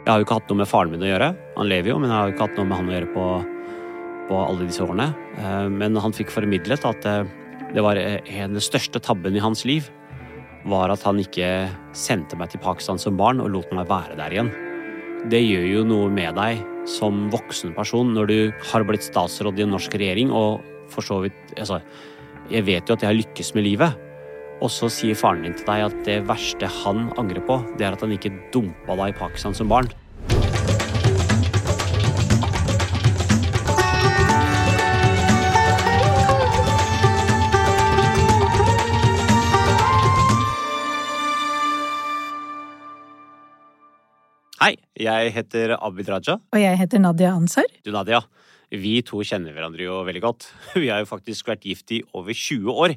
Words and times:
Jeg 0.00 0.08
har 0.08 0.20
jo 0.20 0.24
ikke 0.24 0.36
hatt 0.38 0.48
noe 0.48 0.60
med 0.62 0.68
faren 0.70 0.92
min 0.94 1.02
å 1.04 1.08
gjøre. 1.10 1.26
Han 1.58 1.68
lever 1.68 1.92
jo, 1.92 1.98
men 2.00 2.08
jeg 2.08 2.16
har 2.16 2.28
jo 2.28 2.34
ikke 2.34 2.46
hatt 2.46 2.56
noe 2.56 2.68
med 2.70 2.78
han 2.78 2.88
å 2.88 2.94
gjøre 2.94 3.10
på, 3.12 3.24
på 4.30 4.38
alle 4.46 4.68
disse 4.70 4.84
årene. 4.84 5.10
Eh, 5.36 5.66
Men 5.68 6.00
han 6.00 6.16
fikk 6.16 6.32
formidlet 6.32 6.86
at 6.88 7.08
eh, 7.08 7.28
det 7.74 7.84
var 7.84 8.00
en 8.00 8.46
av 8.48 8.56
den 8.56 8.64
største 8.64 9.02
tabben 9.04 9.36
i 9.36 9.44
hans 9.44 9.66
liv 9.68 9.90
var 10.68 10.92
at 10.92 11.04
han 11.06 11.20
ikke 11.20 11.68
sendte 11.96 12.36
meg 12.36 12.50
til 12.52 12.60
Pakistan 12.64 12.98
som 13.00 13.16
barn 13.16 13.40
og 13.40 13.52
lot 13.52 13.70
meg 13.76 13.88
være 13.88 14.16
der 14.18 14.34
igjen. 14.34 14.50
Det 15.30 15.40
gjør 15.40 15.66
jo 15.68 15.86
noe 15.88 16.10
med 16.12 16.36
deg 16.36 16.64
som 16.88 17.26
voksen 17.32 17.74
person 17.76 18.12
når 18.16 18.30
du 18.30 18.38
har 18.72 18.84
blitt 18.88 19.04
statsråd 19.04 19.60
i 19.60 19.66
en 19.66 19.74
norsk 19.76 19.94
regjering 20.00 20.32
og 20.32 20.64
for 20.90 21.06
så 21.06 21.20
vidt 21.22 21.36
Altså, 21.60 21.80
jeg 22.50 22.64
vet 22.66 22.88
jo 22.88 22.96
at 22.96 23.04
jeg 23.04 23.10
har 23.10 23.18
lykkes 23.18 23.52
med 23.54 23.66
livet. 23.68 24.09
Og 24.60 24.68
så 24.68 24.90
sier 24.92 25.16
faren 25.16 25.46
din 25.46 25.54
til 25.56 25.64
deg 25.64 25.86
at 25.86 25.94
det 26.04 26.18
verste 26.28 26.68
han 26.82 27.06
angrer 27.20 27.40
på, 27.48 27.56
det 27.80 27.86
er 27.86 27.96
at 27.96 28.02
han 28.04 28.12
ikke 28.12 28.32
dumpa 28.52 28.96
deg 28.98 29.14
i 29.14 29.16
Pakistan 29.16 29.56
som 29.56 29.72
barn. 29.72 29.88
Hei, 44.60 44.74
jeg 45.00 45.32
heter 45.32 45.72
Abid 45.80 46.12
Raja. 46.12 46.36
Og 46.36 46.60
jeg 46.60 46.76
heter 46.76 47.00
Nadia 47.00 47.32
Ansar. 47.32 47.64
Du, 47.80 47.88
Nadia, 47.96 48.20
vi 48.70 48.98
to 49.00 49.24
kjenner 49.24 49.56
hverandre 49.56 49.88
jo 49.88 50.02
veldig 50.04 50.20
godt. 50.22 50.52
Vi 50.76 50.92
har 50.92 51.00
jo 51.00 51.08
faktisk 51.08 51.48
vært 51.48 51.64
gift 51.64 51.90
i 51.96 52.04
over 52.12 52.36
20 52.36 52.68
år. 52.70 52.94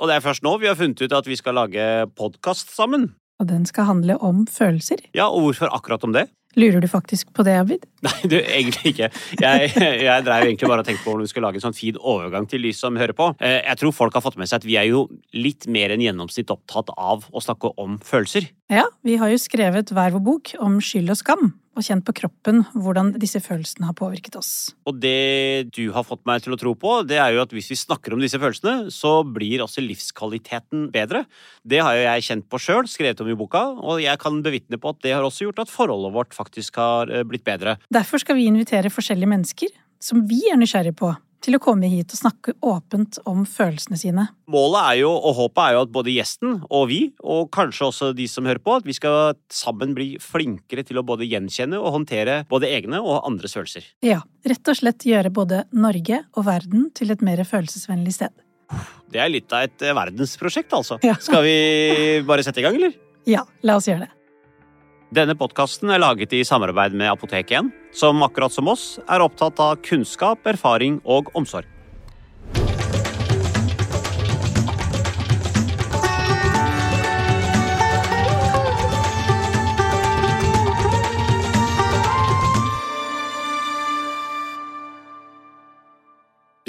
Og 0.00 0.08
det 0.08 0.16
er 0.18 0.24
først 0.24 0.44
nå 0.44 0.54
vi 0.62 0.70
har 0.70 0.78
funnet 0.78 1.02
ut 1.04 1.12
at 1.16 1.26
vi 1.28 1.36
skal 1.38 1.58
lage 1.58 1.88
podkast 2.18 2.72
sammen. 2.74 3.10
Og 3.42 3.48
den 3.50 3.64
skal 3.66 3.88
handle 3.88 4.16
om 4.22 4.44
følelser. 4.46 5.02
Ja, 5.16 5.26
og 5.28 5.48
hvorfor 5.48 5.72
akkurat 5.74 6.04
om 6.06 6.14
det? 6.14 6.28
Lurer 6.52 6.82
du 6.84 6.86
faktisk 6.90 7.30
på 7.32 7.44
det, 7.48 7.54
Abid? 7.62 7.84
Nei, 8.04 8.12
du, 8.28 8.34
egentlig 8.36 8.90
ikke. 8.92 9.08
Jeg, 9.40 9.70
jeg 10.04 10.24
drev 10.26 10.44
egentlig 10.44 10.68
bare 10.68 10.84
og 10.84 10.88
tenkte 10.88 11.00
på 11.04 11.10
hvordan 11.14 11.24
vi 11.24 11.30
skulle 11.32 11.48
lage 11.48 11.60
en 11.62 11.64
sånn 11.64 11.76
fin 11.76 11.96
overgang 11.96 12.44
til 12.50 12.66
de 12.66 12.72
som 12.76 12.98
hører 13.00 13.16
på. 13.16 13.30
Eh, 13.40 13.62
Jeg 13.64 13.80
tror 13.80 13.94
folk 13.96 14.18
har 14.18 14.24
fått 14.24 14.36
med 14.40 14.50
seg 14.50 14.60
at 14.60 14.68
vi 14.68 14.76
er 14.80 14.90
jo 14.90 15.06
litt 15.32 15.64
mer 15.72 15.94
enn 15.94 16.04
gjennomsnitt 16.04 16.52
opptatt 16.52 16.92
av 16.92 17.24
å 17.32 17.40
snakke 17.42 17.72
om 17.80 17.96
følelser. 18.04 18.50
Ja, 18.72 18.84
vi 19.04 19.16
har 19.20 19.32
jo 19.32 19.40
skrevet 19.40 19.94
hver 19.96 20.12
vår 20.18 20.24
bok 20.28 20.52
om 20.60 20.76
skyld 20.84 21.14
og 21.16 21.20
skam, 21.22 21.54
og 21.72 21.84
kjent 21.86 22.04
på 22.04 22.14
kroppen 22.20 22.62
hvordan 22.74 23.14
disse 23.20 23.40
følelsene 23.42 23.88
har 23.88 23.96
påvirket 23.96 24.36
oss. 24.38 24.52
Og 24.88 24.98
det 25.00 25.72
du 25.72 25.86
har 25.94 26.06
fått 26.06 26.24
meg 26.28 26.44
til 26.44 26.54
å 26.54 26.60
tro 26.60 26.74
på, 26.78 26.98
det 27.08 27.18
er 27.22 27.34
jo 27.34 27.42
at 27.44 27.54
hvis 27.54 27.70
vi 27.72 27.78
snakker 27.80 28.14
om 28.14 28.22
disse 28.22 28.40
følelsene, 28.40 28.92
så 28.92 29.20
blir 29.24 29.64
også 29.64 29.84
livskvaliteten 29.84 30.90
bedre. 30.94 31.24
Det 31.64 31.80
har 31.84 31.96
jo 31.96 32.04
jeg 32.04 32.26
kjent 32.28 32.48
på 32.52 32.60
sjøl, 32.62 32.88
skrevet 32.90 33.24
om 33.24 33.32
i 33.32 33.38
boka, 33.38 33.64
og 33.80 34.02
jeg 34.04 34.20
kan 34.22 34.40
bevitne 34.44 34.80
på 34.80 34.92
at 34.92 35.02
det 35.04 35.16
har 35.16 35.26
også 35.26 35.48
gjort 35.48 35.64
at 35.64 35.72
forholdet 35.72 36.14
vårt 36.14 36.36
faktisk 36.36 36.80
har 36.82 37.12
eh, 37.12 37.26
blitt 37.28 37.46
bedre. 37.46 37.78
Derfor 37.92 38.22
skal 38.22 38.38
vi 38.38 38.48
invitere 38.50 38.92
forskjellige 38.92 39.32
mennesker 39.32 39.72
som 40.02 40.24
vi 40.28 40.42
er 40.50 40.58
nysgjerrige 40.58 40.98
på, 40.98 41.12
til 41.42 41.56
å 41.56 41.60
komme 41.62 41.90
hit 41.90 42.12
og 42.14 42.20
snakke 42.20 42.54
åpent 42.64 43.18
om 43.28 43.42
følelsene 43.48 43.98
sine. 43.98 44.26
Målet 44.52 44.80
er 44.82 44.98
jo, 45.02 45.10
og 45.12 45.36
håpet 45.40 45.62
er 45.64 45.76
jo 45.76 45.82
at 45.86 45.92
både 45.94 46.14
gjesten 46.14 46.60
og 46.68 46.86
vi, 46.90 47.00
og 47.22 47.50
kanskje 47.54 47.88
også 47.88 48.10
de 48.16 48.28
som 48.30 48.46
hører 48.48 48.62
på, 48.62 48.76
at 48.78 48.86
vi 48.88 48.96
skal 48.96 49.34
sammen 49.52 49.96
bli 49.96 50.14
flinkere 50.22 50.86
til 50.86 51.00
å 51.00 51.06
både 51.06 51.28
gjenkjenne 51.28 51.80
og 51.80 51.98
håndtere 51.98 52.42
både 52.50 52.70
egne 52.70 53.02
og 53.02 53.26
andres 53.28 53.56
følelser. 53.58 53.90
Ja, 54.06 54.22
rett 54.46 54.72
og 54.72 54.78
slett 54.78 55.06
gjøre 55.08 55.34
både 55.34 55.64
Norge 55.74 56.22
og 56.36 56.46
verden 56.48 56.90
til 56.96 57.14
et 57.14 57.24
mer 57.24 57.42
følelsesvennlig 57.48 58.16
sted. 58.20 58.34
Det 59.12 59.20
er 59.20 59.28
litt 59.28 59.52
av 59.52 59.66
et 59.66 59.84
eh, 59.84 59.94
verdensprosjekt, 59.96 60.72
altså. 60.72 60.96
Ja. 61.04 61.18
Skal 61.20 61.44
vi 61.44 61.56
bare 62.28 62.44
sette 62.46 62.62
i 62.62 62.64
gang, 62.64 62.78
eller? 62.78 62.94
Ja, 63.28 63.44
la 63.66 63.76
oss 63.78 63.90
gjøre 63.90 64.06
det. 64.06 64.14
Denne 65.12 65.34
podkasten 65.36 65.90
er 65.92 66.00
laget 66.00 66.32
i 66.32 66.38
samarbeid 66.40 66.94
med 66.96 67.10
Apotek 67.10 67.50
1, 67.52 67.66
som 67.92 68.22
akkurat 68.24 68.54
som 68.54 68.70
oss 68.72 68.84
er 69.04 69.20
opptatt 69.20 69.58
av 69.60 69.82
kunnskap, 69.84 70.40
erfaring 70.48 71.02
og 71.04 71.28
omsorg. 71.36 71.68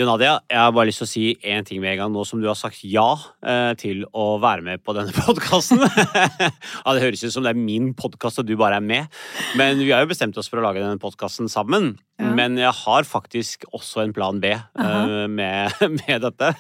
Du, 0.03 0.08
Nadia, 0.09 0.41
jeg 0.52 0.59
har 0.59 0.72
bare 0.75 0.90
lyst 0.90 1.00
til 1.00 1.06
å 1.06 1.08
si 1.08 1.22
én 1.47 1.64
ting 1.64 1.80
med 1.80 1.94
en 1.94 2.00
gang, 2.02 2.09
nå 2.12 2.25
som 2.28 2.41
du 2.41 2.47
har 2.50 2.58
sagt 2.59 2.81
ja 2.84 3.06
eh, 3.40 3.69
til 3.80 4.02
å 4.12 4.34
være 4.44 4.66
med 4.66 4.81
på 4.84 4.91
denne 4.97 5.14
podkasten. 5.24 5.80
ja, 5.80 6.50
det 6.50 7.03
høres 7.06 7.24
ut 7.24 7.31
som 7.31 7.46
det 7.46 7.53
er 7.53 7.62
min 7.62 7.94
podkast 7.96 8.42
og 8.42 8.50
du 8.50 8.58
bare 8.59 8.81
er 8.81 8.84
med, 8.84 9.08
men 9.56 9.80
vi 9.80 9.94
har 9.94 10.03
jo 10.03 10.09
bestemt 10.12 10.36
oss 10.36 10.52
for 10.52 10.59
å 10.59 10.66
lage 10.66 10.84
denne 10.84 11.00
podkasten 11.00 11.47
sammen. 11.47 11.94
Ja. 12.19 12.34
Men 12.36 12.59
jeg 12.59 12.75
har 12.81 13.08
faktisk 13.08 13.63
også 13.72 14.03
en 14.03 14.12
plan 14.18 14.44
B 14.44 14.52
eh, 14.52 15.24
med, 15.31 15.80
med 16.02 16.28
dette. 16.28 16.52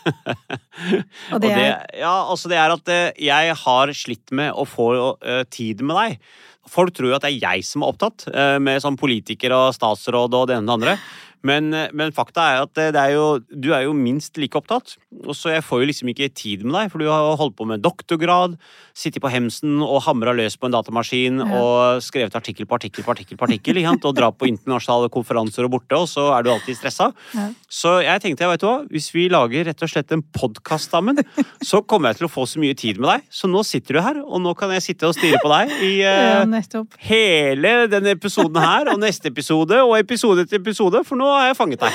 Og 1.35 1.43
det 1.43 1.51
er 1.51 1.83
Ja, 1.99 2.15
altså 2.21 2.47
det 2.53 2.61
er 2.63 2.77
at 2.77 2.93
eh, 2.95 3.11
jeg 3.27 3.59
har 3.65 3.93
slitt 4.05 4.31
med 4.31 4.55
å 4.55 4.63
få 4.63 4.87
uh, 5.19 5.43
tid 5.51 5.83
med 5.83 5.99
deg. 5.99 6.33
Folk 6.71 6.95
tror 6.95 7.11
jo 7.11 7.19
at 7.19 7.27
det 7.27 7.33
er 7.33 7.43
jeg 7.43 7.67
som 7.67 7.83
er 7.83 7.91
opptatt, 7.91 8.23
uh, 8.31 8.55
med 8.63 8.79
sånn 8.79 8.95
politiker 8.95 9.51
og 9.51 9.75
statsråd 9.75 10.31
og 10.31 10.47
det 10.47 10.61
ene 10.61 10.63
og 10.63 10.71
det 10.71 10.79
andre. 10.79 10.97
Men, 11.43 11.73
eh, 11.75 11.89
men 11.93 12.13
fakta 12.15 12.45
er 12.53 12.61
at 12.63 12.73
det 12.95 12.99
er 12.99 13.15
jo, 13.17 13.39
du 13.51 13.73
er 13.75 13.83
jo 13.85 13.95
minst 13.97 14.37
like 14.39 14.55
opptatt. 14.57 14.95
Og 15.27 15.35
så 15.35 15.51
jeg 15.53 15.65
får 15.65 15.83
jo 15.83 15.89
liksom 15.89 16.11
ikke 16.13 16.29
tid 16.33 16.63
med 16.63 16.75
deg, 16.77 16.91
for 16.91 17.03
du 17.03 17.09
har 17.11 17.35
holdt 17.39 17.57
på 17.59 17.67
med 17.67 17.83
doktorgrad, 17.83 18.55
sittet 18.95 19.23
på 19.23 19.31
hemsen 19.33 19.81
og 19.83 20.03
hamra 20.05 20.33
løs 20.35 20.55
på 20.57 20.69
en 20.69 20.75
datamaskin 20.75 21.41
Ja. 21.43 21.59
og 21.59 22.01
skrevet 22.05 22.35
artikkel 22.37 22.67
på 22.69 22.77
artikkel 22.77 23.03
på 23.03 23.11
artikkel 23.11 23.37
på 23.37 23.47
artikkel, 23.47 23.79
og 23.83 24.15
dra 24.15 24.31
på 24.31 24.47
internasjonale 24.47 25.09
konferanser 25.09 25.65
og 25.65 25.71
borte, 25.75 25.97
og 25.97 26.07
så 26.07 26.37
er 26.37 26.43
du 26.43 26.51
alltid 26.51 26.77
stressa. 26.77 27.11
Ja. 27.33 27.49
Så 27.69 28.03
jeg 28.03 28.21
tenkte, 28.21 28.47
vet 28.47 28.61
du 28.61 28.67
hva, 28.67 28.87
hvis 28.89 29.09
vi 29.13 29.27
lager 29.29 29.65
rett 29.65 29.81
og 29.83 29.89
slett 29.89 30.11
en 30.11 30.23
podkast 30.23 30.91
sammen, 30.91 31.19
så 31.61 31.81
kommer 31.81 32.11
jeg 32.11 32.21
til 32.21 32.27
å 32.29 32.31
få 32.33 32.45
så 32.47 32.61
mye 32.61 32.75
tid 32.77 32.99
med 33.01 33.09
deg. 33.09 33.27
Så 33.29 33.49
nå 33.49 33.63
sitter 33.67 33.97
du 33.97 34.01
her, 34.01 34.21
og 34.23 34.41
nå 34.41 34.53
kan 34.57 34.71
jeg 34.71 34.85
sitte 34.85 35.09
og 35.09 35.17
stirre 35.17 35.41
på 35.43 35.51
deg 35.51 35.73
i 35.83 35.93
uh, 36.05 36.43
ja, 36.47 36.83
hele 37.09 37.73
denne 37.91 38.15
episoden 38.15 38.61
her, 38.61 38.93
og 38.93 39.01
neste 39.01 39.31
episode, 39.33 39.81
og 39.83 39.97
episode 39.99 40.45
etter 40.45 40.61
episode, 40.61 41.03
for 41.07 41.19
nå 41.19 41.32
har 41.37 41.49
jeg 41.51 41.57
fanget 41.57 41.79
deg. 41.85 41.93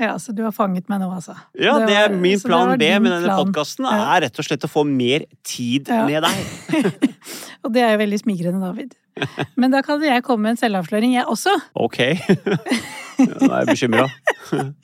Ja, 0.00 0.14
så 0.18 0.32
du 0.34 0.40
har 0.42 0.52
fanget 0.56 0.88
meg 0.88 1.02
nå, 1.02 1.10
altså. 1.14 1.34
Ja, 1.54 1.74
det 1.86 1.92
var- 1.94 2.08
min 2.16 2.16
er 2.16 2.20
min 2.22 2.40
plan 2.40 2.78
B 2.78 2.86
med 2.98 3.12
denne 3.12 3.36
podkasten, 3.36 3.84
Ja. 3.84 4.16
er 4.16 4.22
rett 4.24 4.38
og 4.40 4.44
slett 4.46 4.64
å 4.64 4.70
få 4.72 4.84
mer 4.88 5.26
tid 5.44 5.88
Ja. 5.88 6.06
med 6.06 6.22
deg. 6.24 6.88
Og 7.64 7.72
det 7.72 7.82
er 7.84 7.92
jo 7.92 7.98
veldig 8.04 8.18
smigrende, 8.24 8.60
David. 8.64 8.94
Men 9.56 9.70
da 9.70 9.82
kan 9.82 10.00
jeg 10.02 10.22
komme 10.24 10.42
med 10.48 10.50
en 10.56 10.56
selvavsløring, 10.62 11.12
jeg 11.14 11.26
også. 11.28 11.52
Ok. 11.76 11.98
Nå 13.18 13.52
er 13.52 13.66
jeg 13.66 13.68
bekymra. 13.68 14.08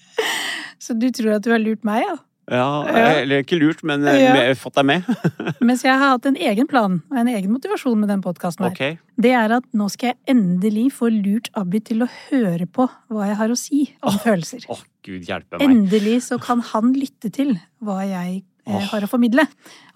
Så 0.79 0.95
du 0.99 1.09
tror 1.11 1.37
at 1.37 1.43
du 1.43 1.51
har 1.51 1.59
lurt 1.59 1.83
meg, 1.85 2.05
ja? 2.07 2.17
Ja, 2.51 2.85
Ja. 2.89 3.07
eller 3.21 3.43
ikke 3.45 3.59
lurt, 3.61 3.83
men 3.85 4.07
eh, 4.09 4.21
Ja. 4.23 4.55
fått 4.55 4.75
deg 4.79 4.87
med. 4.89 5.05
Mens 5.61 5.83
jeg 5.85 5.93
har 5.93 6.15
hatt 6.17 6.27
en 6.27 6.37
egen 6.37 6.67
plan 6.71 7.03
og 7.11 7.17
en 7.21 7.29
egen 7.29 7.51
motivasjon 7.53 7.99
med 8.01 8.09
den 8.09 8.23
podkasten 8.25 8.65
her. 8.65 8.73
Okay. 8.73 8.99
Det 9.21 9.33
er 9.37 9.53
at 9.59 9.65
nå 9.77 9.89
skal 9.93 10.13
jeg 10.15 10.37
endelig 10.37 10.87
få 10.97 11.11
lurt 11.13 11.51
Abid 11.59 11.85
til 11.91 12.05
å 12.07 12.09
høre 12.31 12.67
på 12.67 12.89
hva 13.11 13.27
jeg 13.29 13.37
har 13.37 13.49
å 13.53 13.59
si 13.59 13.83
om 14.03 14.17
følelser. 14.23 14.65
Oh, 14.73 14.81
gud 15.05 15.27
hjelpe 15.29 15.59
meg. 15.59 15.67
Endelig 15.69 16.23
så 16.31 16.41
kan 16.41 16.61
han 16.73 16.95
lytte 16.97 17.31
til 17.35 17.59
hva 17.85 18.01
jeg 18.07 18.43
eh, 18.67 18.81
har 18.93 19.05
å 19.05 19.11
formidle. 19.11 19.45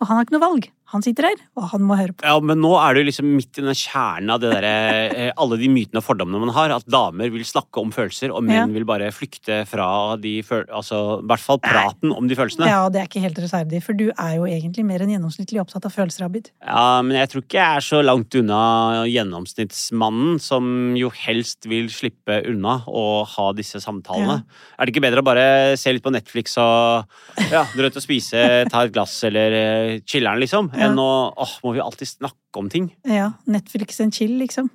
Og 0.00 0.08
han 0.08 0.16
har 0.18 0.26
ikke 0.26 0.36
noe 0.38 0.46
valg. 0.48 0.68
Han 0.92 1.02
sitter 1.04 1.24
her, 1.30 1.40
og 1.56 1.70
han 1.72 1.84
må 1.88 1.96
høre 1.96 2.12
på. 2.12 2.24
Ja, 2.28 2.36
men 2.44 2.60
nå 2.60 2.74
er 2.76 2.94
du 2.98 3.02
liksom 3.08 3.30
midt 3.32 3.56
i 3.58 3.64
den 3.64 3.76
kjernen 3.76 4.30
av 4.34 4.42
det 4.42 4.50
derre 4.52 4.72
eh, 5.08 5.30
Alle 5.40 5.56
de 5.60 5.70
mytene 5.72 6.02
og 6.02 6.04
fordommene 6.04 6.40
man 6.44 6.52
har. 6.56 6.74
At 6.76 6.84
damer 6.90 7.30
vil 7.32 7.44
snakke 7.48 7.80
om 7.80 7.92
følelser, 7.94 8.30
og 8.34 8.44
menn 8.44 8.58
Ja. 8.60 8.66
vil 8.74 8.84
bare 8.88 9.08
flykte 9.14 9.62
fra 9.68 10.16
de 10.20 10.38
følelsene 10.44 10.76
Altså, 10.76 10.98
i 11.22 11.26
hvert 11.30 11.42
fall 11.42 11.58
praten 11.64 12.12
om 12.14 12.28
de 12.28 12.36
følelsene. 12.38 12.68
Ja, 12.68 12.84
det 12.92 13.00
er 13.00 13.08
ikke 13.08 13.22
helt 13.24 13.38
rettferdig, 13.40 13.80
for 13.84 13.96
du 13.98 14.10
er 14.12 14.34
jo 14.36 14.44
egentlig 14.48 14.84
mer 14.86 15.02
enn 15.04 15.10
gjennomsnittlig 15.14 15.60
opptatt 15.62 15.86
av 15.88 15.92
følelser, 15.94 16.26
Abid. 16.28 16.50
Ja, 16.64 17.00
men 17.02 17.16
jeg 17.18 17.30
tror 17.32 17.42
ikke 17.44 17.58
jeg 17.58 17.80
er 17.80 17.86
så 17.88 18.00
langt 18.04 18.36
unna 18.38 18.60
gjennomsnittsmannen, 19.08 20.38
som 20.42 20.94
jo 20.98 21.10
helst 21.24 21.66
vil 21.70 21.88
slippe 21.92 22.40
unna 22.48 22.78
å 22.88 23.24
ha 23.28 23.48
disse 23.56 23.80
samtalene. 23.82 24.42
Er 24.78 24.86
det 24.88 24.94
ikke 24.94 25.04
bedre 25.04 25.22
å 25.22 25.26
bare 25.26 25.46
se 25.80 25.92
litt 25.92 26.04
på 26.04 26.12
Netflix 26.14 26.56
og 26.60 27.08
ja, 27.52 27.64
dra 27.74 27.88
ut 27.90 27.98
og 27.98 28.04
spise, 28.04 28.42
ta 28.70 28.84
et 28.86 28.94
glass 28.94 29.18
eller 29.28 29.56
eh, 29.58 29.92
chiller'n, 30.08 30.40
liksom? 30.42 30.70
Enn 30.88 30.98
å 31.00 31.08
åh, 31.36 31.52
må 31.64 31.72
vi 31.76 31.80
alltid 31.84 32.08
snakke 32.10 32.60
om 32.60 32.68
ting? 32.72 32.90
Ja, 33.08 33.32
Netflix 33.46 34.00
and 34.04 34.14
chill, 34.16 34.34
liksom. 34.40 34.70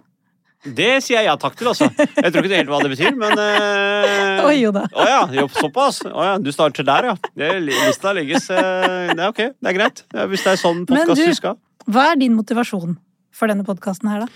Det 0.65 1.03
sier 1.05 1.19
jeg 1.19 1.27
ja 1.29 1.35
takk 1.39 1.53
til, 1.59 1.67
altså. 1.69 1.85
Jeg 1.95 2.31
tror 2.33 2.41
ikke 2.41 2.49
det 2.51 2.57
helt 2.63 2.71
hva 2.71 2.79
det 2.81 2.89
betyr, 2.95 3.13
men 3.15 3.37
eh, 3.39 4.41
Oi, 4.47 4.55
jo 4.63 4.71
da. 4.75 4.87
Å 4.89 5.05
ja, 5.07 5.19
jo, 5.37 5.45
såpass. 5.53 6.01
Å 6.09 6.23
ja, 6.25 6.33
du 6.41 6.49
starter 6.51 6.83
der, 6.87 7.11
ja. 7.11 7.15
Det, 7.37 7.51
lista 7.67 8.11
legges 8.17 8.49
eh, 8.49 9.11
Det 9.13 9.21
er 9.21 9.27
ok, 9.29 9.41
det 9.53 9.69
er 9.71 9.77
greit. 9.77 10.01
Hvis 10.33 10.43
det 10.47 10.55
er 10.55 10.61
sånn 10.63 10.81
Men 10.81 10.89
podkast 10.89 11.21
du- 11.21 11.29
du 11.29 11.37
skal. 11.37 11.59
Hva 11.87 12.07
er 12.11 12.19
din 12.19 12.33
motivasjon 12.35 12.97
for 13.31 13.47
denne 13.53 13.63
podkasten 13.63 14.09
her, 14.11 14.25
da? 14.25 14.27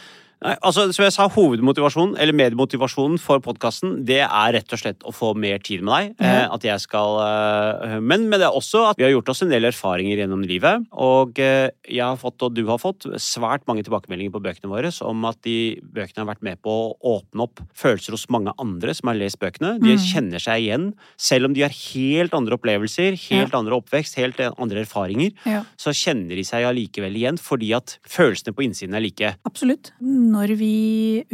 Nei, 0.41 0.55
altså, 0.65 0.87
som 0.89 1.03
jeg 1.05 1.13
sa, 1.13 1.27
Hovedmotivasjonen 1.29 2.15
eller 2.17 2.33
medmotivasjonen 2.33 3.19
for 3.21 3.37
podkasten 3.45 3.99
det 4.09 4.23
er 4.23 4.53
rett 4.55 4.73
og 4.73 4.79
slett 4.81 5.03
å 5.05 5.11
få 5.13 5.35
mer 5.37 5.59
tid 5.61 5.83
med 5.85 5.91
deg. 5.93 6.15
Mm. 6.17 6.25
Eh, 6.25 6.45
at 6.55 6.63
jeg 6.65 6.81
skal, 6.81 7.19
eh, 7.21 7.99
men, 8.01 8.23
men 8.31 8.41
det 8.41 8.47
er 8.47 8.57
også 8.57 8.81
at 8.89 8.97
vi 8.97 9.05
har 9.05 9.13
gjort 9.13 9.29
oss 9.35 9.43
en 9.45 9.51
del 9.53 9.67
erfaringer 9.69 10.23
gjennom 10.23 10.41
livet. 10.49 10.87
Og 10.97 11.37
eh, 11.45 11.67
jeg 11.85 12.01
har 12.01 12.17
fått, 12.17 12.41
og 12.47 12.55
du 12.57 12.63
har 12.71 12.81
fått, 12.81 13.05
svært 13.21 13.67
mange 13.69 13.83
tilbakemeldinger 13.85 14.33
på 14.33 14.41
bøkene 14.41 14.71
våre 14.71 14.89
om 15.05 15.27
at 15.29 15.37
de 15.45 15.77
bøkene 15.93 16.23
har 16.23 16.31
vært 16.31 16.43
med 16.49 16.61
på 16.65 16.73
å 16.73 16.89
åpne 17.13 17.45
opp 17.45 17.61
følelser 17.77 18.17
hos 18.17 18.25
mange 18.33 18.55
andre 18.61 18.97
som 18.97 19.11
har 19.11 19.21
lest 19.21 19.37
bøkene. 19.41 19.75
De 19.81 19.93
Mm. 19.93 20.01
kjenner 20.01 20.41
seg 20.41 20.65
igjen. 20.65 20.89
Selv 21.21 21.45
om 21.45 21.53
de 21.53 21.61
har 21.67 21.69
helt 21.75 22.33
andre 22.33 22.57
opplevelser, 22.57 23.13
helt 23.29 23.53
andre 23.53 23.77
oppvekst, 23.77 24.17
helt 24.17 24.41
andre 24.57 24.81
erfaringer, 24.87 25.35
Ja. 25.45 25.61
så 25.77 25.93
kjenner 25.93 26.33
de 26.33 26.43
seg 26.47 26.65
allikevel 26.65 27.13
igjen 27.13 27.37
fordi 27.37 27.75
at 27.77 27.99
følelsene 28.09 28.55
på 28.57 28.65
innsiden 28.65 28.95
er 28.97 29.05
like. 29.05 29.35
Absolutt. 29.45 29.91
Når 30.31 30.53
vi 30.59 30.73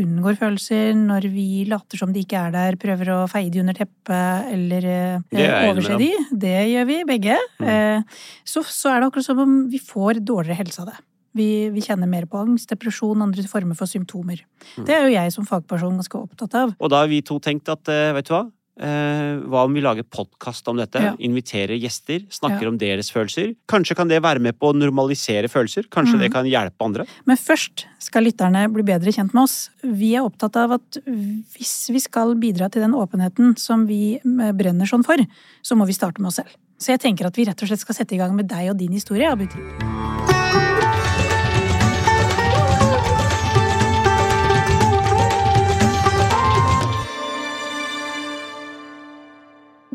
unngår 0.01 0.37
følelser, 0.39 0.93
når 0.97 1.27
vi 1.33 1.65
later 1.69 1.99
som 2.01 2.13
de 2.15 2.23
ikke 2.25 2.39
er 2.47 2.53
der, 2.55 2.77
prøver 2.81 3.11
å 3.13 3.19
feie 3.29 3.51
de 3.53 3.61
under 3.61 3.77
teppet 3.77 4.49
eller 4.55 4.87
eh, 4.89 5.19
er 5.37 5.69
overse 5.69 5.97
de, 6.01 6.09
det 6.31 6.55
gjør 6.73 6.87
vi 6.89 6.97
begge, 7.13 7.37
Mm. 7.61 7.67
eh, 7.67 8.17
så, 8.47 8.61
så 8.65 8.91
er 8.93 8.99
det 9.01 9.07
akkurat 9.11 9.25
som 9.27 9.39
om 9.43 9.53
vi 9.71 9.79
får 9.81 10.19
dårligere 10.25 10.59
helse 10.63 10.81
av 10.83 10.91
det. 10.91 10.97
Vi, 11.37 11.47
vi 11.69 11.81
kjenner 11.85 12.09
mer 12.09 12.25
på 12.25 12.39
angst, 12.41 12.69
depresjon, 12.71 13.21
andre 13.21 13.43
former 13.49 13.77
for 13.77 13.85
symptomer. 13.89 14.39
Mm. 14.77 14.85
Det 14.87 14.93
er 14.95 15.03
jo 15.05 15.13
jeg 15.13 15.33
som 15.35 15.45
fagperson 15.45 15.99
ganske 15.99 16.17
opptatt 16.17 16.55
av. 16.57 16.71
Og 16.81 16.89
da 16.89 17.03
har 17.03 17.11
vi 17.11 17.19
to 17.25 17.37
tenkt 17.43 17.69
at, 17.69 17.85
eh, 17.93 18.13
vet 18.17 18.25
du 18.29 18.33
hva? 18.33 18.45
Eh, 18.77 19.39
hva 19.49 19.63
om 19.65 19.73
vi 19.73 19.81
lager 19.81 20.05
podkast 20.05 20.67
om 20.69 20.77
dette? 20.77 21.01
Ja. 21.01 21.15
Inviterer 21.19 21.79
gjester, 21.81 22.21
snakker 22.29 22.67
Ja. 22.67 22.69
om 22.69 22.77
deres 22.77 23.09
følelser? 23.09 23.55
Kanskje 23.67 23.95
kan 23.95 24.07
det 24.07 24.21
være 24.21 24.39
med 24.39 24.59
på 24.59 24.69
å 24.69 24.75
normalisere 24.75 25.49
følelser? 25.49 25.89
Kanskje 25.89 26.15
mm. 26.15 26.21
det 26.21 26.31
kan 26.31 26.45
hjelpe 26.45 26.85
andre? 26.85 27.05
Men 27.25 27.37
først 27.37 27.87
skal 27.99 28.23
lytterne 28.23 28.67
bli 28.71 28.83
bedre 28.83 29.11
kjent 29.11 29.33
med 29.33 29.43
oss. 29.43 29.69
Vi 29.81 30.13
er 30.13 30.21
opptatt 30.21 30.55
av 30.55 30.77
at 30.77 31.01
hvis 31.07 31.89
vi 31.89 31.99
skal 31.99 32.35
bidra 32.35 32.69
til 32.69 32.85
den 32.85 32.93
åpenheten 32.93 33.57
som 33.57 33.87
vi 33.87 34.19
eh, 34.21 34.53
brenner 34.53 34.85
sånn 34.85 35.05
for, 35.05 35.17
så 35.63 35.75
må 35.75 35.89
vi 35.89 35.97
starte 35.97 36.21
med 36.21 36.29
oss 36.29 36.41
selv. 36.43 36.53
Så 36.77 36.93
jeg 36.93 37.01
tenker 37.01 37.25
at 37.25 37.37
vi 37.37 37.45
rett 37.49 37.57
og 37.57 37.67
slett 37.67 37.81
skal 37.81 37.95
sette 37.97 38.13
i 38.13 38.21
gang 38.21 38.35
med 38.37 38.45
deg 38.45 38.69
og 38.69 38.77
din 38.77 38.93
historie, 38.93 39.25
Abuti. 39.25 40.26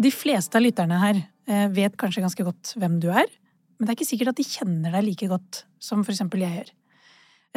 De 0.02 0.10
fleste 0.14 0.58
av 0.58 0.64
lytterne 0.64 0.98
her 1.02 1.18
eh, 1.46 1.66
vet 1.74 1.96
kanskje 2.00 2.24
ganske 2.24 2.46
godt 2.46 2.74
hvem 2.80 2.98
du 3.02 3.08
er, 3.12 3.28
men 3.76 3.86
det 3.86 3.92
er 3.92 3.98
ikke 3.98 4.08
sikkert 4.08 4.32
at 4.32 4.40
de 4.40 4.46
kjenner 4.46 4.94
deg 4.94 5.06
like 5.06 5.28
godt 5.30 5.64
som 5.82 6.02
for 6.02 6.14
eksempel 6.14 6.42
jeg 6.44 6.56
gjør. 6.56 6.70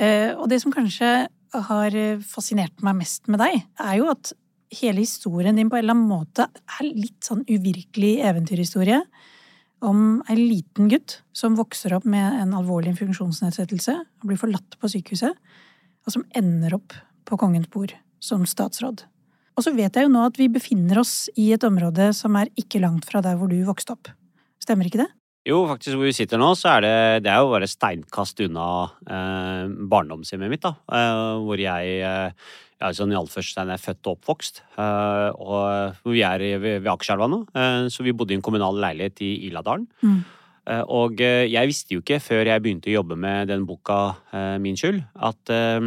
Eh, 0.01 0.31
Og 0.35 0.49
det 0.51 0.59
som 0.61 0.73
kanskje 0.73 1.11
har 1.69 1.95
eh, 1.95 2.19
fascinert 2.25 2.83
meg 2.85 2.99
mest 2.99 3.29
med 3.31 3.41
deg, 3.41 3.63
er 3.79 3.95
jo 4.01 4.09
at 4.11 4.33
hele 4.75 5.05
historien 5.05 5.55
din 5.55 5.69
på 5.71 5.77
en 5.77 5.85
eller 5.85 5.95
annen 5.95 6.09
måte 6.09 6.49
er 6.49 6.89
litt 6.89 7.23
sånn 7.23 7.45
uvirkelig 7.47 8.17
eventyrhistorie 8.27 8.99
om 9.85 10.21
en 10.27 10.41
liten 10.41 10.89
gutt 10.89 11.19
som 11.35 11.57
vokser 11.57 11.93
opp 11.95 12.07
med 12.09 12.39
en 12.41 12.55
alvorlig 12.57 12.95
funksjonsnedsettelse 12.99 13.95
og 13.95 14.29
blir 14.29 14.39
forlatt 14.41 14.77
på 14.81 14.89
sykehuset, 14.91 15.35
og 16.05 16.13
som 16.13 16.25
ender 16.35 16.77
opp 16.77 16.95
på 17.25 17.37
kongens 17.39 17.69
bord 17.71 17.93
som 18.23 18.45
statsråd. 18.49 19.05
Og 19.55 19.63
så 19.63 19.71
vet 19.75 19.95
jeg 19.95 20.07
jo 20.07 20.11
nå 20.11 20.25
at 20.27 20.37
vi 20.39 20.49
befinner 20.51 20.99
oss 20.99 21.29
i 21.39 21.51
et 21.55 21.63
område 21.63 22.09
som 22.15 22.35
er 22.39 22.51
ikke 22.59 22.81
langt 22.83 23.07
fra 23.07 23.21
der 23.23 23.37
hvor 23.39 23.51
du 23.51 23.57
vokste 23.67 23.95
opp. 23.95 24.11
Stemmer 24.61 24.89
ikke 24.89 25.03
det? 25.05 25.11
Jo, 25.45 25.61
faktisk 25.69 25.93
hvor 25.93 26.07
vi 26.07 26.15
sitter 26.17 26.41
nå, 26.41 26.49
så 26.57 26.71
er 26.73 26.83
det, 26.83 26.95
det 27.27 27.31
er 27.31 27.43
jo 27.43 27.51
bare 27.51 27.69
steinkast 27.69 28.39
unna 28.47 28.67
eh, 29.05 29.73
barndomshjemmet 29.91 30.49
mitt, 30.51 30.63
da. 30.65 30.73
Eh, 30.89 31.43
hvor 31.45 31.61
jeg 31.61 31.99
eh, 32.01 32.47
ja, 32.81 32.89
sånn 32.97 33.13
i 33.13 33.19
Alferstein 33.19 33.69
er 33.71 33.81
født 33.81 34.09
og 34.09 34.17
oppvokst. 34.17 34.63
Eh, 34.73 35.27
og 35.37 36.09
vi 36.09 36.23
er 36.25 36.41
ved, 36.57 36.81
ved 36.81 36.89
Akerselva 36.91 37.29
nå, 37.29 37.43
eh, 37.53 37.85
så 37.93 38.05
vi 38.05 38.15
bodde 38.17 38.33
i 38.33 38.39
en 38.39 38.45
kommunal 38.45 38.81
leilighet 38.81 39.21
i 39.21 39.31
Iladalen. 39.51 39.85
Mm. 40.01 40.23
Eh, 40.67 40.81
Og 40.89 41.21
eh, 41.21 41.45
jeg 41.45 41.69
visste 41.69 41.93
jo 41.93 42.01
ikke 42.01 42.17
før 42.23 42.45
jeg 42.49 42.61
begynte 42.63 42.89
å 42.89 42.95
jobbe 42.95 43.15
med 43.21 43.47
den 43.51 43.65
boka 43.69 44.15
eh, 44.33 44.57
Min 44.57 44.75
skyld, 44.75 45.03
at, 45.15 45.51
eh, 45.53 45.79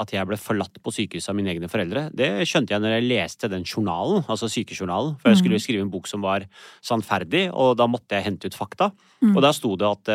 at 0.00 0.14
jeg 0.14 0.26
ble 0.30 0.38
forlatt 0.40 0.80
på 0.82 0.92
sykehuset 0.94 1.28
av 1.28 1.36
mine 1.36 1.52
egne 1.52 1.68
foreldre. 1.68 2.06
Det 2.16 2.30
skjønte 2.48 2.72
jeg 2.72 2.80
når 2.80 2.96
jeg 2.96 3.08
leste 3.10 3.50
den 3.52 3.64
journalen, 3.68 4.24
altså 4.32 4.48
sykejournalen. 4.48 5.18
For 5.20 5.30
jeg 5.30 5.42
skulle 5.42 5.60
Mhm. 5.60 5.64
skrive 5.66 5.82
en 5.84 5.90
bok 5.92 6.06
som 6.08 6.22
var 6.22 6.46
sannferdig, 6.82 7.50
og 7.52 7.76
da 7.76 7.86
måtte 7.86 8.16
jeg 8.16 8.24
hente 8.24 8.46
ut 8.46 8.54
fakta. 8.56 8.92
Mm. 9.22 9.36
Og 9.36 9.42
da 9.42 9.52
sto 9.52 9.76
det 9.76 9.86
at 9.86 10.08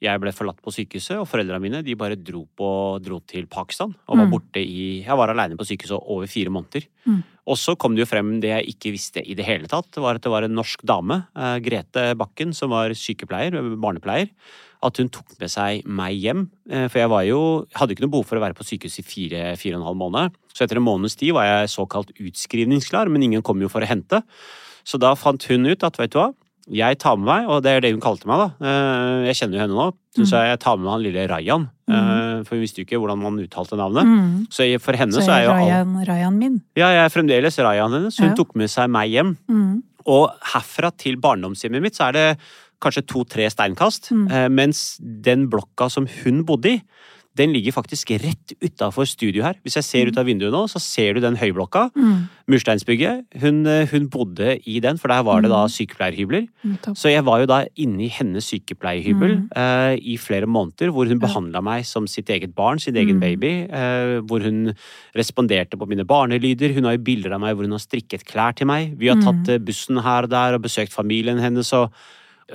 jeg 0.00 0.20
ble 0.22 0.32
forlatt 0.32 0.60
på 0.64 0.72
sykehuset, 0.72 1.18
og 1.20 1.26
foreldrene 1.28 1.60
mine 1.60 1.82
de 1.84 1.94
bare 1.94 2.16
dro, 2.16 2.46
på, 2.56 2.68
dro 3.04 3.18
til 3.28 3.44
Pakistan. 3.46 3.94
Og 4.08 4.16
var 4.16 4.26
Mm. 4.26 4.30
borte 4.32 4.56
i 4.62 5.04
Jeg 5.04 5.16
var 5.16 5.28
aleine 5.28 5.56
på 5.58 5.66
sykehuset 5.68 6.00
over 6.08 6.26
fire 6.26 6.48
måneder. 6.48 6.86
Mm. 7.06 7.22
Og 7.46 7.56
så 7.56 7.76
kom 7.76 7.94
det 7.94 8.06
jo 8.06 8.10
frem 8.16 8.40
det 8.40 8.48
jeg 8.50 8.74
ikke 8.74 8.92
visste 8.92 9.20
i 9.28 9.34
det 9.34 9.44
hele 9.44 9.66
tatt. 9.68 9.90
Var 9.96 10.14
at 10.14 10.22
det 10.22 10.30
var 10.32 10.42
en 10.44 10.54
norsk 10.56 10.80
dame, 10.84 11.26
eh, 11.36 11.58
Grete 11.60 12.14
Bakken, 12.16 12.54
som 12.54 12.70
var 12.70 12.90
sykepleier, 12.90 13.54
eh, 13.54 13.76
barnepleier. 13.76 14.30
At 14.82 14.96
hun 14.96 15.10
tok 15.10 15.38
med 15.38 15.50
seg 15.50 15.84
meg 15.84 16.16
hjem. 16.16 16.48
eh, 16.70 16.88
For 16.88 16.98
jeg 17.00 17.08
var 17.10 17.22
jo, 17.24 17.66
hadde 17.74 17.90
ikke 17.94 18.00
noe 18.06 18.10
behov 18.16 18.24
for 18.26 18.36
å 18.38 18.40
være 18.40 18.54
på 18.56 18.64
sykehus 18.64 18.98
i 19.00 19.02
fire, 19.02 19.56
fire 19.58 19.74
og 19.76 19.80
en 19.82 19.86
halv 19.88 19.98
måned. 20.00 20.32
Så 20.54 20.64
etter 20.64 20.76
en 20.76 20.82
måneds 20.88 21.16
tid 21.16 21.34
var 21.34 21.44
jeg 21.44 21.68
såkalt 21.76 22.12
utskrivningsklar, 22.16 23.10
men 23.10 23.22
ingen 23.22 23.42
kom 23.42 23.60
jo 23.60 23.68
for 23.68 23.82
å 23.82 23.86
hente. 23.86 24.22
Så 24.82 24.98
da 24.98 25.14
fant 25.14 25.42
hun 25.50 25.66
ut 25.66 25.84
at 25.84 25.98
vet 25.98 26.10
du 26.10 26.18
hva, 26.18 26.32
jeg 26.68 26.98
tar 26.98 27.16
med 27.16 27.26
meg, 27.26 27.48
og 27.48 27.62
det 27.62 27.70
er 27.76 27.80
det 27.80 27.92
hun 27.92 28.00
kalte 28.00 28.26
meg, 28.26 28.38
da. 28.38 28.66
Eh, 28.66 29.26
Jeg 29.30 29.34
kjenner 29.40 29.56
jo 29.58 29.60
henne 29.64 29.74
nå. 29.78 29.92
Så 30.16 30.22
Mm. 30.22 30.26
sa 30.26 30.36
jeg 30.42 30.50
jeg 30.50 30.60
tar 30.60 30.76
med 30.76 30.84
meg 30.84 30.92
han 30.92 31.02
lille 31.02 31.28
Rayan. 31.30 31.68
Mm. 31.88 32.44
For 32.46 32.54
hun 32.56 32.62
visste 32.62 32.78
jo 32.78 32.84
ikke 32.84 32.98
hvordan 33.00 33.18
man 33.22 33.38
uttalte 33.38 33.76
navnet. 33.78 34.04
Mm. 34.04 34.46
Så 34.50 34.66
for 34.80 34.92
henne 34.98 35.12
Så 35.12 35.22
så, 35.22 35.30
er 35.32 35.44
jo 35.44 35.50
all... 35.50 35.68
Rayan, 35.70 36.04
Rayan 36.06 36.38
min. 36.38 36.62
Ja, 36.76 36.88
jeg 36.90 37.04
er 37.04 37.08
fremdeles 37.14 37.58
Rayan 37.58 37.92
hennes. 37.92 38.18
Hun 38.18 38.28
Ja. 38.30 38.34
tok 38.34 38.54
med 38.56 38.68
seg 38.68 38.90
meg 38.90 39.10
hjem. 39.10 39.36
Mm. 39.48 39.82
Og 40.06 40.30
herfra 40.52 40.90
til 40.96 41.16
barndomshjemmet 41.16 41.80
mitt 41.82 41.94
så 41.94 42.08
er 42.08 42.12
det 42.12 42.38
kanskje 42.80 43.06
to-tre 43.06 43.46
steinkast. 43.50 44.10
Mm. 44.10 44.30
eh, 44.32 44.48
Mens 44.48 44.98
den 45.00 45.48
blokka 45.48 45.90
som 45.90 46.06
hun 46.06 46.44
bodde 46.44 46.66
i, 46.66 46.82
den 47.38 47.52
ligger 47.54 47.72
faktisk 47.72 48.10
rett 48.20 48.52
utafor 48.60 49.06
studio 49.06 49.44
her. 49.44 49.54
Hvis 49.62 49.76
jeg 49.78 49.84
ser 49.84 50.08
ut 50.10 50.18
av 50.18 50.26
vinduet 50.26 50.50
nå, 50.52 50.64
så 50.68 50.80
ser 50.82 51.14
du 51.14 51.20
den 51.20 51.36
høyblokka. 51.36 51.90
Mm. 51.94 52.28
Mursteinsbygget. 52.50 53.24
Hun, 53.40 53.66
eh, 53.66 53.86
hun 53.92 54.08
bodde 54.10 54.58
i 54.66 54.80
den, 54.80 54.98
for 54.98 55.08
der 55.08 55.22
var 55.22 55.40
det 55.40 55.50
da 55.50 55.62
Mm. 55.64 55.70
sykepleierhybler. 55.70 56.48
Mm. 56.66 56.94
Så 56.96 57.08
jeg 57.10 57.24
var 57.24 57.38
jo 57.40 57.46
da 57.46 57.64
inne 57.76 58.02
i 58.04 58.08
hennes 58.08 58.44
sykepleierhybel 58.50 59.36
Mm. 59.36 59.48
eh, 59.56 59.96
i 60.02 60.16
flere 60.16 60.46
måneder, 60.46 60.90
hvor 60.90 61.06
hun 61.06 61.20
behandla 61.20 61.62
meg 61.62 61.84
som 61.86 62.06
sitt 62.06 62.26
eget 62.28 62.54
barn, 62.54 62.78
sin 62.80 62.96
egen 62.96 63.16
Mm. 63.16 63.20
baby. 63.20 63.52
Eh, 63.70 64.20
hvor 64.26 64.42
hun 64.42 64.74
responderte 65.14 65.78
på 65.78 65.86
mine 65.88 66.04
barnelyder. 66.04 66.74
Hun 66.74 66.84
har 66.84 66.96
jo 66.96 67.04
bilder 67.04 67.32
av 67.34 67.40
meg 67.40 67.54
hvor 67.56 67.62
hun 67.62 67.72
har 67.72 67.78
strikket 67.78 68.24
klær 68.24 68.54
til 68.56 68.66
meg. 68.66 68.98
Vi 68.98 69.06
har 69.06 69.16
Mm. 69.16 69.22
tatt 69.46 69.64
bussen 69.64 70.02
her 70.02 70.24
og 70.24 70.30
der 70.30 70.54
og 70.54 70.62
besøkt 70.62 70.92
familien 70.92 71.38
hennes. 71.40 71.72
og 71.72 71.92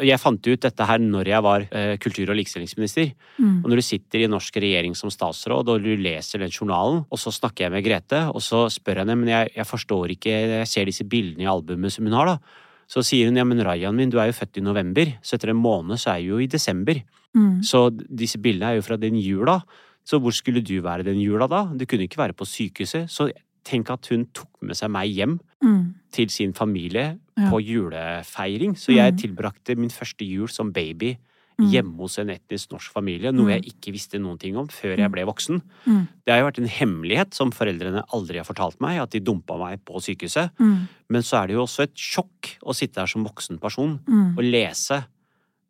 jeg 0.03 0.19
fant 0.19 0.47
ut 0.47 0.65
dette 0.65 0.87
her 0.89 1.01
når 1.01 1.29
jeg 1.29 1.45
var 1.45 1.65
eh, 1.69 1.93
kultur- 2.01 2.31
og 2.33 2.37
likestillingsminister. 2.39 3.13
Mm. 3.37 3.63
Og 3.63 3.69
når 3.69 3.79
du 3.79 3.85
sitter 3.85 4.23
i 4.23 4.29
norsk 4.31 4.59
regjering 4.61 4.97
som 4.97 5.11
statsråd 5.13 5.71
og 5.71 5.85
du 5.85 5.93
leser 5.99 6.43
den 6.43 6.53
journalen, 6.53 7.03
og 7.07 7.21
så 7.21 7.33
snakker 7.33 7.67
jeg 7.67 7.75
med 7.75 7.85
Grete, 7.85 8.21
og 8.31 8.43
så 8.43 8.65
spør 8.73 8.99
jeg 8.99 9.05
henne 9.05 9.17
men 9.21 9.31
jeg, 9.31 9.53
jeg 9.55 9.69
forstår 9.69 10.15
ikke, 10.17 10.35
jeg 10.59 10.69
ser 10.71 10.89
disse 10.89 11.07
bildene 11.07 11.45
i 11.45 11.51
albumet 11.51 11.95
som 11.95 12.07
hun 12.07 12.17
har, 12.17 12.35
da. 12.35 12.63
Så 12.91 13.01
sier 13.05 13.29
hun 13.29 13.39
ja, 13.39 13.45
men 13.47 13.63
Rayan 13.65 13.95
min, 13.97 14.11
du 14.13 14.19
er 14.21 14.29
jo 14.29 14.37
født 14.37 14.59
i 14.59 14.65
november, 14.65 15.15
så 15.25 15.37
etter 15.37 15.53
en 15.53 15.61
måned 15.61 15.97
så 16.01 16.13
er 16.13 16.21
jeg 16.21 16.33
jo 16.33 16.41
i 16.43 16.51
desember. 16.51 17.01
Mm. 17.35 17.63
Så 17.65 17.87
disse 17.95 18.39
bildene 18.41 18.73
er 18.73 18.79
jo 18.79 18.85
fra 18.85 18.97
den 19.01 19.17
jula. 19.19 19.59
Så 20.05 20.19
hvor 20.21 20.35
skulle 20.37 20.61
du 20.61 20.77
være 20.85 21.07
den 21.07 21.17
jula 21.17 21.47
da? 21.49 21.63
Du 21.73 21.87
kunne 21.89 22.05
ikke 22.05 22.21
være 22.21 22.37
på 22.37 22.45
sykehuset. 22.45 23.09
Så 23.09 23.31
tenk 23.65 23.89
at 23.89 24.05
hun 24.13 24.27
tok 24.33 24.61
med 24.61 24.77
seg 24.77 24.91
meg 24.93 25.09
hjem 25.11 25.39
Mm. 25.63 25.93
til 26.11 26.29
sin 26.29 26.53
familie 26.53 27.17
Ja. 27.37 27.49
på 27.49 27.59
julefeiring. 27.65 28.75
Så 28.77 28.93
jeg 28.93 29.13
Mm. 29.13 29.17
tilbrakte 29.19 29.75
min 29.77 29.89
første 29.89 30.21
jul 30.27 30.47
som 30.47 30.71
baby 30.71 31.17
Mm. 31.57 31.71
hjemme 31.71 31.97
hos 31.97 32.17
en 32.19 32.27
etnisk 32.29 32.69
norsk 32.71 32.91
familie, 32.91 33.31
noe 33.31 33.45
Mm. 33.45 33.49
jeg 33.63 33.63
ikke 33.73 33.93
visste 33.93 34.19
noen 34.19 34.37
ting 34.37 34.55
om 34.57 34.67
før 34.67 34.97
jeg 34.97 35.09
ble 35.11 35.23
voksen. 35.25 35.61
Mm. 35.87 36.07
Det 36.25 36.33
har 36.33 36.39
jo 36.41 36.51
vært 36.51 36.57
en 36.59 36.67
hemmelighet 36.67 37.33
som 37.33 37.49
foreldrene 37.51 38.03
aldri 38.13 38.35
har 38.35 38.43
fortalt 38.43 38.79
meg, 38.81 38.99
at 39.01 39.09
de 39.11 39.19
dumpa 39.21 39.57
meg 39.57 39.83
på 39.85 39.95
sykehuset. 40.01 40.51
Mm. 40.59 40.87
Men 41.09 41.21
så 41.21 41.43
er 41.43 41.47
det 41.47 41.53
jo 41.55 41.63
også 41.63 41.83
et 41.83 41.95
sjokk 41.95 42.57
å 42.63 42.75
sitte 42.75 42.97
her 42.97 43.07
som 43.07 43.25
voksen 43.25 43.59
person 43.59 43.99
Mm. 44.05 44.37
og 44.37 44.43
lese. 44.43 45.05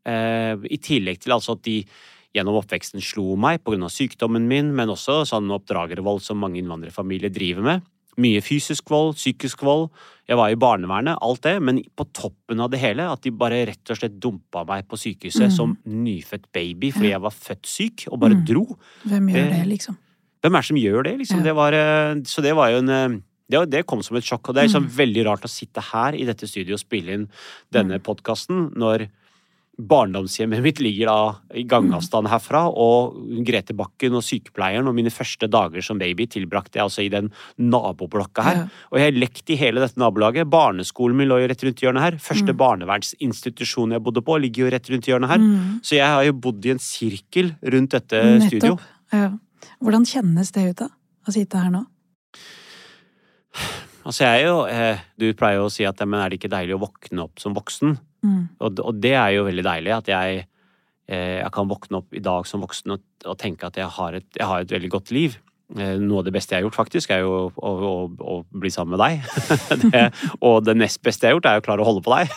Eh, 0.06 0.54
I 0.70 0.78
tillegg 0.78 1.20
til 1.20 1.32
altså 1.34 1.52
at 1.54 1.62
de 1.64 1.86
gjennom 2.36 2.60
oppveksten 2.60 3.02
slo 3.04 3.36
meg 3.40 3.64
pga. 3.64 3.88
sykdommen 3.92 4.48
min, 4.50 4.74
men 4.76 4.92
også 4.92 5.24
sånn 5.26 5.50
oppdragervold 5.56 6.22
som 6.22 6.38
mange 6.42 6.60
innvandrerfamilier 6.62 7.32
driver 7.34 7.64
med. 7.64 7.82
Mye 8.18 8.40
fysisk 8.44 8.88
vold, 8.90 9.16
psykisk 9.18 9.64
vold. 9.68 9.90
Jeg 10.28 10.38
var 10.40 10.50
i 10.50 10.56
barnevernet, 10.56 11.18
alt 11.22 11.42
det. 11.44 11.62
Men 11.62 11.82
på 11.98 12.06
toppen 12.16 12.62
av 12.64 12.70
det 12.72 12.80
hele, 12.80 13.04
at 13.12 13.22
de 13.22 13.32
bare 13.32 13.66
rett 13.68 13.92
og 13.92 13.98
slett 14.00 14.20
dumpa 14.24 14.66
meg 14.66 14.88
på 14.88 14.96
sykehuset 14.96 15.50
Mm. 15.50 15.56
som 15.56 15.78
nyfødt 15.86 16.46
baby 16.54 16.92
fordi 16.92 17.10
jeg 17.12 17.22
var 17.22 17.32
født 17.32 17.66
syk, 17.66 18.08
og 18.12 18.20
bare 18.20 18.36
Mm. 18.36 18.46
dro. 18.46 18.78
Hvem 19.06 19.28
gjør 19.34 19.50
Det- 19.50 19.68
liksom? 19.68 19.98
Hvem 20.42 20.56
er 20.56 20.62
det 20.62 20.66
som 20.66 20.78
gjør 20.78 21.04
det, 21.04 21.18
liksom? 21.20 21.38
Ja. 21.38 21.44
Det 21.44 21.56
var, 21.56 21.74
eh, 21.74 22.16
så 22.24 22.42
det 22.42 22.56
var 22.56 22.70
jo 22.70 22.78
en 22.78 22.90
eh, 22.90 23.66
det, 23.68 23.86
kom 23.86 24.02
som 24.02 24.16
et 24.18 24.24
sjokk. 24.24 24.50
Og 24.50 24.56
det 24.56 24.64
er 24.64 24.68
liksom 24.68 24.86
Mm. 24.86 24.92
veldig 24.92 25.26
rart 25.26 25.42
å 25.44 25.50
sitte 25.50 25.82
her 25.82 26.14
i 26.16 26.24
dette 26.26 26.48
studioet 26.48 26.74
og 26.74 26.80
spille 26.80 27.14
inn 27.14 27.30
denne 27.72 28.00
podkasten 28.00 28.74
når 28.76 29.10
barndomshjemmet 29.78 30.62
mitt 30.64 30.80
ligger 30.80 31.10
da 31.10 31.36
i 31.60 31.64
gangavstand 31.68 32.30
herfra, 32.32 32.62
og 32.72 33.18
Grete 33.46 33.74
Bakken 33.76 34.16
og 34.16 34.24
sykepleieren 34.24 34.88
og 34.88 34.96
mine 34.96 35.12
første 35.12 35.50
dager 35.52 35.84
som 35.84 36.00
baby 36.00 36.28
tilbrakte 36.32 36.80
jeg 36.80 36.86
altså 36.86 37.04
i 37.04 37.10
den 37.12 37.28
naboblokka 37.60 38.46
her. 38.46 38.56
Ja. 38.56 38.68
Og 38.92 39.00
jeg 39.00 39.06
har 39.10 39.20
lekt 39.20 39.50
i 39.52 39.58
hele 39.60 39.84
dette 39.84 40.00
nabolaget. 40.00 40.48
Barneskolen 40.50 41.18
min 41.20 41.28
lå 41.28 41.42
jo 41.44 41.48
rett 41.52 41.64
rundt 41.68 41.84
hjørnet 41.84 42.02
her. 42.06 42.18
Første 42.24 42.54
Mm. 42.54 42.58
barnevernsinstitusjon 42.58 43.92
jeg 43.92 44.04
bodde 44.04 44.22
på, 44.24 44.38
ligger 44.40 44.66
jo 44.66 44.72
rett 44.72 44.90
rundt 44.90 45.06
hjørnet 45.12 45.28
her. 45.30 45.40
Mm. 45.44 45.80
Så 45.84 45.96
jeg 46.00 46.08
har 46.08 46.24
jo 46.24 46.34
bodd 46.34 46.66
i 46.66 46.72
en 46.72 46.80
sirkel 46.80 47.56
rundt 47.62 47.92
dette 47.92 48.16
Nettopp. 48.24 48.48
studio. 48.48 48.80
Ja. 49.12 49.32
Hvordan 49.84 50.06
kjennes 50.08 50.52
det 50.56 50.70
ut, 50.70 50.76
da? 50.78 50.88
Å 51.28 51.34
sitte 51.34 51.58
her 51.60 51.70
nå? 51.72 51.86
Altså 54.06 54.22
jeg 54.28 54.44
er 54.44 54.46
jo, 54.48 54.66
eh, 54.70 55.00
Du 55.18 55.34
pleier 55.34 55.56
jo 55.58 55.66
å 55.66 55.72
si 55.72 55.84
at 55.88 56.00
men 56.06 56.20
er 56.22 56.30
det 56.30 56.40
ikke 56.40 56.52
deilig 56.52 56.76
å 56.76 56.82
våkne 56.84 57.24
opp 57.24 57.40
som 57.40 57.56
voksen? 57.56 57.98
Mm. 58.26 58.44
Og, 58.60 58.84
og 58.90 59.02
det 59.06 59.14
er 59.14 59.38
jo 59.38 59.48
veldig 59.48 59.66
deilig 59.70 59.96
at 60.00 60.12
jeg, 60.12 60.46
eh, 61.08 61.40
jeg 61.40 61.52
kan 61.54 61.70
våkne 61.70 62.02
opp 62.02 62.16
i 62.18 62.24
dag 62.26 62.48
som 62.50 62.66
voksen 62.66 62.98
og, 62.98 63.04
og 63.26 63.38
tenke 63.42 63.70
at 63.70 63.78
jeg 63.78 63.92
har, 64.00 64.22
et, 64.22 64.30
jeg 64.40 64.50
har 64.50 64.66
et 64.66 64.74
veldig 64.78 64.94
godt 64.98 65.14
liv. 65.16 65.38
Eh, 65.74 65.96
Noe 65.98 66.22
av 66.22 66.28
det 66.28 66.34
beste 66.36 66.54
jeg 66.54 66.62
har 66.62 66.68
gjort, 66.68 66.78
faktisk, 66.78 67.10
er 67.10 67.24
jo 67.24 67.32
å, 67.50 67.72
å, 67.74 67.94
å 68.22 68.36
bli 68.54 68.70
sammen 68.74 68.94
med 68.94 69.02
deg. 69.02 69.24
det, 69.90 70.04
og 70.38 70.60
det 70.68 70.76
nest 70.78 71.02
beste 71.06 71.26
jeg 71.26 71.34
har 71.34 71.40
gjort, 71.40 71.50
er 71.50 71.62
å 71.62 71.66
klare 71.66 71.86
å 71.86 71.88
holde 71.90 72.04
på 72.06 72.14
deg. 72.14 72.30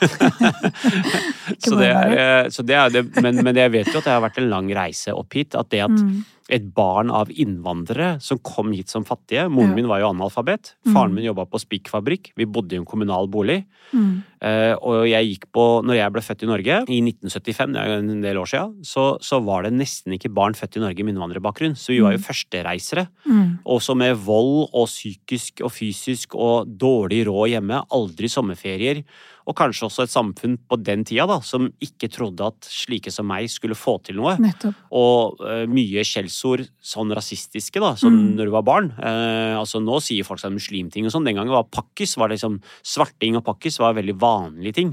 så 1.64 1.76
det 1.76 1.90
er, 1.92 2.16
eh, 2.16 2.48
så 2.54 2.64
det 2.64 2.78
er 2.78 2.94
det, 2.94 3.04
men, 3.20 3.42
men 3.44 3.60
jeg 3.60 3.74
vet 3.74 3.92
jo 3.92 4.00
at 4.00 4.08
det 4.08 4.14
har 4.14 4.24
vært 4.24 4.40
en 4.40 4.48
lang 4.52 4.72
reise 4.76 5.12
opp 5.12 5.36
hit. 5.36 5.58
At 5.58 5.72
det 5.74 5.84
at 5.84 5.96
Mm. 5.98 6.24
Et 6.48 6.64
barn 6.74 7.10
av 7.12 7.28
innvandrere 7.28 8.14
som 8.24 8.38
kom 8.38 8.72
hit 8.72 8.88
som 8.88 9.04
fattige 9.04 9.50
Moren 9.52 9.70
Ja. 9.70 9.74
min 9.76 9.88
var 9.88 10.00
jo 10.00 10.08
analfabet. 10.14 10.74
Mm. 10.86 10.94
Faren 10.94 11.14
min 11.14 11.24
jobba 11.26 11.44
på 11.44 11.60
spikkfabrikk. 11.60 12.30
Vi 12.36 12.46
bodde 12.46 12.72
i 12.72 12.78
en 12.78 12.86
kommunal 12.88 13.28
bolig. 13.28 13.66
Mm. 13.92 14.22
Uh, 14.40 14.74
og 14.80 15.08
jeg 15.10 15.26
gikk 15.28 15.44
på, 15.52 15.82
når 15.84 15.98
jeg 15.98 16.12
ble 16.14 16.22
født 16.22 16.42
i 16.42 16.46
Norge, 16.46 16.76
i 16.88 17.00
1975, 17.02 17.72
det 17.74 17.80
er 17.82 17.98
en 17.98 18.22
del 18.22 18.36
år 18.38 18.46
siden, 18.48 18.76
så, 18.86 19.18
så 19.20 19.40
var 19.44 19.64
det 19.66 19.72
nesten 19.74 20.14
ikke 20.16 20.32
barn 20.32 20.54
født 20.54 20.78
i 20.78 20.80
Norge 20.80 21.04
med 21.04 21.14
innvandrerbakgrunn. 21.16 21.76
Så 21.76 21.92
vi 21.92 22.00
var 22.00 22.12
jo 22.12 22.18
Mm. 22.22 22.26
førstereisere. 22.28 23.08
Mm. 23.26 23.58
Også 23.66 23.94
med 23.96 24.16
vold 24.16 24.70
og 24.72 24.86
psykisk 24.86 25.60
og 25.66 25.70
fysisk 25.74 26.34
og 26.34 26.68
dårlig 26.78 27.26
råd 27.26 27.50
hjemme. 27.56 27.82
Aldri 27.92 28.28
sommerferier. 28.32 29.04
Og 29.48 29.56
kanskje 29.56 29.86
også 29.86 30.04
et 30.04 30.12
samfunn 30.12 30.58
på 30.68 30.76
den 30.84 31.06
tida 31.08 31.24
da, 31.30 31.38
som 31.40 31.70
ikke 31.80 32.10
trodde 32.12 32.44
at 32.50 32.68
slike 32.68 33.08
som 33.14 33.24
meg 33.30 33.48
skulle 33.48 33.76
få 33.78 33.94
til 34.04 34.18
noe. 34.20 34.34
Nettopp. 34.44 34.76
Og 34.92 35.40
uh, 35.40 35.62
mye 35.72 36.04
skjellsord, 36.04 36.66
sånn 36.84 37.14
rasistiske, 37.16 37.80
da, 37.80 37.94
som 37.96 38.12
Mm. 38.12 38.36
når 38.36 38.50
du 38.50 38.52
var 38.52 38.66
barn. 38.66 38.90
Uh, 38.98 39.56
altså 39.56 39.80
Nå 39.80 40.02
sier 40.04 40.26
folk 40.28 40.42
sånn 40.42 40.56
muslimting 40.58 41.08
og 41.08 41.14
sånn. 41.14 41.24
Den 41.24 41.40
gangen 41.40 41.54
var 41.54 41.64
pakkis 41.72 42.16
var 42.20 42.28
liksom 42.28 42.60
Svarting 42.84 43.38
og 43.40 43.44
pakkis 43.48 43.80
var 43.80 43.96
veldig 43.96 44.18
vanlige 44.20 44.74
ting 44.82 44.92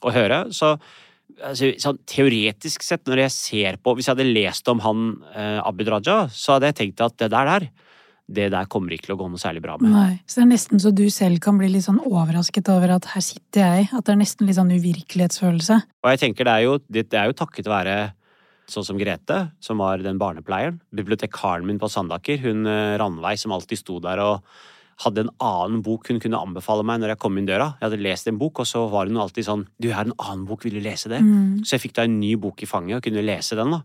å 0.00 0.12
høre. 0.16 0.46
Så 0.56 0.78
altså, 1.44 1.70
sånn 1.76 2.00
teoretisk 2.08 2.82
sett, 2.86 3.04
når 3.08 3.26
jeg 3.26 3.32
ser 3.36 3.78
på 3.82 3.94
Hvis 3.96 4.08
jeg 4.08 4.16
hadde 4.16 4.32
lest 4.32 4.68
om 4.72 4.80
han 4.84 5.04
eh, 5.34 5.60
Abid 5.60 5.88
Raja, 5.92 6.22
så 6.32 6.56
hadde 6.56 6.70
jeg 6.72 6.78
tenkt 6.80 7.04
at 7.04 7.18
det 7.20 7.30
der 7.32 7.52
der, 7.52 7.68
det 8.30 8.50
der 8.54 8.68
kommer 8.70 8.94
ikke 8.94 9.08
til 9.08 9.16
å 9.16 9.20
gå 9.20 9.28
noe 9.32 9.42
særlig 9.42 9.62
bra 9.64 9.76
med. 9.80 9.90
Nei. 9.90 10.12
Så 10.24 10.40
det 10.40 10.46
er 10.46 10.50
nesten 10.52 10.82
så 10.82 10.92
du 10.94 11.04
selv 11.12 11.42
kan 11.42 11.58
bli 11.58 11.70
litt 11.72 11.86
sånn 11.86 12.00
overrasket 12.04 12.70
over 12.72 12.94
at 12.96 13.10
her 13.14 13.24
sitter 13.26 13.66
jeg. 13.66 13.90
At 13.96 14.06
det 14.06 14.14
er 14.14 14.20
nesten 14.22 14.48
litt 14.48 14.58
sånn 14.58 14.72
uvirkelighetsfølelse. 14.72 15.78
Og 16.04 16.10
jeg 16.14 16.22
tenker 16.24 16.46
det 16.48 16.56
er 16.56 16.66
jo, 16.68 16.78
det, 16.86 17.06
er 17.10 17.30
jo 17.30 17.38
takket 17.42 17.70
være 17.70 17.96
sånn 18.70 18.86
som 18.86 18.98
Grete, 19.00 19.40
som 19.62 19.82
var 19.82 20.02
den 20.04 20.20
barnepleieren. 20.20 20.78
Bibliotekaren 20.94 21.66
min 21.66 21.80
på 21.82 21.90
Sandaker, 21.90 22.38
hun 22.44 22.68
Randveig, 23.00 23.40
som 23.42 23.56
alltid 23.56 23.82
sto 23.82 23.98
der 24.04 24.22
og 24.22 24.46
hadde 25.00 25.24
en 25.24 25.32
annen 25.42 25.80
bok 25.84 26.10
hun 26.10 26.20
kunne 26.20 26.38
anbefale 26.40 26.84
meg 26.86 27.00
når 27.00 27.14
jeg 27.14 27.22
kom 27.22 27.38
inn 27.40 27.48
døra. 27.48 27.72
Jeg 27.80 27.88
hadde 27.88 28.04
lest 28.04 28.28
en 28.30 28.38
bok, 28.40 28.62
og 28.62 28.68
så 28.68 28.84
var 28.92 29.08
hun 29.08 29.20
alltid 29.20 29.46
sånn 29.46 29.66
Du, 29.80 29.88
jeg 29.88 29.96
har 29.96 30.08
en 30.08 30.16
annen 30.18 30.46
bok, 30.48 30.64
vil 30.66 30.76
du 30.76 30.84
lese 30.84 31.10
det? 31.12 31.22
Mm. 31.24 31.62
Så 31.64 31.76
jeg 31.76 31.86
fikk 31.86 31.96
da 31.96 32.06
en 32.06 32.18
ny 32.20 32.34
bok 32.40 32.62
i 32.62 32.68
fanget 32.68 33.00
og 33.00 33.06
kunne 33.06 33.24
lese 33.24 33.58
den. 33.58 33.72
da. 33.74 33.82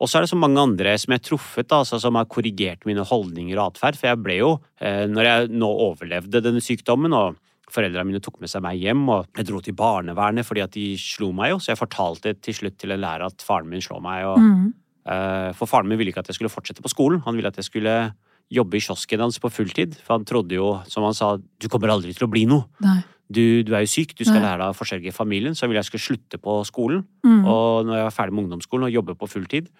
Og 0.00 0.08
så 0.10 0.18
er 0.18 0.24
det 0.24 0.30
så 0.32 0.38
mange 0.38 0.60
andre 0.60 0.96
som 0.98 1.14
jeg 1.14 1.20
har 1.22 1.28
truffet, 1.28 1.68
da, 1.70 1.80
altså, 1.84 2.00
som 2.02 2.18
har 2.18 2.26
korrigert 2.26 2.84
mine 2.88 3.04
holdninger 3.06 3.58
og 3.58 3.72
atferd. 3.72 3.98
For 4.00 4.10
jeg 4.10 4.22
ble 4.24 4.38
jo, 4.40 4.52
eh, 4.80 5.04
når 5.06 5.28
jeg 5.28 5.50
nå 5.54 5.70
overlevde 5.88 6.42
denne 6.44 6.62
sykdommen, 6.64 7.14
og 7.14 7.36
foreldrene 7.74 8.06
mine 8.06 8.20
tok 8.22 8.40
med 8.42 8.50
seg 8.52 8.62
meg 8.62 8.78
hjem, 8.78 9.06
og 9.08 9.26
jeg 9.38 9.46
dro 9.48 9.60
til 9.64 9.74
barnevernet 9.74 10.46
fordi 10.46 10.62
at 10.62 10.74
de 10.76 10.92
slo 11.00 11.32
meg 11.32 11.54
jo, 11.54 11.58
så 11.62 11.72
jeg 11.72 11.80
fortalte 11.80 12.34
til 12.44 12.54
slutt 12.54 12.76
til 12.78 12.92
en 12.94 13.00
lærer 13.02 13.26
at 13.26 13.42
faren 13.42 13.70
min 13.70 13.82
slår 13.82 14.02
meg. 14.04 14.26
og 14.26 14.38
Mm. 14.38 14.72
Eh, 15.06 15.52
For 15.52 15.66
faren 15.66 15.88
min 15.88 15.98
ville 15.98 16.12
ikke 16.12 16.20
at 16.24 16.28
jeg 16.28 16.36
skulle 16.36 16.52
fortsette 16.52 16.82
på 16.82 16.88
skolen. 16.92 17.22
Han 17.24 17.36
ville 17.36 17.48
at 17.48 17.56
jeg 17.56 17.64
skulle 17.64 18.14
jobbe 18.52 18.76
i 18.76 18.80
kiosken 18.80 19.20
hans 19.20 19.38
på 19.38 19.50
fulltid. 19.50 19.96
For 20.00 20.18
han 20.18 20.24
trodde 20.24 20.52
jo, 20.52 20.82
som 20.86 21.04
han 21.04 21.14
sa, 21.14 21.36
du 21.36 21.68
kommer 21.68 21.88
aldri 21.88 22.14
til 22.14 22.26
å 22.26 22.30
bli 22.30 22.44
noe. 22.46 22.64
Nei. 22.80 23.02
Du, 23.28 23.64
du 23.64 23.72
er 23.72 23.84
jo 23.86 23.90
syk, 23.90 24.12
du 24.18 24.24
skal 24.26 24.42
lære 24.42 24.60
deg 24.60 24.70
å 24.74 24.76
forsørge 24.76 25.14
familien. 25.16 25.56
Så 25.56 25.68
ville 25.68 25.80
jeg 25.80 25.88
skulle 25.88 26.04
slutte 26.06 26.40
på 26.40 26.58
skolen. 26.68 27.04
Mm. 27.24 27.42
Og 27.42 27.88
når 27.88 28.00
jeg 28.00 28.08
var 28.08 28.16
ferdig 28.18 28.36
med 28.36 28.46
ungdomsskolen 28.46 28.88
og 28.88 28.96
jobbe 28.98 29.16
på 29.20 29.30
fulltid, 29.32 29.70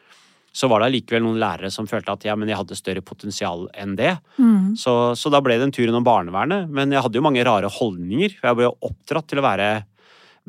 så 0.55 0.69
var 0.71 0.81
det 0.81 0.93
allikevel 0.93 1.25
noen 1.25 1.41
lærere 1.43 1.71
som 1.75 1.89
følte 1.91 2.15
at 2.15 2.25
ja, 2.29 2.37
men 2.39 2.49
jeg 2.51 2.61
hadde 2.61 2.79
større 2.79 3.03
potensial 3.03 3.67
enn 3.75 3.97
det. 3.99 4.13
Mm. 4.39 4.77
Så, 4.79 4.93
så 5.19 5.33
da 5.35 5.41
ble 5.43 5.57
det 5.59 5.67
en 5.67 5.75
tur 5.75 5.89
innom 5.89 6.07
barnevernet. 6.07 6.71
Men 6.71 6.95
jeg 6.95 7.03
hadde 7.03 7.19
jo 7.19 7.25
mange 7.27 7.43
rare 7.47 7.71
holdninger. 7.75 8.37
For 8.39 8.53
jeg 8.53 8.61
ble 8.61 8.71
oppdratt 8.71 9.29
til 9.33 9.43
å 9.43 9.47
være 9.49 9.69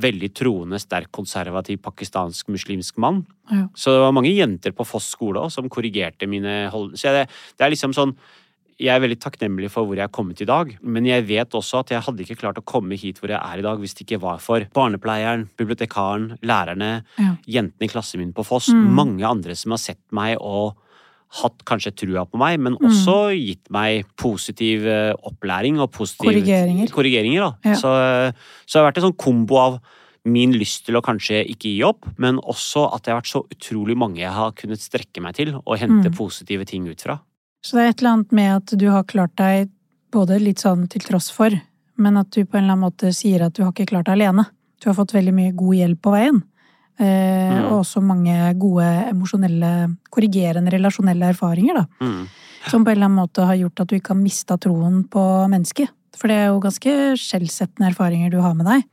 veldig 0.06 0.30
troende, 0.36 0.80
sterk, 0.82 1.10
konservativ, 1.16 1.80
pakistansk, 1.84 2.50
muslimsk 2.52 2.98
mann. 3.02 3.24
Ja. 3.50 3.66
Så 3.80 3.94
det 3.96 4.02
var 4.04 4.16
mange 4.16 4.34
jenter 4.36 4.76
på 4.76 4.86
Foss 4.88 5.08
skole 5.16 5.42
også 5.42 5.62
som 5.62 5.72
korrigerte 5.72 6.28
mine 6.30 6.66
holdninger. 6.74 7.00
Så 7.00 7.14
jeg, 7.14 7.30
det 7.56 7.66
er 7.66 7.74
liksom 7.74 7.96
sånn 7.96 8.14
jeg 8.80 8.92
er 8.92 9.00
veldig 9.00 9.20
takknemlig 9.24 9.70
for 9.72 9.86
hvor 9.88 9.96
jeg 9.96 10.04
er 10.04 10.12
kommet 10.12 10.42
i 10.42 10.46
dag, 10.46 10.78
men 10.84 11.06
jeg 11.08 11.24
vet 11.28 11.50
også 11.56 11.80
at 11.80 11.90
jeg 11.94 12.02
hadde 12.04 12.24
ikke 12.26 12.38
klart 12.42 12.58
å 12.60 12.64
komme 12.66 12.98
hit 13.00 13.20
hvor 13.22 13.30
jeg 13.32 13.40
er 13.40 13.60
i 13.60 13.62
dag 13.66 13.80
hvis 13.80 13.94
det 13.96 14.06
ikke 14.08 14.20
var 14.22 14.38
for 14.44 14.66
barnepleieren, 14.76 15.48
bibliotekaren, 15.58 16.38
lærerne, 16.44 17.04
Ja. 17.18 17.36
jentene 17.48 17.88
i 17.88 17.88
klassen 17.88 18.20
min 18.20 18.34
på 18.34 18.44
Foss, 18.46 18.68
Mm. 18.70 18.90
mange 18.94 19.24
andre 19.24 19.56
som 19.56 19.72
har 19.72 19.78
sett 19.78 20.02
meg 20.12 20.38
og 20.42 20.76
hatt 21.42 21.64
kanskje 21.66 21.92
trua 21.96 22.26
på 22.30 22.38
meg, 22.38 22.60
men 22.60 22.74
Mm. 22.76 22.86
også 22.90 23.34
gitt 23.36 23.70
meg 23.72 24.06
positiv 24.18 24.86
eh, 24.86 25.14
opplæring 25.24 25.80
og 25.80 25.92
positive 25.92 26.32
Korrigeringer. 26.34 26.88
korrigeringer. 26.92 27.56
Ja. 27.66 27.74
Så, 27.76 28.34
så 28.68 28.74
det 28.74 28.82
har 28.84 28.92
vært 28.92 28.98
en 29.04 29.12
sånn 29.12 29.18
kombo 29.18 29.58
av 29.58 29.80
min 30.26 30.54
lyst 30.54 30.86
til 30.86 30.96
å 30.96 31.02
kanskje 31.04 31.46
ikke 31.48 31.70
gi 31.70 31.84
opp, 31.84 32.06
men 32.18 32.38
også 32.40 32.94
at 32.94 33.04
det 33.04 33.12
har 33.14 33.22
vært 33.22 33.32
så 33.32 33.44
utrolig 33.50 33.96
mange 33.96 34.18
jeg 34.18 34.32
har 34.32 34.52
kunnet 34.52 34.80
strekke 34.80 35.22
meg 35.22 35.36
til 35.36 35.56
og 35.56 35.78
hente 35.78 36.10
Mm. 36.10 36.16
positive 36.16 36.66
ting 36.66 36.88
ut 36.88 37.00
fra. 37.02 37.20
Så 37.66 37.78
det 37.78 37.84
er 37.84 37.94
et 37.94 38.02
eller 38.04 38.14
annet 38.20 38.36
med 38.38 38.52
at 38.60 38.74
du 38.78 38.86
har 38.94 39.08
klart 39.10 39.34
deg 39.42 39.72
både 40.14 40.38
litt 40.40 40.62
sånn 40.62 40.86
til 40.92 41.02
tross 41.02 41.32
for, 41.34 41.54
men 41.98 42.20
at 42.22 42.30
du 42.36 42.44
på 42.44 42.60
en 42.60 42.66
eller 42.66 42.76
annen 42.76 42.86
måte 42.86 43.10
sier 43.16 43.42
at 43.48 43.56
du 43.58 43.64
har 43.64 43.74
ikke 43.74 43.90
klart 43.90 44.06
deg 44.06 44.20
alene. 44.20 44.46
Du 44.78 44.90
har 44.92 44.98
fått 44.98 45.16
veldig 45.16 45.34
mye 45.34 45.56
god 45.58 45.80
hjelp 45.80 46.02
på 46.06 46.14
veien. 46.14 46.44
Eh, 47.00 47.34
Mm. 47.56 47.66
Og 47.72 47.82
også 47.82 48.02
mange 48.02 48.36
gode 48.60 48.86
emosjonelle, 49.10 49.98
korrigerende, 50.12 50.72
relasjonelle 50.72 51.32
erfaringer, 51.34 51.82
da. 51.82 51.86
Mm. 52.02 52.28
Som 52.70 52.86
på 52.86 52.92
en 52.92 52.98
eller 52.98 53.10
annen 53.10 53.20
måte 53.20 53.46
har 53.46 53.58
gjort 53.60 53.82
at 53.82 53.90
du 53.90 53.96
ikke 53.98 54.14
har 54.14 54.22
mista 54.22 54.58
troen 54.58 55.04
på 55.10 55.24
mennesket. 55.52 55.90
For 56.16 56.32
det 56.32 56.38
er 56.40 56.48
jo 56.48 56.62
ganske 56.64 56.94
skjellsettende 57.20 57.92
erfaringer 57.92 58.32
du 58.32 58.40
har 58.42 58.56
med 58.56 58.66
deg. 58.70 58.86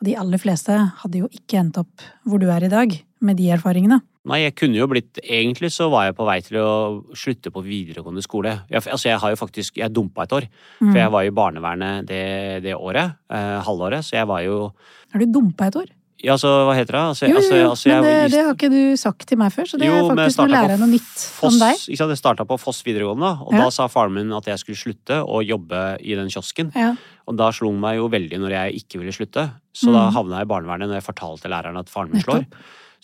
Og 0.00 0.06
de 0.08 0.16
aller 0.20 0.38
fleste 0.38 0.76
hadde 1.02 1.20
jo 1.24 1.28
ikke 1.32 1.58
endt 1.60 1.80
opp 1.82 2.04
hvor 2.24 2.38
du 2.42 2.48
er 2.50 2.64
i 2.64 2.72
dag, 2.72 2.94
med 3.20 3.36
de 3.40 3.50
erfaringene. 3.50 4.00
Nei, 4.24 4.38
jeg 4.46 4.54
kunne 4.56 4.78
jo 4.78 4.86
blitt 4.88 5.18
Egentlig 5.20 5.68
så 5.74 5.90
var 5.92 6.06
jeg 6.06 6.14
på 6.16 6.24
vei 6.24 6.38
til 6.40 6.56
å 6.62 6.68
slutte 7.14 7.50
på 7.52 7.60
videregående 7.64 8.22
skole. 8.24 8.54
Jeg, 8.70 8.80
altså, 8.88 9.08
jeg 9.10 9.18
har 9.20 9.34
jo 9.34 9.36
faktisk 9.36 9.76
Jeg 9.76 9.92
dumpa 9.92 10.24
et 10.24 10.32
år. 10.32 10.46
Mm. 10.80 10.92
For 10.92 10.96
jeg 11.02 11.10
var 11.12 11.26
i 11.28 11.34
barnevernet 11.34 12.06
det, 12.08 12.22
det 12.64 12.72
året. 12.74 13.18
Eh, 13.28 13.58
halvåret. 13.66 14.00
Så 14.06 14.16
jeg 14.16 14.26
var 14.26 14.40
jo 14.46 14.72
Har 15.12 15.20
du 15.20 15.26
dumpa 15.26 15.68
et 15.68 15.76
år? 15.76 15.92
Ja, 16.24 16.38
altså, 16.38 16.48
hva 16.64 16.72
heter 16.72 16.94
det? 16.96 17.00
Altså, 17.10 17.26
Jo, 17.28 17.34
jo, 17.34 17.40
altså, 17.42 17.56
jo. 17.58 17.68
altså, 17.74 17.88
men 17.90 18.02
det, 18.06 18.12
jeg- 18.14 18.30
det 18.32 18.44
har 18.46 18.54
ikke 18.54 18.70
du 18.72 18.96
sagt 18.96 19.26
til 19.28 19.36
meg 19.36 19.52
før, 19.52 19.66
så 19.68 19.76
det 19.78 19.88
Jo, 19.90 19.96
er 19.98 20.14
faktisk 20.16 20.40
å 20.40 20.46
lære 20.48 20.78
noe 20.80 20.88
nytt 20.88 21.18
Foss, 21.20 21.52
om 21.52 21.58
deg. 21.60 21.74
Ikke 21.84 21.98
sant? 22.00 22.12
Jeg 22.14 22.20
starta 22.22 22.46
på 22.48 22.56
Foss 22.62 22.80
videregående, 22.86 23.32
og 23.44 23.52
Ja. 23.52 23.58
da 23.64 23.68
sa 23.70 23.88
faren 23.92 24.14
min 24.14 24.32
at 24.32 24.46
jeg 24.48 24.56
skulle 24.62 24.78
slutte 24.80 25.18
å 25.20 25.42
jobbe 25.44 25.98
i 26.00 26.14
den 26.16 26.30
kiosken. 26.32 26.72
Ja. 26.74 26.94
Og 27.28 27.36
da 27.36 27.50
slo 27.52 27.68
han 27.72 27.80
meg 27.80 27.96
jo 27.98 28.08
veldig 28.08 28.40
når 28.40 28.50
jeg 28.56 28.80
ikke 28.86 29.00
ville 29.02 29.12
slutte. 29.12 29.50
Så 29.74 29.92
da 29.92 30.08
Mhm. 30.08 30.14
havna 30.16 30.38
jeg 30.38 30.46
i 30.48 30.52
barnevernet 30.54 30.88
når 30.88 31.02
jeg 31.02 31.14
fortalte 31.14 31.50
læreren 31.52 31.76
at 31.78 31.90
faren 31.92 32.10
min 32.10 32.22
slår. 32.22 32.46
Nettopp. 32.46 32.54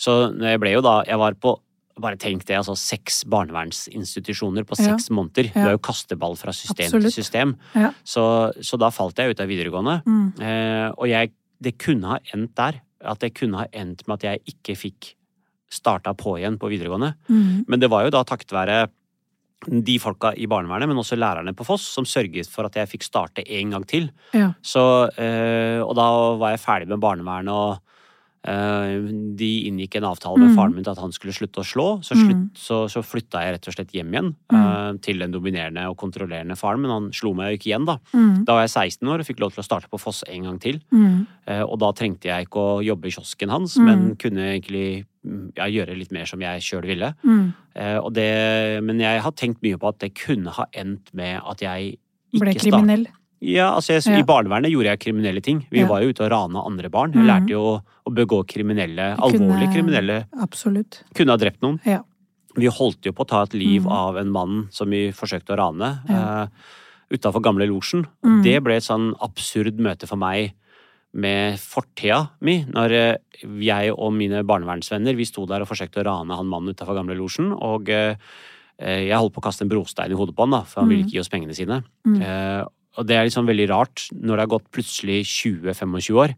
Så 0.01 0.15
jeg 0.41 0.61
ble 0.63 0.73
jo 0.79 0.81
da 0.85 1.03
Jeg 1.07 1.19
var 1.21 1.37
på 1.37 1.59
bare 2.01 2.17
tenk 2.17 2.47
det, 2.49 2.55
altså 2.57 2.73
seks 2.81 3.25
barnevernsinstitusjoner 3.29 4.65
på 4.65 4.77
Ja. 4.79 4.85
seks 4.97 5.11
måneder. 5.13 5.53
Du 5.53 5.59
Ja. 5.61 5.67
er 5.69 5.71
jo 5.73 5.79
kasteball 5.79 6.37
fra 6.39 6.51
system 6.53 6.87
Absolutt. 6.87 7.03
til 7.03 7.13
system. 7.13 7.57
Ja. 7.75 7.91
Så, 8.05 8.53
så 8.63 8.79
da 8.79 8.89
falt 8.89 9.17
jeg 9.19 9.31
ut 9.35 9.41
av 9.41 9.47
videregående. 9.49 10.03
Mm. 10.07 10.41
Eh, 10.41 10.93
og 10.97 11.07
jeg, 11.09 11.33
det 11.61 11.77
kunne 11.79 12.05
ha 12.09 12.19
endt 12.33 12.55
der. 12.57 12.81
At 13.05 13.19
det 13.21 13.35
kunne 13.35 13.59
ha 13.59 13.67
endt 13.73 14.07
med 14.09 14.15
at 14.15 14.23
jeg 14.23 14.41
ikke 14.55 14.77
fikk 14.77 15.15
starta 15.71 16.15
på 16.17 16.39
igjen 16.39 16.59
på 16.59 16.69
videregående. 16.71 17.15
Mm. 17.29 17.65
Men 17.69 17.81
det 17.81 17.91
var 17.91 18.05
jo 18.05 18.11
da 18.11 18.25
takket 18.25 18.51
være 18.53 18.89
de 19.69 19.99
folka 19.99 20.33
i 20.41 20.47
barnevernet, 20.47 20.89
men 20.89 20.97
også 20.97 21.19
lærerne 21.21 21.53
på 21.55 21.67
Foss, 21.67 21.83
som 21.85 22.05
sørget 22.05 22.49
for 22.49 22.65
at 22.65 22.73
jeg 22.81 22.89
fikk 22.89 23.03
starte 23.05 23.45
en 23.47 23.71
gang 23.71 23.85
til. 23.87 24.11
Ja. 24.33 24.55
Så, 24.63 25.11
eh, 25.19 25.81
og 25.85 25.95
da 25.97 26.09
var 26.41 26.51
jeg 26.57 26.61
ferdig 26.65 26.89
med 26.89 26.99
barnevernet 27.01 27.53
og 27.53 27.79
De 28.45 29.49
inngikk 29.69 29.97
en 29.99 30.05
avtale 30.11 30.39
med 30.39 30.51
Mm. 30.51 30.57
faren 30.57 30.75
min 30.75 30.85
til 30.85 30.93
at 30.93 30.99
han 30.99 31.13
skulle 31.13 31.33
slutte 31.33 31.61
å 31.61 31.65
slå. 31.67 32.01
Så, 32.03 32.15
Mm. 32.17 32.25
slutt, 32.25 32.55
så, 32.57 32.77
så 32.89 33.03
flytta 33.05 33.43
jeg 33.45 33.55
rett 33.55 33.69
og 33.69 33.75
slett 33.75 33.93
hjem 33.93 34.11
igjen 34.13 34.35
mm. 34.51 35.01
til 35.03 35.19
den 35.19 35.31
dominerende 35.33 35.85
og 35.91 35.97
kontrollerende 35.99 36.57
faren. 36.57 36.81
Men 36.81 36.91
han 36.91 37.11
slo 37.13 37.35
meg 37.35 37.53
jo 37.53 37.59
ikke 37.59 37.71
igjen, 37.77 37.87
da. 37.87 37.99
Mm. 38.15 38.45
Da 38.47 38.53
var 38.55 38.63
jeg 38.67 38.71
16 38.71 39.09
år 39.09 39.21
og 39.21 39.27
fikk 39.27 39.41
lov 39.41 39.53
til 39.53 39.63
å 39.63 39.69
starte 39.69 39.89
på 39.93 40.01
Foss 40.01 40.25
en 40.27 40.43
gang 40.49 40.59
til. 40.59 40.81
Mm. 40.93 41.27
Eh, 41.47 41.63
Og 41.63 41.79
da 41.79 41.93
trengte 41.93 42.25
jeg 42.33 42.47
ikke 42.49 42.61
å 42.61 42.83
jobbe 42.85 43.07
i 43.07 43.11
kiosken 43.11 43.51
hans, 43.51 43.77
Mm. 43.77 43.85
men 43.85 44.17
kunne 44.17 44.41
egentlig 44.61 45.05
mm, 45.27 45.53
ja, 45.57 45.65
gjøre 45.65 45.99
litt 45.99 46.13
mer 46.13 46.25
som 46.25 46.41
jeg 46.41 46.61
sjøl 46.63 46.87
ville. 46.87 47.15
Mm. 47.23 47.53
Eh, 47.77 47.99
Og 47.99 48.13
det, 48.15 48.83
men 48.83 48.99
jeg 48.99 49.21
har 49.21 49.33
tenkt 49.33 49.61
mye 49.63 49.77
på 49.77 49.89
at 49.89 49.99
det 49.99 50.15
kunne 50.15 50.49
ha 50.51 50.65
endt 50.73 51.13
med 51.13 51.41
at 51.45 51.59
jeg 51.61 51.99
ikke 52.33 52.41
Ble 52.41 52.55
kriminell. 52.55 53.07
Ja, 53.41 53.71
altså 53.75 53.95
jeg. 53.97 54.19
I 54.21 54.23
barnevernet 54.29 54.71
gjorde 54.71 54.91
jeg 54.93 55.01
kriminelle 55.01 55.41
ting. 55.43 55.63
Vi 55.73 55.83
var 55.89 56.03
jo 56.03 56.11
ute 56.13 56.25
og 56.27 56.31
rana 56.31 56.61
andre 56.67 56.91
barn. 56.93 57.13
Jeg 57.15 57.23
Mhm. 57.23 57.29
lærte 57.31 57.49
jo 57.55 57.63
å, 58.07 58.13
begå 58.13 58.45
kriminelle, 58.47 59.17
alvorlige 59.17 59.73
kriminelle 59.73 60.27
Absolutt. 60.43 61.03
Kunne 61.15 61.31
ha 61.31 61.37
drept 61.39 61.61
noen. 61.63 61.79
Ja. 61.87 62.03
Vi 62.57 62.67
holdt 62.67 63.03
jo 63.07 63.13
på 63.13 63.23
å 63.25 63.29
ta 63.29 63.43
et 63.45 63.55
liv 63.55 63.83
mm. 63.85 63.89
av 63.91 64.17
en 64.19 64.31
mann 64.31 64.69
som 64.71 64.91
vi 64.91 65.11
forsøkte 65.13 65.55
å 65.55 65.59
rane. 65.59 66.03
Ja. 66.09 66.43
uh, 66.43 66.47
Utafor 67.13 67.41
Gamle 67.43 67.67
Losjen. 67.67 68.05
Mm. 68.25 68.43
Det 68.43 68.63
ble 68.63 68.77
et 68.77 68.83
sånn 68.85 69.15
absurd 69.21 69.79
møte 69.79 70.07
for 70.07 70.17
meg 70.17 70.53
med 71.15 71.57
fortida 71.59 72.31
mi. 72.41 72.65
Når 72.65 72.93
eh, 72.93 73.17
jeg 73.63 73.93
og 73.97 74.13
mine 74.13 74.43
barnevernsvenner 74.47 75.17
vi 75.17 75.25
sto 75.25 75.47
der 75.47 75.63
og 75.63 75.69
forsøkte 75.69 76.03
å 76.03 76.07
rane 76.07 76.37
han 76.37 76.47
mannen 76.47 76.75
utafor 76.75 76.95
Gamle 76.95 77.17
Losjen. 77.19 77.53
Og 77.57 77.89
eh, 77.89 78.15
eh, 78.79 79.09
jeg 79.09 79.17
holdt 79.19 79.35
på 79.35 79.41
å 79.41 79.47
kaste 79.49 79.63
en 79.63 79.71
brostein 79.73 80.11
i 80.13 80.15
hodet 80.19 80.35
på 80.37 80.43
han, 80.47 80.51
da, 80.51 80.63
for 80.63 80.83
han 80.83 80.89
ville 80.91 81.03
Mhm. 81.03 81.09
ikke 81.09 81.17
gi 81.19 81.21
oss 81.25 81.29
pengene 81.33 81.55
sine. 81.57 81.83
Mm. 82.07 82.21
Eh, 82.23 82.65
og 83.01 83.07
det 83.09 83.17
er 83.17 83.25
liksom 83.29 83.49
veldig 83.49 83.69
rart 83.73 84.07
når 84.13 84.37
det 84.37 84.45
har 84.45 84.55
gått 84.59 84.71
plutselig 84.77 85.23
20-25 85.25 86.17
år, 86.21 86.35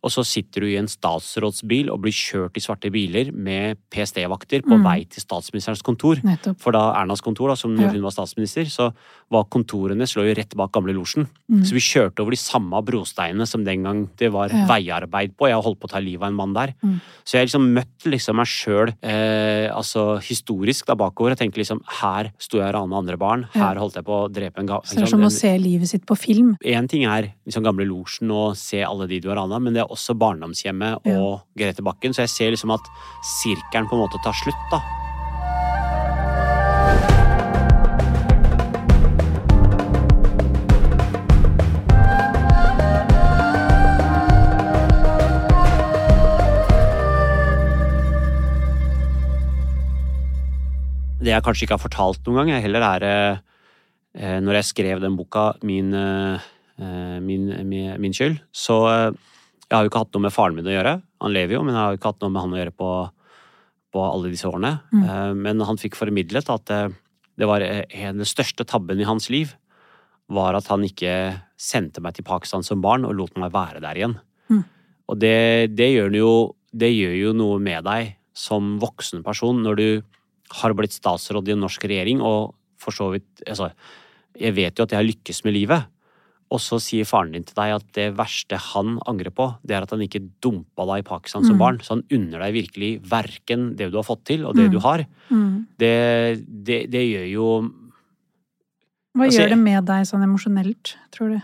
og 0.00 0.08
så 0.08 0.22
sitter 0.24 0.64
du 0.64 0.66
i 0.70 0.78
en 0.80 0.88
statsrådsbil 0.88 1.90
og 1.92 2.00
blir 2.06 2.14
kjørt 2.16 2.56
i 2.56 2.62
svarte 2.64 2.88
biler 2.90 3.28
med 3.36 3.76
PST-vakter 3.92 4.62
på 4.64 4.78
Mm. 4.78 4.84
vei 4.86 5.04
til 5.04 5.20
statsministerens 5.20 5.82
kontor. 5.84 6.16
Nettopp. 6.24 6.56
For 6.58 6.72
da 6.72 6.94
Ernas 6.96 7.20
kontor, 7.20 7.48
da, 7.52 7.54
som 7.54 7.76
Ja. 7.76 7.90
hun 7.92 8.00
var 8.00 8.10
statsminister, 8.10 8.64
så 8.64 8.94
var 9.30 9.44
kontorene 9.46 10.06
slå 10.10 10.24
jo 10.26 10.34
rett 10.34 10.54
bak 10.58 10.72
Gamle 10.74 10.92
Losjen. 10.96 11.28
Mm. 11.50 11.60
Så 11.64 11.74
vi 11.76 11.82
kjørte 11.84 12.20
over 12.24 12.34
de 12.34 12.38
samme 12.40 12.80
brosteinene 12.82 13.46
som 13.46 13.62
den 13.64 13.84
gang 13.86 14.08
det 14.18 14.30
var 14.34 14.48
Ja. 14.50 14.64
veiarbeid 14.66 15.36
på. 15.38 15.46
Jeg 15.46 15.54
har 15.54 15.62
holdt 15.62 15.78
på 15.78 15.86
å 15.86 15.92
ta 15.92 16.00
livet 16.02 16.22
av 16.22 16.28
en 16.32 16.34
mann 16.34 16.52
der. 16.52 16.74
Mm. 16.82 17.00
Så 17.24 17.38
jeg 17.38 17.46
liksom 17.46 17.68
møtte 17.72 18.10
liksom 18.10 18.36
meg 18.36 18.46
sjøl 18.50 18.90
eh, 19.02 19.70
altså 19.70 20.18
historisk 20.20 20.86
da 20.90 20.96
bakover. 20.98 21.30
Jeg 21.36 21.44
tenkte 21.44 21.62
liksom 21.62 21.80
her 22.00 22.32
sto 22.38 22.58
jeg 22.58 22.66
og 22.68 22.74
rana 22.74 22.98
andre 22.98 23.16
barn. 23.16 23.46
Ja. 23.54 23.68
Her 23.68 23.76
holdt 23.78 23.94
jeg 23.94 24.04
på 24.04 24.18
å 24.26 24.28
drepe 24.32 24.58
en 24.58 24.66
ga... 24.66 24.80
Så 24.84 24.96
det 24.98 25.02
er 25.06 25.12
som 25.14 25.22
å 25.22 25.30
se 25.30 25.52
livet 25.58 25.88
sitt 25.88 26.04
på 26.06 26.18
film. 26.18 26.56
Én 26.66 26.88
ting 26.90 27.04
er 27.06 27.30
liksom 27.46 27.62
Gamle 27.62 27.86
Losjen 27.86 28.30
og 28.34 28.56
se 28.58 28.82
alle 28.82 29.06
de 29.06 29.20
du 29.20 29.28
har 29.30 29.36
rana, 29.38 29.60
men 29.62 29.74
det 29.74 29.82
er 29.84 29.94
også 29.94 30.18
barndomshjemmet 30.18 31.06
Ja. 31.06 31.20
og 31.22 31.42
Grete 31.56 31.82
Bakken. 31.86 32.10
Så 32.12 32.26
jeg 32.26 32.34
ser 32.34 32.50
liksom 32.50 32.74
at 32.74 32.82
sirkelen 33.22 33.86
på 33.88 33.94
en 33.94 34.02
måte 34.08 34.18
tar 34.24 34.34
slutt, 34.34 34.58
da. 34.72 34.82
Det 51.30 51.36
jeg 51.36 51.46
kanskje 51.46 51.66
ikke 51.66 51.76
har 51.76 51.84
fortalt 51.84 52.24
noen 52.26 52.40
gang, 52.40 52.56
jeg 52.56 52.64
heller 52.64 52.82
er 52.82 53.04
eh, 53.06 54.38
Når 54.42 54.56
jeg 54.58 54.66
skrev 54.72 55.02
den 55.02 55.14
boka, 55.14 55.52
min, 55.62 55.94
eh, 55.94 56.48
min, 57.22 57.46
min, 57.68 57.92
min 58.02 58.16
skyld, 58.16 58.40
så 58.50 58.80
eh, 58.90 59.12
Jeg 59.68 59.76
har 59.76 59.86
jo 59.86 59.92
ikke 59.92 60.02
hatt 60.02 60.16
noe 60.16 60.24
med 60.26 60.34
faren 60.34 60.58
min 60.58 60.66
å 60.66 60.74
gjøre. 60.74 60.96
Han 61.22 61.34
lever 61.36 61.54
jo, 61.54 61.62
men 61.62 61.76
jeg 61.76 61.78
har 61.84 61.94
jo 61.94 62.00
ikke 62.00 62.10
hatt 62.10 62.24
noe 62.24 62.34
med 62.34 62.42
han 62.42 62.56
å 62.56 62.58
gjøre 62.58 62.74
på, 62.74 62.90
på 63.94 64.02
alle 64.02 64.32
disse 64.32 64.50
årene. 64.50 64.72
Mm. 64.90 65.04
Eh, 65.06 65.30
Men 65.46 65.62
han 65.68 65.78
fikk 65.78 65.94
formidlet 66.00 66.50
at 66.50 66.74
eh, 66.74 66.88
det 67.38 67.46
var 67.46 67.62
eh, 67.62 67.84
en 68.02 68.18
den 68.18 68.28
største 68.28 68.66
tabben 68.66 68.98
i 68.98 69.06
hans 69.06 69.30
liv 69.30 69.54
var 70.30 70.58
at 70.58 70.66
han 70.70 70.82
ikke 70.86 71.14
sendte 71.58 72.02
meg 72.02 72.18
til 72.18 72.26
Pakistan 72.26 72.66
som 72.66 72.82
barn 72.82 73.06
og 73.06 73.14
lot 73.18 73.38
meg 73.38 73.54
være 73.54 73.82
der 73.86 74.02
igjen. 74.02 74.18
Mm. 74.50 74.64
Og 75.10 75.22
det, 75.22 75.76
det, 75.78 75.92
gjør 75.94 76.18
jo, 76.18 76.32
det 76.74 76.90
gjør 76.90 77.14
jo 77.20 77.36
noe 77.38 77.62
med 77.62 77.86
deg 77.86 78.16
som 78.34 78.80
voksen 78.82 79.22
person 79.26 79.62
når 79.62 79.78
du 79.78 79.88
har 80.52 80.74
blitt 80.74 80.92
statsråd 80.96 81.48
i 81.48 81.52
en 81.54 81.60
norsk 81.64 81.84
regjering, 81.86 82.20
og 82.20 82.54
for 82.80 82.92
så 82.96 83.10
vidt 83.12 83.42
altså, 83.46 83.70
Jeg 84.40 84.54
vet 84.54 84.78
jo 84.78 84.84
at 84.84 84.90
jeg 84.94 84.96
har 85.00 85.04
lykkes 85.08 85.44
med 85.44 85.52
livet. 85.56 85.86
Og 86.50 86.58
så 86.58 86.78
sier 86.82 87.04
faren 87.06 87.32
din 87.34 87.44
til 87.44 87.54
deg 87.54 87.74
at 87.76 87.84
det 87.94 88.06
verste 88.16 88.56
han 88.58 88.96
angrer 89.06 89.30
på, 89.30 89.44
det 89.66 89.74
er 89.76 89.82
at 89.82 89.90
han 89.90 90.00
ikke 90.02 90.22
dumpa 90.42 90.86
deg 90.86 91.04
i 91.04 91.08
Pakistan 91.08 91.44
som 91.44 91.54
Mm. 91.54 91.58
barn. 91.58 91.78
Så 91.78 91.94
han 91.94 92.02
unner 92.10 92.38
deg 92.40 92.54
virkelig 92.54 92.90
verken 93.10 93.76
det 93.76 93.90
du 93.90 93.98
har 93.98 94.02
fått 94.06 94.24
til, 94.24 94.44
og 94.46 94.54
det 94.56 94.66
Mm. 94.66 94.72
du 94.72 94.78
har. 94.80 95.04
Mm. 95.30 95.66
Det, 95.78 96.42
det, 96.64 96.90
det 96.90 97.04
gjør 97.10 97.28
jo 97.30 97.46
Hva 99.14 99.24
Altså, 99.26 99.40
gjør 99.42 99.48
det 99.50 99.58
med 99.58 99.84
deg 99.86 100.06
sånn 100.06 100.22
emosjonelt, 100.22 100.94
tror 101.10 101.28
du? 101.34 101.40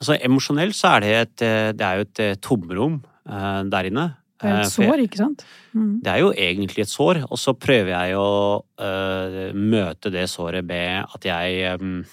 Altså 0.00 0.16
Emosjonelt 0.24 0.74
så 0.74 0.96
er 0.96 1.00
det 1.00 1.10
et, 1.14 1.42
eh, 1.42 1.72
det 1.72 1.80
er 1.86 1.94
jo 1.96 2.00
et 2.06 2.20
eh, 2.20 2.34
tomrom 2.40 3.02
eh, 3.28 3.62
der 3.70 3.84
inne. 3.90 4.16
Det 4.40 4.48
er 4.48 4.54
Eh, 4.54 4.60
et 4.64 4.72
for 4.72 4.82
jeg- 4.82 4.90
sår, 4.90 5.02
ikke 5.04 5.16
sant? 5.20 5.44
Mm. 5.74 6.02
Det 6.02 6.10
er 6.12 6.18
jo 6.20 6.32
egentlig 6.32 6.78
et 6.86 6.88
sår, 6.88 7.22
og 7.30 7.38
så 7.38 7.52
prøver 7.52 7.90
jeg 7.92 8.14
å 8.16 8.62
uh, 8.80 9.52
møte 9.54 10.10
det 10.10 10.28
såret 10.32 10.64
med 10.64 11.04
at 11.14 11.22
jeg 11.28 11.80
um, 11.80 12.04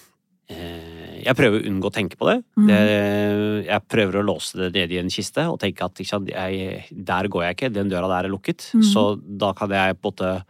uh, 0.51 1.21
Jeg 1.23 1.35
prøver 1.35 1.59
å 1.61 1.67
unngå 1.71 1.87
å 1.89 1.93
tenke 1.95 2.15
på 2.19 2.27
det. 2.29 2.43
Mm. 2.57 2.67
det. 2.67 3.65
Jeg 3.67 3.81
prøver 3.89 4.19
å 4.19 4.25
låse 4.27 4.55
det 4.59 4.73
ned 4.75 4.91
i 4.91 4.99
en 4.99 5.09
kiste 5.09 5.47
og 5.49 5.59
tenke 5.59 5.83
at 5.83 5.97
sant, 6.05 6.27
jeg, 6.29 6.85
der 6.91 7.27
går 7.27 7.43
jeg 7.47 7.55
ikke, 7.57 7.73
den 7.73 7.89
døra 7.89 8.07
der 8.11 8.27
er 8.29 8.31
lukket. 8.35 8.69
Mm. 8.75 8.83
Så 8.83 9.07
da 9.37 9.53
kan 9.53 9.69
jeg 9.69 9.97
på 10.01 10.11
en 10.11 10.13
måte 10.13 10.43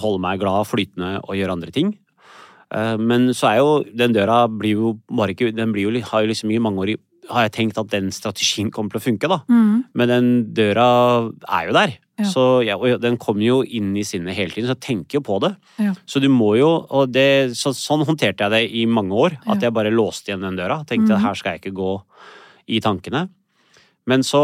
holde 0.00 0.20
meg 0.22 0.38
glad, 0.40 0.66
flytende 0.68 1.18
og 1.24 1.34
gjøre 1.36 1.56
andre 1.56 1.72
ting. 1.74 1.96
Uh, 2.72 2.96
Men 2.96 3.30
så 3.34 3.50
er 3.50 3.56
jo 3.58 3.82
den 3.96 4.12
døra 4.14 4.44
blir 4.48 4.76
jo 4.78 4.92
bare 5.10 5.32
ikke 5.34 5.50
Den 5.56 5.72
blir 5.74 5.88
jo, 5.90 6.00
har 6.12 6.22
jo 6.22 6.28
liksom 6.30 6.52
i 6.54 6.58
mange 6.62 6.78
år 6.84 6.90
i- 6.94 7.00
har 7.28 7.46
jeg 7.46 7.54
tenkt 7.56 7.80
at 7.80 7.90
den 7.92 8.08
strategien 8.14 8.70
kommer 8.72 8.94
til 8.94 9.00
å 9.00 9.04
funke, 9.04 9.28
da. 9.30 9.42
Mm. 9.50 9.74
Men 9.94 10.10
den 10.10 10.30
døra 10.56 10.86
er 11.44 11.68
jo 11.68 11.74
der. 11.76 11.96
Ja. 12.20 12.28
Så 12.28 12.44
ja, 12.66 12.76
og 12.76 13.00
den 13.02 13.16
kommer 13.20 13.44
jo 13.44 13.60
inn 13.64 13.92
i 13.96 14.04
sinnet 14.06 14.36
hele 14.36 14.52
tiden, 14.52 14.68
så 14.68 14.76
jeg 14.76 14.84
tenker 14.84 15.20
jo 15.20 15.24
på 15.26 15.38
det. 15.44 15.54
Ja. 15.80 15.94
Så 16.08 16.22
du 16.22 16.28
må 16.32 16.52
jo, 16.58 16.70
og 16.88 17.12
det, 17.14 17.56
så, 17.58 17.72
Sånn 17.76 18.04
håndterte 18.08 18.46
jeg 18.46 18.54
det 18.54 18.62
i 18.76 18.86
mange 18.90 19.16
år. 19.16 19.38
At 19.50 19.64
jeg 19.64 19.74
bare 19.76 19.92
låste 19.94 20.32
igjen 20.32 20.44
den 20.44 20.58
døra. 20.58 20.82
Tenkte 20.88 21.16
at 21.16 21.24
her 21.24 21.38
skal 21.38 21.56
jeg 21.56 21.64
ikke 21.64 21.76
gå 21.80 21.92
i 22.70 22.80
tankene. 22.84 23.28
Men 24.08 24.24
så 24.26 24.40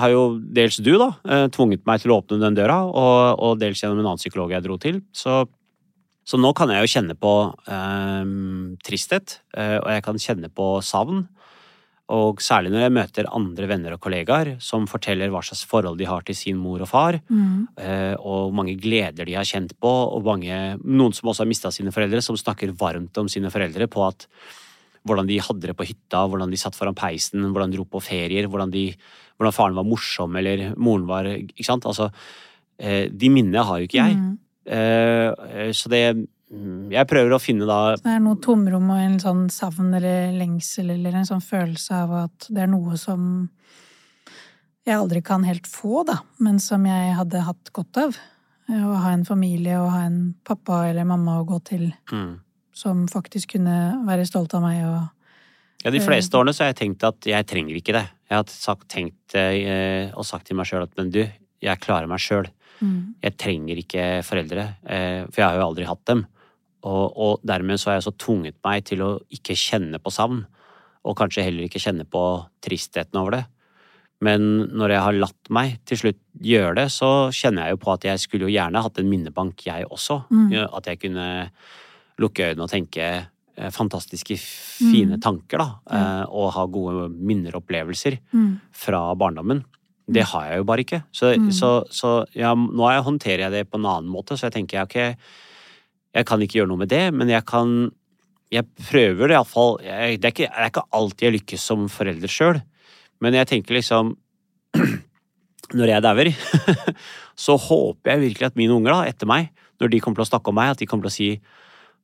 har 0.00 0.12
jo 0.12 0.24
dels 0.38 0.78
du 0.80 0.92
da 1.00 1.10
eh, 1.28 1.46
tvunget 1.52 1.82
meg 1.88 2.02
til 2.02 2.14
å 2.14 2.20
åpne 2.20 2.40
den 2.40 2.56
døra, 2.56 2.82
og, 2.86 3.40
og 3.42 3.58
dels 3.60 3.82
gjennom 3.82 4.00
en 4.00 4.12
annen 4.12 4.22
psykolog 4.22 4.54
jeg 4.54 4.64
dro 4.64 4.78
til. 4.80 5.00
Så, 5.12 5.42
så 6.24 6.40
nå 6.40 6.52
kan 6.56 6.72
jeg 6.72 6.86
jo 6.86 6.92
kjenne 6.94 7.16
på 7.18 7.34
eh, 7.68 8.30
tristhet, 8.86 9.40
eh, 9.58 9.76
og 9.82 9.90
jeg 9.92 10.06
kan 10.06 10.22
kjenne 10.22 10.52
på 10.54 10.72
savn. 10.86 11.26
Og 12.10 12.40
særlig 12.42 12.72
når 12.74 12.82
jeg 12.82 12.94
møter 12.96 13.28
andre 13.30 13.68
venner 13.70 13.94
og 13.94 14.00
kollegaer 14.02 14.56
som 14.62 14.88
forteller 14.90 15.30
hva 15.30 15.42
slags 15.46 15.62
forhold 15.70 15.98
de 16.00 16.08
har 16.10 16.24
til 16.26 16.34
sin 16.34 16.58
mor 16.58 16.82
og 16.82 16.88
far, 16.90 17.20
Mm. 17.30 17.68
og 18.18 18.50
hvor 18.50 18.54
mange 18.54 18.74
gleder 18.80 19.24
de 19.24 19.34
har 19.38 19.46
kjent 19.46 19.76
på, 19.78 19.92
og 20.14 20.24
mange, 20.26 20.78
noen 20.82 21.14
som 21.14 21.28
også 21.30 21.44
har 21.44 21.50
mista 21.50 21.70
sine 21.70 21.92
foreldre, 21.94 22.20
som 22.22 22.36
snakker 22.36 22.74
varmt 22.74 23.16
om 23.18 23.28
sine 23.30 23.50
foreldre 23.50 23.86
på 23.86 24.06
at 24.08 24.26
hvordan 25.06 25.26
de 25.28 25.38
hadde 25.40 25.70
det 25.70 25.76
på 25.76 25.86
hytta, 25.86 26.26
hvordan 26.28 26.50
de 26.50 26.58
satt 26.60 26.76
foran 26.76 26.98
peisen, 26.98 27.46
hvordan 27.52 27.70
de 27.70 27.78
dro 27.78 27.86
på 27.88 28.02
ferier, 28.04 28.48
hvordan, 28.50 28.70
de, 28.74 28.90
hvordan 29.38 29.54
faren 29.56 29.78
var 29.78 29.86
morsom, 29.88 30.36
eller 30.36 30.74
moren 30.76 31.06
var 31.08 31.24
Ikke 31.24 31.64
sant? 31.64 31.86
Altså, 31.88 32.10
eh, 32.78 33.08
de 33.08 33.30
minnene 33.32 33.64
har 33.64 33.78
jo 33.80 33.88
ikke 33.88 34.02
jeg. 34.02 34.16
Mm. 34.18 34.38
Eh, 34.66 35.72
så 35.72 35.88
det 35.88 36.28
Jeg 36.50 37.06
prøver 37.06 37.30
å 37.36 37.38
finne 37.38 37.66
da 37.68 37.94
Det 38.00 38.10
er 38.10 38.22
noe 38.24 38.38
tomrom 38.42 38.88
og 38.90 38.98
en 38.98 39.20
sånn 39.22 39.44
savn 39.54 39.92
eller 39.94 40.32
lengsel 40.34 40.90
eller 40.96 41.20
en 41.20 41.28
sånn 41.28 41.44
følelse 41.44 41.94
av 41.94 42.14
at 42.24 42.48
det 42.50 42.64
er 42.64 42.70
noe 42.72 42.96
som 42.98 43.22
jeg 44.88 44.96
aldri 44.96 45.20
kan 45.22 45.44
helt 45.46 45.68
få, 45.70 46.02
da, 46.08 46.16
men 46.42 46.58
som 46.58 46.82
jeg 46.88 47.12
hadde 47.14 47.42
hatt 47.46 47.70
godt 47.76 48.00
av. 48.00 48.16
Å 48.70 48.94
ha 49.04 49.12
en 49.12 49.26
familie 49.28 49.76
og 49.78 49.90
ha 49.92 50.00
en 50.08 50.18
pappa 50.46 50.84
eller 50.88 51.06
mamma 51.06 51.36
å 51.40 51.46
gå 51.46 51.58
til 51.68 51.88
mm, 52.10 52.32
som 52.74 53.04
faktisk 53.10 53.56
kunne 53.56 53.76
være 54.08 54.26
stolt 54.26 54.54
av 54.58 54.62
meg 54.64 54.82
og 54.88 55.00
Ja, 55.84 55.90
De 55.94 56.02
fleste 56.04 56.36
årene 56.36 56.52
så 56.52 56.64
har 56.64 56.72
jeg 56.74 56.80
tenkt 56.82 57.04
at 57.08 57.24
jeg 57.24 57.46
trenger 57.48 57.78
ikke 57.78 57.94
det. 57.96 58.04
Jeg 58.30 58.36
har 58.36 58.50
sagt, 58.52 58.88
tenkt 58.92 59.34
eh, 59.38 60.10
og 60.12 60.26
sagt 60.28 60.50
til 60.50 60.58
meg 60.58 60.68
sjøl 60.68 60.84
at 60.84 60.92
men 60.98 61.08
du, 61.14 61.22
jeg 61.62 61.80
klarer 61.82 62.10
meg 62.10 62.20
sjøl. 62.20 62.50
mm, 62.82 62.98
Jeg 63.22 63.36
trenger 63.40 63.80
ikke 63.80 64.04
foreldre, 64.26 64.66
eh, 64.84 65.22
for 65.30 65.40
jeg 65.40 65.46
har 65.46 65.56
jo 65.56 65.66
aldri 65.70 65.86
hatt 65.88 66.04
dem. 66.10 66.26
Og, 66.82 67.16
og 67.16 67.40
dermed 67.44 67.78
så 67.80 67.90
har 67.90 67.98
jeg 67.98 68.06
så 68.08 68.14
tvunget 68.16 68.56
meg 68.64 68.84
til 68.88 69.02
å 69.04 69.10
ikke 69.30 69.56
kjenne 69.58 69.98
på 70.00 70.12
savn, 70.14 70.44
og 71.04 71.16
kanskje 71.16 71.44
heller 71.44 71.64
ikke 71.68 71.80
kjenne 71.82 72.04
på 72.08 72.22
tristheten 72.64 73.16
over 73.20 73.30
det. 73.38 73.44
Men 74.20 74.66
når 74.76 74.92
jeg 74.92 75.00
har 75.06 75.16
latt 75.16 75.48
meg 75.48 75.78
til 75.88 75.96
slutt 75.96 76.18
gjøre 76.44 76.74
det, 76.76 76.88
så 76.92 77.30
kjenner 77.32 77.64
jeg 77.68 77.76
jo 77.76 77.80
på 77.84 77.92
at 77.94 78.04
jeg 78.04 78.20
skulle 78.20 78.48
jo 78.48 78.52
gjerne 78.52 78.82
hatt 78.84 78.98
en 79.00 79.08
minnebank, 79.08 79.64
jeg 79.64 79.86
også. 79.88 80.18
Mm. 80.28 80.50
At 80.76 80.90
jeg 80.92 81.00
kunne 81.00 81.28
lukke 82.20 82.50
øynene 82.50 82.66
og 82.66 82.72
tenke 82.72 83.06
eh, 83.56 83.70
fantastiske, 83.72 84.36
fine 84.40 85.16
Mm. 85.16 85.20
tanker, 85.24 85.58
da. 85.58 85.68
Eh, 85.90 86.24
Og 86.36 86.52
ha 86.52 86.66
gode 86.66 87.08
minner 87.16 87.56
og 87.56 87.62
opplevelser 87.64 88.18
mm, 88.32 88.60
fra 88.72 89.14
barndommen. 89.16 89.64
Det 90.10 90.24
har 90.26 90.48
jeg 90.50 90.58
jo 90.58 90.64
bare 90.68 90.84
ikke. 90.84 91.02
Så, 91.12 91.32
Mm. 91.38 91.50
så, 91.52 91.84
så 91.90 92.26
ja, 92.34 92.52
nå 92.54 92.88
er- 92.90 93.02
håndterer 93.02 93.46
jeg 93.48 93.52
det 93.52 93.70
på 93.70 93.78
en 93.78 93.86
annen 93.86 94.10
måte, 94.10 94.36
så 94.36 94.48
jeg 94.50 94.52
tenker 94.52 94.82
ok, 94.84 95.16
jeg 96.14 96.26
kan 96.26 96.40
ikke 96.42 96.58
gjøre 96.60 96.68
noe 96.72 96.80
med 96.82 96.88
det, 96.90 97.12
men 97.14 97.28
jeg 97.28 97.44
kan 97.46 97.90
Jeg 98.52 98.64
prøver 98.90 99.28
det 99.30 99.36
iallfall. 99.36 99.76
Det, 99.78 99.86
er 99.86 100.08
ikke- 100.18 100.48
det 100.48 100.50
er 100.58 100.66
ikke 100.72 100.82
alltid 100.92 101.20
jeg 101.28 101.34
lykkes 101.36 101.60
som 101.70 101.84
forelder 101.88 102.26
sjøl, 102.28 102.62
men 103.20 103.32
jeg 103.34 103.46
tenker 103.46 103.74
liksom 103.78 104.16
Når 105.72 105.86
jeg 105.86 106.02
dauer, 106.02 106.30
så 107.44 107.54
håper 107.56 108.10
jeg 108.10 108.20
virkelig 108.24 108.46
at 108.50 108.56
mine 108.58 108.74
unger, 108.74 108.90
da, 108.90 109.04
etter 109.06 109.28
meg, 109.30 109.52
når 109.80 109.92
de 109.92 110.00
kommer 110.02 110.18
til 110.18 110.26
å 110.26 110.30
snakke 110.32 110.50
om 110.50 110.56
meg, 110.58 110.72
at 110.74 110.78
de 110.82 110.86
kommer 110.90 111.06
til 111.06 111.12
å 111.12 111.18
si 111.18 111.30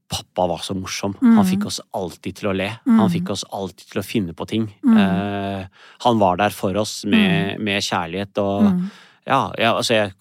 Pappa 0.06 0.44
var 0.46 0.60
så 0.62 0.70
morsom. 0.78 1.16
Han 1.18 1.40
Mm. 1.42 1.48
fikk 1.50 1.64
oss 1.66 1.80
alltid 1.92 2.36
til 2.38 2.46
å 2.52 2.54
le. 2.54 2.68
Mm. 2.86 2.98
Han 3.00 3.10
fikk 3.10 3.30
oss 3.34 3.42
alltid 3.50 3.88
til 3.90 3.98
å 3.98 4.04
finne 4.06 4.34
på 4.38 4.46
ting. 4.46 4.68
Mm. 4.86 4.96
Eh, 5.02 5.64
han 6.04 6.20
var 6.20 6.36
der 6.38 6.50
for 6.54 6.76
oss 6.78 7.00
med, 7.04 7.58
med 7.58 7.82
kjærlighet 7.82 8.38
og 8.38 8.68
Mm. 8.70 8.84
Ja, 9.26 9.40
ja, 9.58 9.72
altså 9.74 9.94
jeg, 9.96 10.12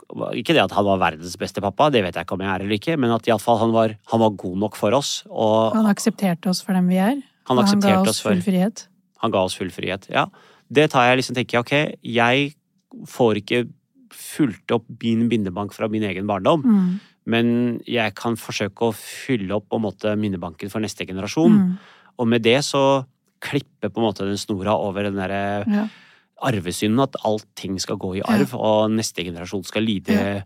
Ikke 0.41 0.53
det 0.55 0.63
at 0.63 0.71
han 0.73 0.85
var 0.87 0.97
verdens 0.97 1.35
beste 1.37 1.61
pappa, 1.61 1.89
det 1.93 2.01
vet 2.03 2.15
jeg 2.17 2.25
ikke 2.25 2.33
om 2.37 2.41
jeg 2.41 2.49
er 2.55 2.63
eller 2.65 2.75
ikke, 2.79 2.97
men 2.97 3.11
at 3.13 3.27
i 3.27 3.31
alle 3.31 3.43
fall 3.43 3.59
han 3.61 3.71
var, 3.75 3.93
han 4.11 4.19
var 4.23 4.29
god 4.41 4.57
nok 4.65 4.75
for 4.79 4.91
oss. 4.97 5.23
Og 5.29 5.75
Han 5.75 5.85
aksepterte 5.91 6.49
oss 6.49 6.61
for 6.65 6.73
dem 6.73 6.87
vi 6.89 6.97
er. 6.97 7.21
han 7.47 7.57
og 7.59 7.67
han 7.69 7.79
ga 7.79 7.99
oss 8.01 8.09
oss 8.15 8.21
for 8.25 8.31
full 8.33 8.41
frihet. 8.41 8.87
Han 9.21 9.31
ga 9.31 9.43
oss 9.45 9.55
full 9.57 9.69
frihet. 9.69 10.07
Ja. 10.09 10.25
Det 10.73 10.89
tar 10.91 11.05
jeg 11.11 11.17
liksom 11.21 11.35
tenker 11.37 11.59
jeg, 11.59 11.65
ok, 11.65 11.99
jeg 12.01 12.55
får 13.07 13.41
ikke 13.43 13.63
fulgt 14.15 14.71
opp 14.71 14.85
min 15.03 15.27
bindebank 15.29 15.73
fra 15.75 15.87
min 15.91 16.03
egen 16.03 16.25
barndom, 16.27 16.63
Mm. 16.65 16.99
men 17.27 17.79
jeg 17.85 18.13
kan 18.15 18.35
forsøke 18.35 18.89
å 18.89 18.93
fylle 18.95 19.51
opp 19.55 19.67
på 19.69 19.75
en 19.77 19.81
måte 19.85 20.15
minnebanken 20.17 20.69
for 20.71 20.79
neste 20.79 21.05
generasjon. 21.05 21.51
Mm. 21.51 21.77
Og 22.19 22.27
med 22.27 22.41
det 22.43 22.59
så 22.63 23.05
klippe 23.41 23.89
på 23.91 23.97
en 24.01 24.05
måte 24.07 24.25
den 24.25 24.37
snora 24.37 24.73
over 24.79 25.03
den 25.03 25.15
derre 25.15 25.65
Ja. 25.67 25.87
Arvesynden, 26.43 27.03
at 27.03 27.17
allting 27.23 27.79
skal 27.81 27.99
gå 28.01 28.17
i 28.19 28.23
arv, 28.27 28.55
og 28.57 28.91
neste 28.95 29.25
generasjon 29.27 29.65
skal 29.67 29.85
lide 29.87 30.15
Ja. 30.15 30.39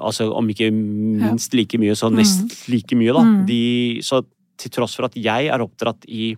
Altså 0.00 0.30
om 0.32 0.46
ikke 0.48 0.70
minst 0.72 1.52
like 1.52 1.76
mye, 1.76 1.92
så 1.92 2.08
nest 2.08 2.62
like 2.72 2.96
mye, 2.96 3.12
da. 3.12 3.20
Mm. 3.20 3.42
De, 3.44 4.00
så 4.00 4.22
til 4.56 4.72
tross 4.72 4.94
for 4.96 5.04
at 5.04 5.18
jeg 5.20 5.50
er 5.52 5.60
oppdratt 5.60 6.06
i, 6.08 6.30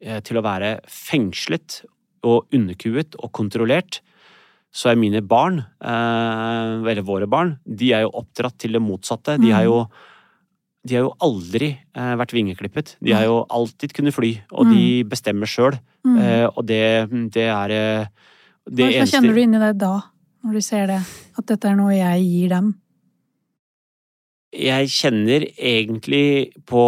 eh, 0.00 0.20
til 0.24 0.40
å 0.40 0.44
være 0.46 0.78
fengslet 0.88 1.82
og 2.24 2.48
underkuet 2.56 3.18
og 3.20 3.32
kontrollert, 3.36 4.00
så 4.72 4.90
er 4.90 4.96
mine 4.96 5.20
barn, 5.20 5.60
eh, 5.60 6.88
eller 6.88 7.04
våre 7.04 7.28
barn, 7.28 7.58
de 7.68 7.92
er 7.92 8.06
jo 8.06 8.14
oppdratt 8.16 8.56
til 8.58 8.72
det 8.72 8.82
motsatte. 8.82 9.36
De 9.38 9.50
er 9.52 9.60
har 9.60 9.64
jo 9.68 9.86
de 10.84 10.98
har 10.98 11.06
jo 11.06 11.14
aldri 11.24 11.70
eh, 11.96 12.14
vært 12.20 12.34
vingeklippet. 12.36 12.96
De 13.00 13.14
har 13.16 13.24
jo 13.24 13.40
alltid 13.48 13.94
kunnet 13.96 14.14
fly, 14.16 14.34
og 14.52 14.68
de 14.68 15.00
bestemmer 15.08 15.48
sjøl. 15.48 15.78
Mm. 16.04 16.16
Eh, 16.20 16.46
og 16.50 16.64
det, 16.68 16.84
det 17.32 17.46
er 17.48 17.72
eh, 17.72 18.08
det 18.68 18.84
Hva, 18.84 18.90
hva 18.90 18.98
eneste 19.00 19.16
kjenner 19.16 19.36
du 19.36 19.40
inni 19.40 19.62
deg 19.62 19.78
da, 19.80 19.94
når 20.44 20.58
du 20.58 20.64
ser 20.64 20.88
det? 20.92 21.00
At 21.40 21.48
dette 21.48 21.70
er 21.70 21.78
noe 21.78 21.96
jeg 21.96 22.26
gir 22.28 22.52
dem? 22.52 22.72
Jeg 24.54 24.90
kjenner 24.92 25.48
egentlig 25.56 26.52
på 26.68 26.84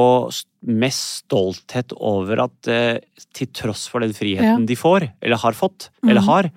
mest 0.71 1.25
stolthet 1.25 1.95
over 1.97 2.45
at 2.45 2.71
eh, 2.71 3.01
til 3.35 3.51
tross 3.57 3.89
for 3.91 4.05
den 4.05 4.15
friheten 4.15 4.63
Ja. 4.63 4.69
de 4.69 4.77
får, 4.79 5.09
eller 5.25 5.41
har 5.41 5.57
fått, 5.57 5.89
mm. 6.03 6.11
eller 6.11 6.27
har, 6.29 6.51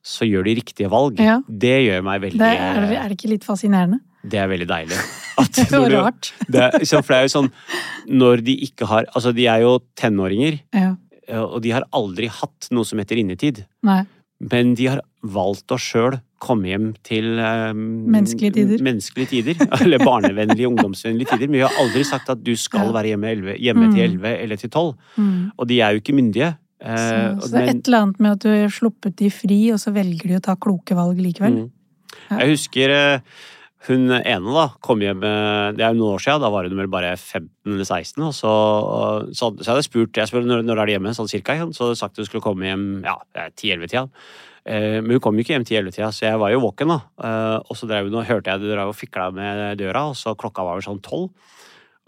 så 0.00 0.24
gjør 0.28 0.46
de 0.46 0.54
riktige 0.62 0.88
valg. 0.92 1.18
Ja. 1.20 1.40
Det 1.48 1.74
gjør 1.84 2.06
meg 2.06 2.22
veldig 2.22 2.40
Det 2.40 2.52
er, 2.54 2.86
er 3.02 3.10
det 3.10 3.18
ikke 3.18 3.34
litt 3.34 3.44
fascinerende? 3.44 4.00
Det 4.28 4.38
er 4.42 4.50
veldig 4.50 4.68
deilig. 4.68 4.98
At 5.42 5.52
Det 5.54 5.66
er 5.72 5.84
jo 5.84 6.02
rart. 6.02 6.32
Det 6.50 6.64
for 6.90 7.12
det 7.14 7.18
er 7.20 7.26
jo 7.28 7.30
sånn 7.36 7.50
Når 8.10 8.40
de 8.48 8.54
ikke 8.66 8.88
har 8.90 9.04
Altså, 9.14 9.30
de 9.36 9.44
er 9.46 9.60
jo 9.62 9.76
tenåringer, 9.98 10.60
Ja. 10.74 10.96
eh, 11.28 11.38
og 11.42 11.60
de 11.62 11.70
har 11.76 11.84
aldri 11.94 12.26
hatt 12.32 12.68
noe 12.74 12.84
som 12.88 12.98
heter 12.98 13.20
innetid. 13.22 13.64
Nei. 13.86 14.00
Men 14.40 14.74
de 14.78 14.86
har 14.86 15.00
valgt 15.26 15.70
å 15.74 15.78
sjøl 15.82 16.20
komme 16.38 16.68
hjem 16.70 16.92
til 17.02 17.24
um, 17.42 17.78
Menneskelige 18.14 18.54
tider. 18.54 18.82
menneskelige 18.86 19.30
tider. 19.32 19.62
Eller 19.82 19.98
barnevennlige, 19.98 20.68
ungdomsvennlige 20.72 21.32
tider. 21.32 21.48
Men 21.50 21.56
vi 21.58 21.64
har 21.66 21.74
aldri 21.82 22.04
sagt 22.06 22.30
at 22.30 22.44
du 22.46 22.52
skal 22.54 22.92
være 22.94 23.10
hjemme, 23.16 23.32
11, 23.34 23.56
hjemme 23.58 23.88
til 23.90 24.04
elleve 24.04 24.30
11 24.36 24.44
eller 24.44 24.60
til 24.62 24.70
12. 24.70 24.92
Mm. 25.18 25.40
Og 25.58 25.66
de 25.72 25.80
er 25.82 25.96
jo 25.96 26.02
ikke 26.04 26.14
myndige. 26.14 26.52
Så, 26.78 26.94
uh, 26.94 27.40
så 27.42 27.50
det 27.50 27.58
er 27.58 27.66
men- 27.66 27.72
et 27.82 27.88
eller 27.90 28.04
annet 28.06 28.20
med 28.22 28.32
at 28.36 28.44
du 28.46 28.48
har 28.54 28.70
sluppet 28.78 29.16
de 29.18 29.30
fri, 29.34 29.58
og 29.74 29.82
så 29.82 29.90
velger 29.94 30.30
de 30.30 30.38
å 30.38 30.44
ta 30.46 30.54
kloke 30.54 30.94
valg 30.94 31.18
likevel. 31.18 31.56
Mm. 31.64 31.70
Ja. 32.30 32.38
Jeg 32.44 32.54
husker 32.54 32.94
eh, 32.94 33.20
hun 33.86 34.10
ene 34.10 34.54
da 34.56 34.64
kom 34.82 34.98
hjem 35.04 35.22
eh, 35.22 35.68
Det 35.76 35.84
er 35.86 35.92
jo 35.94 36.00
noen 36.00 36.16
år 36.16 36.22
siden, 36.24 36.42
da 36.42 36.50
var 36.50 36.66
hun 36.66 36.80
vel 36.80 36.90
bare 36.90 37.12
15 37.14 37.46
eller 37.76 37.86
16. 37.86 38.24
Og 38.26 38.34
så, 38.34 38.52
så, 39.30 39.52
så 39.60 39.70
hadde 39.70 39.78
jeg 39.84 39.88
spurt 39.88 40.18
jeg 40.18 40.30
spurte 40.30 40.50
når, 40.50 40.64
når 40.66 40.82
er 40.82 40.90
de 40.90 40.96
hjemme, 40.96 41.14
sånn 41.16 41.30
cirka. 41.30 41.56
Så 41.70 41.86
hadde 41.86 42.00
sagt 42.00 42.18
hun 42.18 42.26
skulle 42.28 42.44
komme 42.44 42.66
hjem 42.66 42.86
ja, 43.06 43.14
10-11-tida. 43.54 44.04
Eh, 44.68 44.98
Men 44.98 45.14
hun 45.16 45.22
kom 45.24 45.38
jo 45.38 45.46
ikke 45.46 45.54
hjem 45.56 45.68
til 45.68 45.78
11-tida, 45.84 46.10
så 46.14 46.26
jeg 46.26 46.42
var 46.42 46.52
jo 46.54 46.64
våken. 46.66 46.90
da. 46.94 46.98
Eh, 47.22 47.56
Og 47.70 47.78
så 47.78 47.86
hun 47.88 48.18
og 48.18 48.26
hørte 48.28 48.50
jeg 48.50 48.64
det 48.64 48.74
drev 48.74 48.90
og 48.92 48.98
fikla 48.98 49.30
med 49.36 49.78
døra, 49.78 50.08
og 50.10 50.18
så 50.18 50.34
klokka 50.34 50.66
var 50.66 50.80
vel 50.80 50.88
sånn 50.88 51.00
12. 51.00 51.28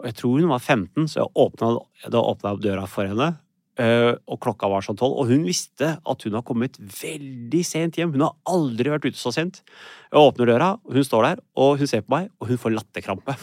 Og 0.01 0.09
jeg 0.09 0.17
tror 0.17 0.39
hun 0.41 0.49
var 0.49 0.59
15, 0.59 1.07
så 1.07 1.21
jeg 1.21 1.31
åpna, 1.37 1.75
opp 2.19 2.61
døra 2.61 2.87
for 2.89 3.05
henne. 3.05 3.35
Eh, 3.79 4.11
Og 4.27 4.39
klokka 4.43 4.69
var 4.71 4.83
sånn 4.85 4.97
12, 4.97 5.11
og 5.21 5.29
hun 5.31 5.45
visste 5.47 5.93
at 5.99 6.25
hun 6.25 6.37
har 6.37 6.43
kommet 6.47 6.77
veldig 6.79 7.63
sent 7.67 7.99
hjem. 7.99 8.13
Hun 8.15 8.25
har 8.27 8.35
aldri 8.49 8.91
vært 8.91 9.07
ute 9.07 9.19
så 9.19 9.33
sent. 9.35 9.61
Jeg 10.11 10.19
åpner 10.19 10.51
døra, 10.51 10.71
hun 10.91 11.07
står 11.07 11.27
der, 11.29 11.43
og 11.55 11.77
hun 11.79 11.87
ser 11.87 12.03
på 12.05 12.15
meg, 12.15 12.31
og 12.41 12.51
hun 12.51 12.59
får 12.61 12.75
latterkrampe. 12.75 13.37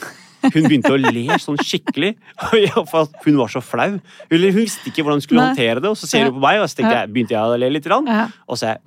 Hun 0.45 0.69
begynte 0.69 0.93
å 0.95 1.01
le 1.01 1.39
sånn 1.43 1.59
skikkelig, 1.59 2.13
for 2.91 3.09
hun 3.25 3.41
var 3.41 3.51
så 3.51 3.63
flau. 3.65 3.97
Hun 4.31 4.47
visste 4.55 4.91
ikke 4.91 5.03
hvordan 5.03 5.19
hun 5.19 5.25
skulle 5.25 5.49
håndtere 5.49 5.83
det, 5.83 5.91
og 5.91 5.99
så 5.99 6.11
ser 6.11 6.29
hun 6.29 6.37
på 6.37 6.45
meg, 6.45 6.61
og 6.63 6.71
så 6.71 6.85
jeg, 6.85 7.11
begynte 7.15 7.35
jeg 7.35 7.43
å 7.43 7.59
le 7.59 7.73
litt. 7.73 7.89
Og 7.89 8.55
så 8.55 8.71
er 8.71 8.77
jeg 8.77 8.85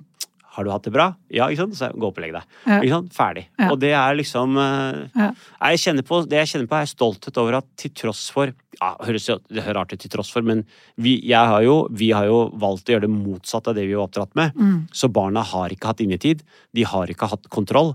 har 0.52 0.66
du 0.66 0.70
hatt 0.72 0.84
det 0.84 0.92
bra? 0.92 1.06
Ja, 1.32 1.46
ikke 1.48 1.62
sant? 1.62 1.76
Så 1.78 1.88
gå 1.96 2.08
opp 2.10 2.18
og 2.20 2.24
legg 2.24 2.34
deg. 2.36 2.48
Ja. 2.68 2.78
Ikke 2.82 2.92
sant? 2.92 3.14
Ferdig. 3.16 3.44
Ja. 3.56 3.70
Og 3.72 3.78
det 3.80 3.92
er 3.96 4.16
liksom 4.18 4.58
eh, 4.60 4.98
Ja. 5.16 5.28
jeg 5.72 5.80
kjenner 5.84 6.04
på, 6.04 6.18
Det 6.28 6.40
jeg 6.42 6.50
kjenner 6.52 6.68
på, 6.68 6.76
er 6.76 6.90
stolthet 6.90 7.40
over 7.40 7.56
at 7.62 7.68
til 7.80 7.94
tross 8.02 8.26
for 8.34 8.52
ja, 8.52 8.90
høres 9.06 9.26
det 9.48 9.62
høres 9.64 9.76
rart 9.78 9.92
ut 9.94 10.00
til 10.04 10.12
tross 10.12 10.32
for, 10.32 10.44
men 10.44 10.64
vi, 11.00 11.14
jeg 11.28 11.52
har 11.52 11.62
jo, 11.64 11.76
vi 11.90 12.10
har 12.12 12.26
jo 12.28 12.50
valgt 12.60 12.88
å 12.90 12.96
gjøre 12.96 13.06
det 13.06 13.12
motsatte 13.14 13.72
av 13.72 13.78
det 13.78 13.86
vi 13.88 13.94
var 13.96 14.08
oppdratt 14.08 14.34
med. 14.36 14.56
Mm. 14.56 14.78
Så 14.92 15.08
barna 15.12 15.44
har 15.52 15.72
ikke 15.72 15.88
hatt 15.92 16.00
innetid. 16.04 16.44
De 16.76 16.84
har 16.88 17.08
ikke 17.12 17.30
hatt 17.32 17.48
kontroll. 17.52 17.94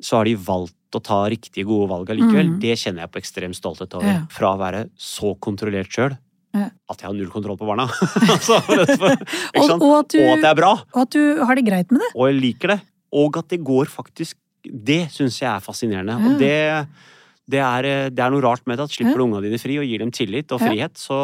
Så 0.00 0.16
har 0.16 0.24
de 0.28 0.34
valgt 0.40 0.96
å 0.96 1.02
ta 1.04 1.20
riktige, 1.30 1.66
gode 1.68 1.90
valg 1.92 2.08
allikevel. 2.10 2.54
Mm. 2.54 2.58
Det 2.62 2.78
kjenner 2.80 3.04
jeg 3.04 3.12
på 3.12 3.20
ekstrem 3.20 3.52
stolthet 3.56 3.92
over. 3.98 4.24
Fra 4.32 4.54
å 4.54 4.60
være 4.60 4.86
så 4.96 5.34
kontrollert 5.42 5.92
sjøl. 5.92 6.16
At 6.54 7.02
jeg 7.02 7.06
har 7.06 7.14
null 7.14 7.30
kontroll 7.30 7.58
på 7.60 7.68
barna. 7.68 7.86
altså, 8.34 8.58
for, 8.64 9.14
Og, 9.60 9.70
og, 9.76 9.94
at 10.00 10.10
du, 10.14 10.18
og 10.24 10.32
at 10.34 10.42
det 10.42 10.50
er 10.50 10.58
bra. 10.58 10.72
og 10.82 11.00
at 11.04 11.14
du 11.14 11.44
har 11.46 11.58
det 11.58 11.66
greit 11.68 11.94
med 11.94 12.02
det. 12.02 12.10
Og 12.16 12.30
jeg 12.30 12.40
liker 12.40 12.74
det. 12.74 12.80
Og 13.20 13.38
at 13.40 13.48
det 13.50 13.58
går 13.66 13.90
faktisk 13.90 14.36
Det 14.62 15.06
syns 15.10 15.40
jeg 15.40 15.48
er 15.48 15.62
fascinerende. 15.64 16.14
Og 16.20 16.38
det, 16.38 16.52
det, 17.50 17.62
er, 17.62 17.88
det 18.12 18.22
er 18.22 18.34
noe 18.34 18.42
rart 18.44 18.66
med 18.68 18.76
det. 18.78 18.90
at 18.90 18.94
Slipper 18.94 19.16
du 19.16 19.24
ungene 19.24 19.46
dine 19.46 19.60
fri 19.62 19.78
og 19.80 19.86
gir 19.88 20.02
dem 20.02 20.12
tillit 20.14 20.52
og 20.52 20.60
frihet, 20.60 21.00
så, 21.00 21.16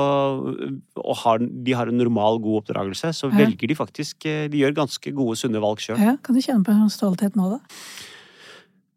og 0.97 1.17
har, 1.21 1.43
de 1.45 1.77
har 1.77 1.91
en 1.93 2.01
normal, 2.01 2.41
god 2.43 2.63
oppdragelse, 2.63 3.13
så 3.13 3.31
velger 3.35 3.69
de 3.69 3.77
faktisk 3.77 4.25
De 4.25 4.63
gjør 4.63 4.79
ganske 4.79 5.13
gode, 5.15 5.37
sunne 5.39 5.63
valg 5.63 5.83
sjøl. 5.85 6.01
Ja, 6.01 6.17
kan 6.17 6.39
du 6.39 6.41
kjenne 6.41 6.65
på 6.67 6.75
en 6.75 6.91
stolthet 6.91 7.37
nå, 7.39 7.59
da? 7.59 7.61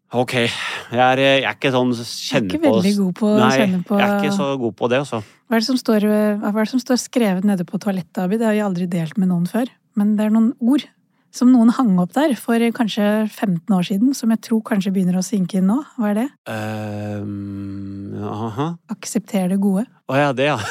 Ok. 0.10 0.34
Jeg 0.40 1.02
er, 1.06 1.20
jeg 1.22 1.46
er 1.46 1.54
ikke 1.54 1.70
sånn 1.74 1.92
Du 1.94 2.02
er 2.02 2.46
ikke 2.48 2.62
veldig 2.64 2.94
god 2.98 3.12
på 3.20 3.28
å 3.30 3.36
Nei, 3.38 3.50
kjenne 3.60 3.82
på 3.86 4.00
jeg 4.00 4.08
er 4.08 4.24
ikke 4.24 4.38
så 4.40 4.48
god 4.58 4.78
på 4.80 4.90
det, 4.90 5.02
altså. 5.04 5.20
Hva 5.22 5.58
er 5.58 5.62
det 5.62 5.68
som 5.68 5.78
står, 5.78 6.08
hva 6.42 6.50
er 6.50 6.64
det 6.64 6.72
som 6.72 6.82
står 6.82 7.02
skrevet 7.02 7.46
nede 7.46 7.66
på 7.66 7.78
toalettet, 7.82 8.18
Abid? 8.24 8.42
Det 8.42 8.50
har 8.50 8.58
jeg 8.58 8.66
aldri 8.66 8.88
delt 8.90 9.20
med 9.22 9.30
noen 9.30 9.46
før. 9.50 9.70
Men 10.00 10.16
det 10.18 10.26
er 10.26 10.34
noen 10.34 10.54
ord 10.62 10.86
som 11.32 11.52
noen 11.54 11.70
hang 11.78 11.94
opp 12.02 12.14
der 12.16 12.34
for 12.40 12.62
kanskje 12.76 13.06
15 13.30 13.76
år 13.76 13.86
siden, 13.86 14.14
som 14.18 14.32
jeg 14.34 14.42
tror 14.48 14.64
kanskje 14.66 14.94
begynner 14.96 15.20
å 15.20 15.26
synke 15.26 15.60
inn 15.60 15.70
nå. 15.70 15.78
Hva 15.98 16.10
er 16.12 16.18
det? 16.24 16.28
Ehm, 16.50 18.18
aha. 18.26 18.72
Aksepter 18.94 19.50
det 19.52 19.60
gode. 19.62 19.86
Å 20.10 20.18
ja, 20.18 20.32
det, 20.34 20.50
ja. 20.50 20.58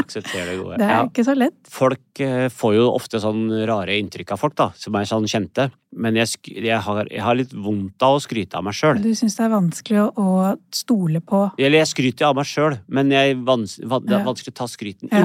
Aksepter 0.00 0.46
det 0.46 0.56
gode. 0.58 0.78
Det 0.78 0.86
er 0.86 0.94
ja. 0.96 1.04
ikke 1.06 1.24
så 1.26 1.34
lett. 1.38 1.58
Folk 1.70 2.22
eh, 2.22 2.46
får 2.50 2.74
jo 2.76 2.86
ofte 2.94 3.20
sånn 3.22 3.44
rare 3.68 3.96
inntrykk 4.00 4.34
av 4.34 4.40
folk, 4.42 4.56
da, 4.58 4.70
som 4.78 4.96
er 4.98 5.06
sånn 5.08 5.26
kjente. 5.30 5.68
Men 5.90 6.18
jeg, 6.18 6.34
jeg, 6.50 6.78
har, 6.86 7.02
jeg 7.10 7.24
har 7.26 7.38
litt 7.38 7.54
vondt 7.54 8.02
av 8.06 8.18
å 8.18 8.22
skryte 8.22 8.58
av 8.58 8.66
meg 8.66 8.76
sjøl. 8.78 9.00
Du 9.02 9.10
syns 9.18 9.38
det 9.38 9.46
er 9.46 9.52
vanskelig 9.54 10.02
å, 10.02 10.08
å 10.14 10.30
stole 10.74 11.22
på 11.22 11.44
Eller 11.58 11.82
jeg 11.82 11.90
skryter 11.92 12.30
av 12.30 12.38
meg 12.38 12.46
sjøl, 12.50 12.78
men 12.90 13.10
jeg 13.14 13.38
vans 13.46 13.78
van 13.82 14.06
det 14.06 14.14
er 14.16 14.22
Ja. 14.22 14.26
vanskelig 14.26 14.54
å 14.54 14.58
ta 14.62 14.68
skryten 14.70 15.10
Ja. 15.10 15.24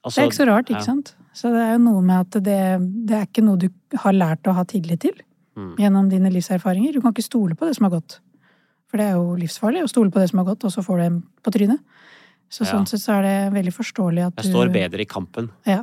Inn. 0.00 0.04
Det 0.04 0.06
Altså, 0.10 0.20
er 0.22 0.26
ikke 0.30 0.36
så 0.40 0.46
rart, 0.48 0.70
ikke 0.70 0.80
ja. 0.80 0.84
sant? 0.86 1.14
Så 1.34 1.50
det 1.52 1.60
er 1.60 1.72
jo 1.76 1.78
noe 1.84 2.00
med 2.02 2.20
at 2.20 2.42
det, 2.42 3.06
det 3.06 3.16
er 3.16 3.26
ikke 3.26 3.44
noe 3.44 3.56
du 3.58 3.68
har 3.96 4.12
lært 4.12 4.42
å 4.48 4.54
ha 4.54 4.64
tillit 4.64 5.00
til 5.00 5.12
Mm. 5.56 5.74
gjennom 5.76 6.08
dine 6.08 6.30
livserfaringer. 6.30 6.92
Du 6.94 7.00
kan 7.02 7.12
ikke 7.12 7.24
stole 7.26 7.54
på 7.56 7.66
det 7.66 7.74
som 7.76 7.84
har 7.90 7.90
gått. 8.00 8.20
For 8.88 8.96
det 8.96 9.06
er 9.08 9.14
jo 9.18 9.34
livsfarlig 9.36 9.82
å 9.82 9.88
stole 9.90 10.08
på 10.10 10.20
det 10.20 10.30
som 10.30 10.38
har 10.38 10.46
gått, 10.46 10.64
og 10.64 10.70
så 10.70 10.80
får 10.82 10.96
du 10.96 11.02
en 11.02 11.22
på 11.42 11.50
trynet. 11.50 11.80
Så 12.48 12.64
Ja. 12.64 12.72
sånn 12.72 12.86
sett 12.88 13.00
så 13.00 13.18
er 13.18 13.22
det 13.22 13.52
veldig 13.52 13.74
forståelig 13.74 14.26
at 14.26 14.36
du 14.36 14.42
Jeg 14.42 14.52
står 14.54 14.72
bedre 14.72 15.00
i 15.00 15.04
kampen. 15.04 15.50
Ja. 15.66 15.82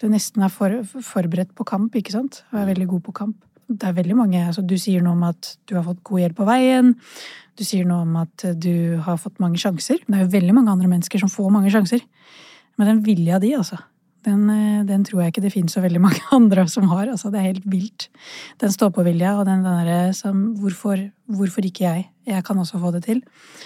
Du 0.00 0.08
nesten 0.08 0.42
er 0.42 0.48
for, 0.48 0.70
forberedt 0.82 1.54
på 1.54 1.64
kamp, 1.64 1.92
ikke 1.94 2.10
sant? 2.10 2.42
Og 2.52 2.58
er 2.60 2.74
veldig 2.74 2.88
god 2.88 3.02
på 3.04 3.12
kamp. 3.12 3.36
Det 3.70 3.84
er 3.84 3.92
veldig 3.92 4.16
mange, 4.16 4.46
altså 4.46 4.66
Du 4.66 4.74
sier 4.76 5.00
noe 5.02 5.12
om 5.12 5.22
at 5.22 5.56
du 5.66 5.74
har 5.76 5.84
fått 5.84 6.02
god 6.02 6.18
hjelp 6.20 6.34
på 6.34 6.46
veien. 6.46 6.94
Du 7.56 7.64
sier 7.64 7.84
noe 7.86 8.02
om 8.02 8.16
at 8.16 8.36
du 8.58 8.96
har 8.98 9.16
fått 9.18 9.38
mange 9.38 9.56
sjanser. 9.56 9.98
Det 10.08 10.14
er 10.14 10.24
jo 10.26 10.40
veldig 10.40 10.54
mange 10.54 10.68
andre 10.72 10.88
mennesker 10.88 11.20
som 11.20 11.28
får 11.28 11.50
mange 11.52 11.70
sjanser. 11.70 12.00
Men 12.80 12.88
den 12.88 13.02
vilja 13.06 13.40
di, 13.42 13.54
altså. 13.56 13.78
Den, 14.22 14.46
eh, 14.50 14.84
den, 14.86 15.02
tror 15.02 15.24
jeg 15.24 15.32
ikke 15.32 15.42
det 15.42 15.50
finnes 15.50 15.74
så 15.74 15.82
veldig 15.82 16.00
mange 16.02 16.22
andre 16.36 16.64
som 16.70 16.86
har. 16.92 17.10
Altså, 17.10 17.30
det 17.32 17.40
er 17.40 17.48
helt 17.50 17.68
vilt. 17.70 18.08
Den 18.62 18.72
stå-på-vilja 18.74 19.34
og 19.40 19.46
den 19.48 19.64
derre 19.66 20.12
som 20.16 20.52
hvorfor, 20.60 21.08
hvorfor, 21.32 21.66
ikke 21.66 21.86
jeg? 21.88 22.08
Jeg 22.28 22.44
kan 22.46 22.58
også 22.62 22.78
få 22.78 22.92
det 22.94 23.02
til. 23.08 23.22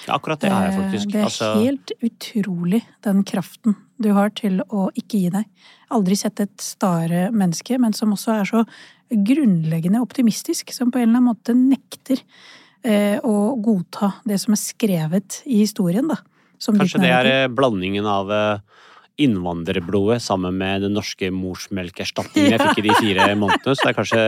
Ja, 0.07 0.17
akkurat 0.17 0.41
det 0.41 0.53
har 0.53 0.71
jeg 0.71 0.79
faktisk. 0.79 1.11
Det 1.13 1.21
er 1.21 1.29
altså... 1.29 1.51
helt 1.61 1.93
utrolig, 2.09 2.83
den 3.05 3.25
kraften 3.29 3.77
du 4.01 4.11
har 4.17 4.33
til 4.37 4.63
å 4.73 4.89
ikke 4.97 5.21
gi 5.27 5.33
deg. 5.35 5.67
Aldri 5.97 6.17
sett 6.19 6.41
et 6.45 6.57
stare 6.65 7.29
menneske, 7.33 7.77
men 7.81 7.97
som 7.97 8.15
også 8.17 8.39
er 8.39 8.49
så 8.49 8.65
grunnleggende 9.13 10.01
optimistisk. 10.03 10.73
Som 10.73 10.89
på 10.93 11.03
en 11.03 11.11
eller 11.11 11.21
annen 11.21 11.29
måte 11.35 11.57
nekter 11.57 12.25
eh, 12.81 13.21
å 13.21 13.53
godta 13.61 14.15
det 14.25 14.41
som 14.41 14.57
er 14.57 14.63
skrevet 14.63 15.43
i 15.45 15.61
historien, 15.67 16.09
da. 16.09 16.17
Kanskje 16.57 17.03
det 17.03 17.13
er 17.13 17.29
eh, 17.29 17.53
blandingen 17.53 18.09
av 18.09 18.33
eh 18.33 18.83
innvandrerblodet 19.17 20.21
sammen 20.23 20.59
med 20.61 20.83
den 20.85 20.93
norske 20.97 21.31
morsmelkerstatningen 21.33 22.53
jeg 22.53 22.61
fikk 22.61 22.81
i 22.83 22.85
de 22.87 22.97
fire 22.99 23.29
månedene. 23.39 23.73
Så 23.73 23.87
det 23.87 23.91
er 23.91 23.97
kanskje, 23.97 24.25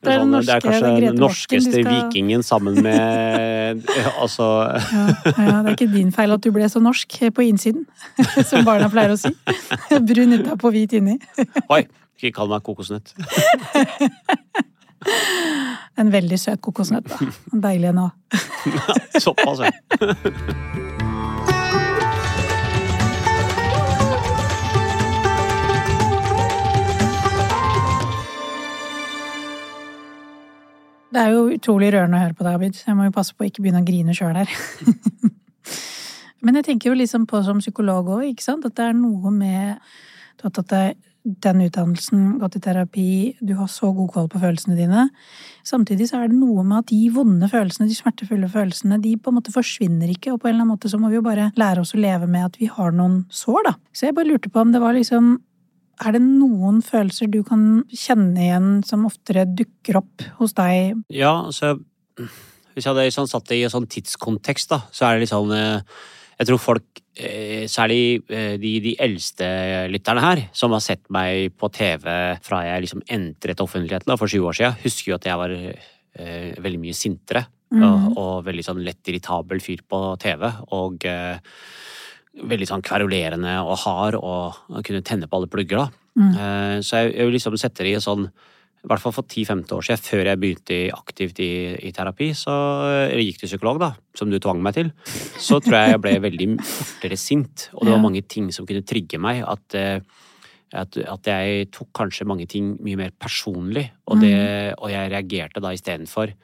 det 0.00 0.12
er, 0.12 0.20
sånn, 0.22 0.32
norske, 0.32 0.46
det 0.46 0.54
er 0.54 0.64
kanskje 0.64 0.92
den 1.04 1.20
norskeste 1.20 1.74
skal... 1.74 1.90
vikingen 1.90 2.46
sammen 2.46 2.80
med 2.84 3.84
Altså 4.22 4.46
ja, 4.64 5.04
ja, 5.36 5.58
det 5.60 5.72
er 5.72 5.74
ikke 5.74 5.90
din 5.92 6.12
feil 6.14 6.32
at 6.32 6.44
du 6.44 6.50
ble 6.54 6.68
så 6.72 6.80
norsk 6.82 7.18
på 7.36 7.44
innsiden, 7.44 7.84
som 8.48 8.64
barna 8.66 8.88
pleier 8.92 9.14
å 9.14 9.20
si. 9.20 9.32
Brun 10.08 10.38
utapå, 10.38 10.72
hvit 10.74 10.96
inni. 10.96 11.18
Oi, 11.68 11.84
ikke 12.16 12.32
kall 12.40 12.52
meg 12.52 12.64
kokosnøtt. 12.66 13.12
En 16.00 16.12
veldig 16.12 16.38
søt 16.40 16.62
kokosnøtt, 16.64 17.12
da. 17.12 17.32
Deilig 17.68 17.92
en 17.92 18.06
òg. 18.08 18.40
Såpass, 19.20 19.66
ja. 19.66 21.04
Det 31.16 31.22
er 31.24 31.32
jo 31.32 31.46
utrolig 31.48 31.86
rørende 31.94 32.18
å 32.18 32.24
høre 32.26 32.36
på 32.36 32.44
deg, 32.44 32.54
Abid. 32.58 32.78
Jeg 32.84 32.94
må 32.98 33.06
jo 33.06 33.12
passe 33.14 33.32
på 33.32 33.40
å 33.40 33.46
ikke 33.48 33.62
begynne 33.64 33.80
å 33.80 33.86
grine 33.86 34.12
sjøl 34.12 34.36
her. 34.36 34.50
Men 36.44 36.58
jeg 36.58 36.66
tenker 36.66 36.90
jo 36.90 36.98
liksom 37.00 37.24
på 37.30 37.40
som 37.46 37.62
psykolog 37.62 38.10
òg, 38.18 38.26
ikke 38.28 38.44
sant, 38.44 38.66
at 38.68 38.76
det 38.76 38.90
er 38.90 38.98
noe 38.98 39.32
med 39.32 39.78
Du 40.36 40.44
har 40.44 40.52
tatt 40.52 40.68
deg 40.74 40.98
den 41.26 41.62
utdannelsen, 41.64 42.26
gått 42.38 42.58
i 42.58 42.60
terapi, 42.62 43.08
du 43.40 43.54
har 43.58 43.70
så 43.72 43.88
god 43.96 44.12
koll 44.14 44.28
på 44.30 44.38
følelsene 44.44 44.76
dine. 44.78 45.08
Samtidig 45.66 46.10
så 46.10 46.20
er 46.20 46.28
det 46.30 46.36
noe 46.38 46.62
med 46.62 46.84
at 46.84 46.92
de 46.92 47.00
vonde 47.16 47.48
følelsene, 47.50 47.88
de 47.90 47.96
smertefulle 47.98 48.50
følelsene, 48.52 49.00
de 49.02 49.16
på 49.18 49.32
en 49.32 49.38
måte 49.40 49.54
forsvinner 49.56 50.12
ikke, 50.12 50.36
og 50.36 50.42
på 50.42 50.50
en 50.50 50.54
eller 50.54 50.66
annen 50.66 50.76
måte 50.76 50.92
så 50.92 51.00
må 51.02 51.10
vi 51.10 51.18
jo 51.18 51.24
bare 51.26 51.48
lære 51.58 51.82
oss 51.82 51.96
å 51.96 52.02
leve 52.04 52.28
med 52.30 52.46
at 52.46 52.60
vi 52.60 52.68
har 52.70 52.94
noen 52.94 53.24
sår, 53.32 53.64
da. 53.66 53.74
Så 53.90 54.06
jeg 54.06 54.14
bare 54.20 54.30
lurte 54.30 54.52
på 54.52 54.62
om 54.62 54.76
det 54.76 54.84
var 54.84 54.94
liksom 54.94 55.32
er 56.04 56.16
det 56.16 56.22
noen 56.24 56.82
følelser 56.84 57.30
du 57.32 57.40
kan 57.46 57.62
kjenne 57.88 58.42
igjen 58.42 58.68
som 58.86 59.06
oftere 59.08 59.46
dukker 59.48 60.00
opp 60.02 60.26
hos 60.40 60.56
deg? 60.56 61.00
Ja, 61.12 61.32
altså 61.46 61.76
Hvis 62.16 62.84
jeg 62.84 62.90
hadde 62.90 63.06
liksom 63.08 63.28
satt 63.30 63.48
det 63.48 63.60
i 63.60 63.64
en 63.64 63.72
sånn 63.72 63.88
tidskontekst, 63.88 64.70
da, 64.72 64.82
så 64.92 65.06
er 65.06 65.16
det 65.16 65.24
litt 65.24 65.32
sånn 65.32 65.54
eh, 65.56 65.98
Jeg 66.36 66.50
tror 66.50 66.60
folk, 66.60 67.02
eh, 67.16 67.64
særlig 67.72 68.22
eh, 68.28 68.56
de, 68.60 68.76
de 68.84 68.94
eldste 69.00 69.48
lytterne 69.92 70.24
her, 70.24 70.44
som 70.52 70.76
har 70.76 70.84
sett 70.84 71.04
meg 71.12 71.56
på 71.56 71.72
TV 71.72 72.06
fra 72.44 72.62
jeg 72.68 72.84
liksom 72.84 73.04
entret 73.16 73.64
offentligheten 73.64 74.12
da, 74.12 74.18
for 74.20 74.28
20 74.28 74.50
år 74.52 74.60
siden, 74.60 74.80
husker 74.84 75.12
jo 75.14 75.18
at 75.20 75.28
jeg 75.30 75.40
var 75.40 75.56
eh, 75.56 76.56
veldig 76.60 76.82
mye 76.84 76.96
sintere. 76.96 77.46
Mm. 77.74 77.82
Og, 77.82 78.04
og, 78.14 78.34
veldig 78.46 78.62
sånn 78.62 78.84
lett 78.86 79.08
irritabel 79.10 79.58
fyr 79.64 79.80
på 79.88 79.98
TV. 80.22 80.44
Og 80.76 81.06
eh, 81.08 81.40
veldig 82.36 82.68
sånn 82.68 82.84
kverulerende 82.84 83.54
og 83.64 83.78
hard 83.84 84.18
og 84.18 84.82
kunne 84.84 85.04
tenne 85.06 85.28
på 85.28 85.38
alle 85.38 85.50
plugger, 85.52 85.86
da. 85.86 86.04
Mm. 86.16 86.28
Eh, 86.32 86.76
så 86.84 87.02
jeg, 87.04 87.16
jeg 87.16 87.34
liksom 87.34 87.56
setter 87.60 87.88
i 87.88 87.96
sånn 88.02 88.28
i 88.86 88.88
hvert 88.92 89.02
fall 89.02 89.14
for 89.16 89.26
10-15 89.26 89.72
år 89.74 89.82
siden, 89.82 90.02
før 90.06 90.28
jeg 90.28 90.38
begynte 90.38 90.76
aktivt 90.94 91.40
i, 91.42 91.50
i, 91.88 91.90
terapi, 91.94 92.28
så, 92.38 92.52
eller 93.08 93.24
gikk 93.24 93.40
til 93.40 93.50
psykolog, 93.50 93.80
da, 93.82 93.88
som 94.14 94.30
du 94.30 94.38
tvang 94.38 94.60
meg 94.62 94.76
til, 94.76 94.92
så 95.42 95.58
tror 95.58 95.74
jeg 95.74 95.96
jeg 95.96 96.02
ble 96.04 96.12
veldig 96.22 96.46
fortere 96.62 97.18
sint. 97.18 97.66
Og 97.74 97.82
det 97.82 97.96
var 97.96 98.04
mange 98.04 98.22
ting 98.30 98.52
som 98.54 98.68
kunne 98.68 98.86
trigge 98.86 99.18
meg. 99.18 99.42
At, 99.42 99.74
eh, 99.74 99.98
at, 100.70 101.00
at 101.02 101.32
jeg 101.32 101.66
tok 101.74 101.90
kanskje 101.98 102.28
mange 102.30 102.46
ting 102.50 102.76
mye 102.78 103.00
mer 103.00 103.10
personlig, 103.18 103.88
og, 104.06 104.22
det, 104.22 104.30
mm. 104.36 104.78
og 104.78 104.94
jeg 104.94 105.12
reagerte 105.16 105.64
da 105.64 105.74
istedenfor 105.74 106.36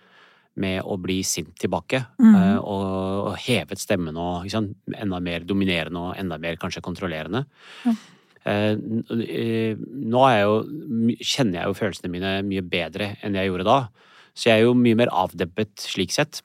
med 0.61 0.83
å 0.85 0.99
bli 1.01 1.21
sint 1.25 1.55
tilbake. 1.61 2.03
Mm. 2.21 2.35
Uh, 2.35 2.59
og, 2.61 2.87
og, 3.31 3.37
hevet 3.47 3.81
stemmen 3.81 4.19
og 4.21 4.47
liksom, 4.47 4.69
enda 4.99 5.21
mer 5.25 5.47
dominerende 5.49 6.09
og 6.09 6.21
enda 6.21 6.39
mer 6.43 6.59
kanskje 6.61 6.85
kontrollerende. 6.85 7.45
Mm. 7.87 8.01
Uh, 8.43 9.77
nå 10.13 10.23
jo, 10.35 10.55
kjenner 11.23 11.61
jeg 11.61 11.71
jo 11.71 11.77
følelsene 11.79 12.13
mine 12.13 12.39
mye 12.47 12.65
bedre 12.67 13.15
enn 13.23 13.39
jeg 13.39 13.53
gjorde 13.53 13.69
da. 13.69 13.79
Så 14.33 14.49
jeg 14.49 14.61
er 14.61 14.67
jo 14.67 14.77
mye 14.77 14.99
mer 14.99 15.13
avdempet 15.13 15.87
slik 15.87 16.13
sett. 16.15 16.43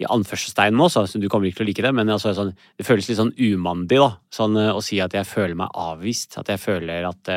I 0.00 0.08
anførselstegn 0.08 0.78
nå, 0.78 0.86
så 0.88 1.04
du 1.12 1.28
kommer 1.28 1.50
ikke 1.50 1.60
til 1.60 1.66
å 1.66 1.68
like 1.68 1.84
det, 1.84 1.90
men 1.92 2.08
altså, 2.08 2.32
sånn, 2.32 2.54
det 2.80 2.86
føles 2.88 3.10
litt 3.10 3.18
sånn 3.18 3.34
umandig 3.36 3.98
da, 4.00 4.14
sånn, 4.32 4.56
å 4.72 4.80
si 4.80 4.96
at 5.04 5.12
jeg 5.12 5.28
føler 5.28 5.58
meg 5.60 5.76
avvist. 5.76 6.38
At 6.40 6.48
jeg 6.48 6.62
føler 6.62 7.04
at 7.10 7.30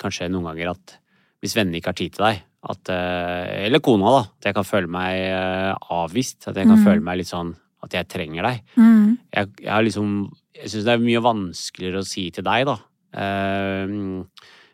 kanskje 0.00 0.30
noen 0.30 0.52
ganger 0.52 0.70
at 0.76 0.94
hvis 1.42 1.56
vennene 1.58 1.80
ikke 1.80 1.90
har 1.90 1.98
tid 1.98 2.14
til 2.14 2.26
deg, 2.28 2.44
at 2.68 2.92
eh, 2.92 3.66
Eller 3.66 3.80
kona, 3.80 4.12
da. 4.12 4.22
At 4.40 4.50
jeg 4.50 4.56
kan 4.58 4.68
føle 4.68 4.90
meg 4.92 5.16
eh, 5.30 5.72
avvist. 5.96 6.42
At 6.46 6.58
jeg 6.58 6.68
kan 6.68 6.76
mm. 6.76 6.86
føle 6.86 7.04
meg 7.04 7.20
litt 7.20 7.30
sånn 7.30 7.54
at 7.80 7.96
jeg 7.96 8.08
trenger 8.12 8.44
deg. 8.44 8.62
Mm. 8.76 9.16
Jeg, 9.32 9.52
jeg 9.62 9.72
har 9.72 9.84
liksom 9.86 10.10
Jeg 10.58 10.72
syns 10.72 10.84
det 10.84 10.92
er 10.92 11.04
mye 11.04 11.22
vanskeligere 11.24 12.02
å 12.02 12.08
si 12.08 12.26
til 12.34 12.44
deg, 12.44 12.68
da. 12.68 12.76
Eh, 13.16 13.94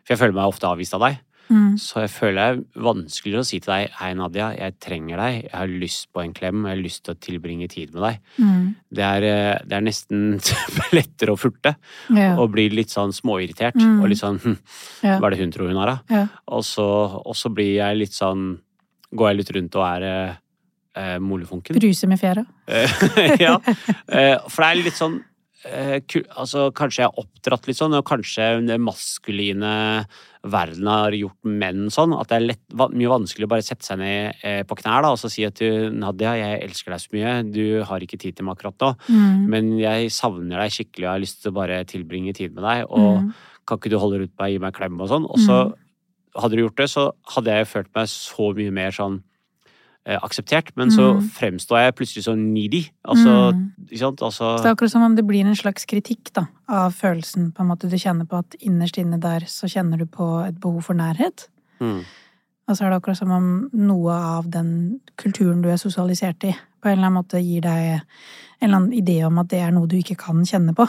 for 0.03 0.15
jeg 0.15 0.21
føler 0.21 0.35
meg 0.35 0.51
ofte 0.51 0.67
avvist 0.69 0.95
av 0.97 1.05
deg. 1.05 1.21
Mm. 1.47 1.77
Så 1.79 2.03
jeg 2.03 2.11
føler 2.11 2.37
det 2.37 2.45
er 2.47 2.83
vanskeligere 2.87 3.43
å 3.43 3.47
si 3.47 3.59
til 3.63 3.71
deg 3.71 3.93
Hei, 3.99 4.09
Nadia, 4.17 4.49
jeg 4.57 4.75
trenger 4.83 5.21
deg. 5.21 5.37
Jeg 5.45 5.53
har 5.53 5.75
lyst 5.83 6.07
på 6.13 6.23
en 6.23 6.33
klem, 6.35 6.65
jeg 6.65 6.75
har 6.75 6.81
lyst 6.81 7.03
til 7.05 7.15
å 7.15 7.19
tilbringe 7.27 7.69
tid 7.71 7.93
med 7.95 8.03
deg. 8.03 8.19
Mm. 8.37 8.65
Det, 8.99 9.05
er, 9.05 9.27
eh, 9.27 9.53
det, 9.63 9.77
er, 9.77 9.85
nesten 9.87 10.25
lettere 10.97 11.35
å 11.35 11.39
furte 11.39 11.77
ja. 12.15 12.33
og 12.35 12.51
bli 12.55 12.67
litt 12.73 12.93
sånn 12.93 13.15
småirritert. 13.15 13.79
Mm. 13.79 14.01
Og 14.01 14.11
litt 14.11 14.23
sånn 14.23 14.41
hm, 14.43 14.57
ja. 15.05 15.17
Hva 15.17 15.29
er 15.29 15.35
det 15.35 15.43
hun 15.43 15.55
tror 15.55 15.71
hun 15.71 15.79
har, 15.81 15.93
da? 15.93 16.19
Ja. 16.19 16.25
Og, 16.51 16.65
så, 16.67 16.87
og, 17.21 17.33
så, 17.37 17.51
blir 17.53 17.77
jeg 17.79 18.03
litt 18.03 18.17
sånn 18.17 18.49
Går 19.17 19.29
jeg 19.31 19.37
litt 19.39 19.49
rundt 19.55 19.75
og 19.79 19.83
er 19.87 20.03
eh, 20.03 20.31
eh 20.99 21.13
molefonken. 21.23 21.77
Bruse 21.79 22.09
med 22.11 22.19
fjæra. 22.19 22.41
ja. 23.45 23.53
Eh, 23.63 24.35
for 24.51 24.65
det 24.65 24.67
er 24.67 24.81
litt 24.81 24.97
sånn 24.97 25.21
altså, 25.65 26.67
kanskje 26.75 27.03
jeg 27.03 27.09
er 27.09 27.21
oppdratt 27.21 27.67
litt 27.67 27.79
sånn, 27.79 27.95
og 27.97 28.05
kanskje 28.07 28.49
den 28.61 28.83
maskuline 28.85 29.71
verden 30.47 30.87
har 30.87 31.15
gjort 31.17 31.49
menn 31.49 31.87
sånn. 31.93 32.13
At 32.15 32.29
det 32.29 32.37
er 32.37 32.45
lett, 32.51 32.63
mye 32.75 33.11
vanskelig 33.11 33.47
å 33.47 33.51
bare 33.51 33.65
sette 33.65 33.87
seg 33.87 33.99
ned 34.01 34.45
eh, 34.45 34.61
på 34.67 34.77
knær 34.79 35.03
da, 35.03 35.11
og 35.15 35.19
så 35.21 35.31
si 35.33 35.45
at 35.47 35.57
du, 35.59 35.89
Nadia, 35.95 36.35
jeg 36.39 36.61
elsker 36.69 36.93
deg 36.93 37.03
så 37.03 37.15
mye, 37.15 37.33
du 37.49 37.65
har 37.89 38.05
ikke 38.05 38.21
tid 38.21 38.37
til 38.37 38.47
meg 38.47 38.57
akkurat 38.57 38.85
nå, 38.85 38.93
mm. 39.09 39.43
men 39.51 39.73
jeg 39.81 40.13
savner 40.15 40.61
deg 40.63 40.77
skikkelig 40.77 41.09
og 41.09 41.13
har 41.15 41.25
lyst 41.25 41.41
til 41.43 41.53
å 41.53 41.57
bare 41.57 41.81
tilbringe 41.89 42.35
tid 42.37 42.55
med 42.55 42.63
deg, 42.67 42.85
og 42.87 43.23
mm. 43.25 43.33
kan 43.67 43.81
ikke 43.81 43.91
du 43.93 43.99
holde 44.01 44.23
rundt 44.23 44.37
meg, 44.37 44.53
gi 44.53 44.61
meg 44.63 44.71
en 44.71 44.79
klem 44.79 45.01
og 45.01 45.11
sånn? 45.11 45.27
Og 45.27 45.41
så 45.41 45.61
mm. 45.71 45.77
hadde 46.43 46.53
du 46.55 46.63
gjort 46.63 46.83
det, 46.83 46.91
så 46.93 47.09
hadde 47.35 47.59
jeg 47.59 47.71
følt 47.73 47.91
meg 47.97 48.13
så 48.13 48.53
mye 48.61 48.77
mer 48.77 48.95
sånn 48.95 49.17
Eh, 49.17 49.25
akseptert, 50.15 50.69
men 50.79 50.91
så 50.93 51.09
mm. 51.17 51.25
fremstår 51.35 51.81
jeg 51.81 51.95
plutselig 51.97 52.23
så 52.27 52.35
needy. 52.39 52.85
Altså, 53.03 53.33
mm. 53.55 53.65
ikke 53.89 53.99
sant? 54.03 54.23
Altså... 54.23 54.51
Så 54.57 54.63
det 54.63 54.69
er 54.69 54.77
akkurat 54.77 54.93
som 54.93 55.07
om 55.07 55.17
det 55.17 55.25
blir 55.27 55.47
en 55.47 55.57
slags 55.59 55.87
kritikk 55.89 56.31
da, 56.37 56.45
av 56.71 56.95
følelsen. 56.95 57.51
på 57.51 57.63
en 57.63 57.71
måte 57.71 57.89
Du 57.91 57.97
kjenner 57.99 58.29
på 58.29 58.39
at 58.39 58.55
innerst 58.59 58.99
inne 59.01 59.19
der 59.19 59.47
så 59.51 59.67
kjenner 59.71 59.99
du 59.99 60.05
på 60.05 60.29
et 60.45 60.59
behov 60.63 60.81
for 60.87 60.97
nærhet. 60.97 61.49
Mm. 61.83 62.05
Og 62.67 62.75
så 62.75 62.85
er 62.85 62.91
det 62.91 62.99
akkurat 62.99 63.19
som 63.19 63.31
om 63.31 63.49
noe 63.71 64.13
av 64.13 64.47
den 64.51 64.99
kulturen 65.19 65.61
du 65.63 65.69
er 65.71 65.79
sosialisert 65.79 66.43
i, 66.47 66.53
på 66.53 66.89
en 66.89 66.97
eller 66.97 67.09
annen 67.09 67.19
måte 67.21 67.41
gir 67.43 67.63
deg 67.63 67.83
en 67.97 68.01
eller 68.61 68.79
annen 68.81 68.95
idé 68.95 69.21
om 69.27 69.37
at 69.39 69.51
det 69.51 69.61
er 69.63 69.75
noe 69.75 69.87
du 69.87 69.97
ikke 69.99 70.17
kan 70.19 70.43
kjenne 70.47 70.75
på. 70.75 70.87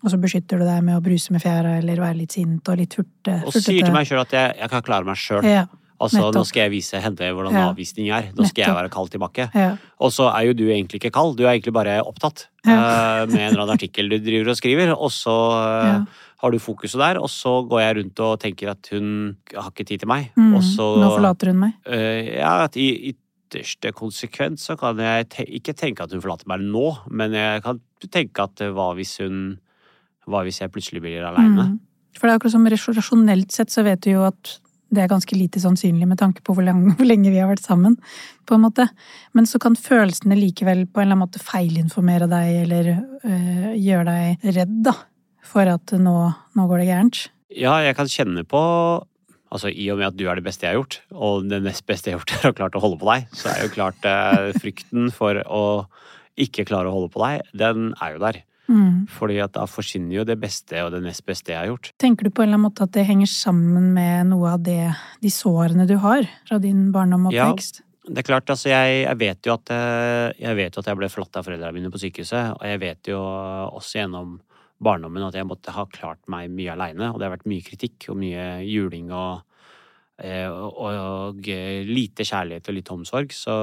Og 0.00 0.12
så 0.12 0.16
beskytter 0.20 0.60
du 0.60 0.64
deg 0.64 0.80
med 0.84 0.96
å 0.96 1.02
bruse 1.04 1.32
med 1.34 1.42
fjæra 1.42 1.76
eller 1.78 2.00
være 2.00 2.22
litt 2.22 2.32
sint 2.32 2.68
og 2.72 2.78
litt 2.80 2.94
hurtig 2.96 3.36
Og 3.44 3.52
sier 3.52 3.84
til 3.84 3.92
meg 3.92 4.08
sjøl 4.08 4.22
at 4.22 4.32
jeg, 4.32 4.54
jeg, 4.62 4.72
kan 4.72 4.84
klare 4.86 5.06
meg 5.06 5.20
sjøl. 5.20 5.44
Ja. 5.44 5.66
Altså, 6.00 6.22
Nettopp. 6.22 6.38
nå 6.38 6.42
skal 6.48 6.62
jeg 6.62 6.72
vise 6.72 7.00
henne 7.04 7.26
hvordan 7.36 7.56
ja. 7.56 7.66
avvisning 7.68 8.08
er. 8.16 8.30
Nå 8.36 8.46
skal 8.48 8.64
jeg 8.64 8.76
være 8.78 8.90
kald 8.92 9.10
tilbake. 9.12 9.46
Ja. 9.52 9.74
Og 10.00 10.12
så 10.14 10.30
er 10.32 10.46
jo 10.48 10.56
du 10.56 10.64
egentlig 10.70 10.96
ikke 11.02 11.12
kald, 11.12 11.36
du 11.36 11.44
er 11.44 11.52
egentlig 11.52 11.74
bare 11.76 11.98
opptatt 12.00 12.46
ja. 12.64 12.72
uh, 12.72 13.28
med 13.28 13.36
en 13.36 13.50
eller 13.50 13.64
annen 13.66 13.76
artikkel 13.76 14.08
du 14.08 14.16
driver 14.24 14.54
og 14.54 14.56
skriver, 14.56 14.94
og 14.96 15.12
så 15.12 15.34
uh, 15.60 16.22
har 16.40 16.54
du 16.54 16.60
fokuset 16.62 16.96
der, 17.02 17.20
og 17.20 17.28
så 17.32 17.58
går 17.68 17.82
jeg 17.84 17.98
rundt 17.98 18.22
og 18.24 18.38
tenker 18.40 18.72
at 18.72 18.88
hun 18.94 19.10
har 19.52 19.68
ikke 19.68 19.86
tid 19.90 20.06
til 20.06 20.10
meg. 20.10 20.30
Mm. 20.40 20.54
Og 20.56 20.64
så 20.64 20.86
Nå 21.02 21.10
forlater 21.18 21.52
hun 21.52 21.60
meg. 21.66 21.76
Uh, 21.84 22.32
ja, 22.32 22.54
at 22.64 22.80
i, 22.80 23.12
ytterste 23.50 23.92
konsekvens 23.92 24.64
så 24.70 24.78
kan 24.80 25.00
jeg 25.04 25.28
te 25.36 25.44
ikke 25.60 25.76
tenke 25.76 26.06
at 26.06 26.16
hun 26.16 26.24
forlater 26.24 26.48
meg 26.48 26.64
nå, 26.64 26.86
men 27.12 27.36
jeg 27.36 27.66
kan 27.66 27.84
tenke 28.08 28.48
at 28.48 28.64
hva 28.72 28.94
hvis 28.96 29.18
hun 29.24 29.58
Hva 30.30 30.44
hvis 30.46 30.60
jeg 30.60 30.70
plutselig 30.70 31.00
blir 31.02 31.24
aleine? 31.26 31.64
Mm. 31.72 31.78
For 32.14 32.28
det 32.28 32.32
er 32.32 32.38
akkurat 32.38 32.52
som 32.52 32.66
rasjonelt 32.68 33.54
sett 33.54 33.72
så 33.72 33.82
vet 33.82 34.02
du 34.04 34.12
jo 34.12 34.26
at 34.28 34.52
det 34.90 35.04
er 35.04 35.10
ganske 35.10 35.36
lite 35.38 35.60
sannsynlig 35.62 36.08
med 36.10 36.18
tanke 36.20 36.42
på 36.46 36.54
hvor, 36.56 36.66
lang, 36.66 36.82
hvor, 36.96 37.06
lenge 37.06 37.32
vi 37.32 37.40
har 37.40 37.50
vært 37.50 37.64
sammen. 37.64 37.96
på 38.46 38.56
en 38.56 38.64
måte. 38.64 38.88
Men 39.36 39.46
så 39.46 39.60
kan 39.62 39.78
følelsene 39.78 40.38
likevel 40.38 40.86
på 40.86 41.00
en 41.00 41.06
eller 41.06 41.16
annen 41.16 41.26
måte 41.28 41.42
feilinformere 41.42 42.26
deg 42.30 42.56
eller 42.64 42.90
øh, 42.96 43.68
gjøre 43.78 44.06
deg 44.08 44.50
redd 44.56 44.80
da, 44.88 44.96
for 45.46 45.70
at 45.70 45.94
nå, 45.94 46.16
nå, 46.58 46.66
går 46.66 46.82
det 46.82 46.90
gærent. 46.90 47.22
Ja, 47.50 47.78
jeg 47.84 47.96
kan 47.98 48.10
kjenne 48.10 48.46
på 48.48 48.64
Altså, 49.50 49.66
I 49.66 49.88
og 49.90 49.96
med 49.98 50.06
at 50.06 50.14
du 50.14 50.28
er 50.30 50.38
det 50.38 50.44
beste 50.46 50.62
jeg 50.62 50.70
har 50.70 50.76
gjort, 50.76 51.00
og 51.10 51.48
det 51.50 51.58
nest 51.64 51.82
beste 51.82 52.06
jeg 52.06 52.14
har 52.14 52.20
gjort, 52.22 52.34
er 52.38 52.52
å 52.52 52.54
klart 52.54 52.76
å 52.78 52.82
holde 52.84 53.00
på 53.00 53.08
deg, 53.08 53.24
så 53.34 53.48
er 53.50 53.64
jo 53.64 53.72
klart 53.74 54.04
eh, 54.06 54.52
frykten 54.54 55.08
for 55.10 55.40
å 55.42 55.62
ikke 56.38 56.62
klare 56.68 56.86
å 56.86 56.94
holde 56.94 57.10
på 57.10 57.18
deg, 57.24 57.48
den 57.58 57.88
er 57.98 58.14
jo 58.14 58.22
der. 58.22 58.38
Mm. 58.70 59.04
Fordi 59.10 59.40
at 59.42 59.54
da 59.56 59.66
forsvinner 59.66 60.20
jo 60.20 60.24
det 60.28 60.36
beste 60.40 60.84
og 60.84 60.92
det 60.94 61.02
nest 61.02 61.24
beste 61.26 61.52
jeg 61.52 61.58
har 61.58 61.70
gjort. 61.72 61.92
Tenker 62.00 62.28
du 62.28 62.32
på 62.32 62.44
en 62.44 62.50
eller 62.50 62.60
annen 62.60 62.68
måte 62.68 62.86
at 62.86 62.94
det 62.94 63.06
henger 63.08 63.30
sammen 63.30 63.90
med 63.96 64.30
noe 64.30 64.54
av 64.54 64.64
det, 64.66 64.92
de 65.20 65.32
sårene 65.34 65.88
du 65.90 65.96
har 66.02 66.28
fra 66.48 66.60
din 66.62 66.88
barndom 66.94 67.28
og 67.28 67.34
oppvekst? 67.34 67.82
Ja. 67.82 67.86
Det 68.10 68.22
er 68.22 68.26
klart, 68.26 68.48
altså 68.50 68.70
jeg, 68.70 69.02
jeg 69.04 69.18
vet 69.20 69.46
jo 69.46 69.52
at 69.54 69.70
eh, 69.74 70.30
jeg 70.40 70.56
vet 70.56 70.74
jo 70.74 70.82
at 70.82 70.88
jeg 70.88 70.98
ble 70.98 71.10
forlatt 71.12 71.36
av 71.36 71.44
foreldrene 71.46 71.76
mine 71.76 71.90
på 71.92 72.00
sykehuset, 72.00 72.56
og 72.56 72.64
jeg 72.66 72.80
vet 72.80 73.10
jo 73.12 73.18
også 73.20 74.00
gjennom 74.00 74.38
barndommen 74.80 75.26
at 75.26 75.36
jeg 75.36 75.46
måtte 75.46 75.74
ha 75.76 75.84
klart 75.92 76.22
meg 76.32 76.48
mye 76.54 76.72
aleine, 76.72 77.10
og 77.10 77.20
det 77.20 77.28
har 77.28 77.34
vært 77.36 77.48
mye 77.50 77.66
kritikk 77.66 78.08
og 78.10 78.18
mye 78.22 78.46
juling 78.64 79.12
og, 79.12 79.44
og, 80.20 80.76
og 80.76 81.48
eh, 81.48 81.82
lite 81.88 82.24
kjærlighet 82.28 82.68
og 82.68 82.74
litt 82.76 82.90
omsorg. 82.92 83.32
Så 83.32 83.54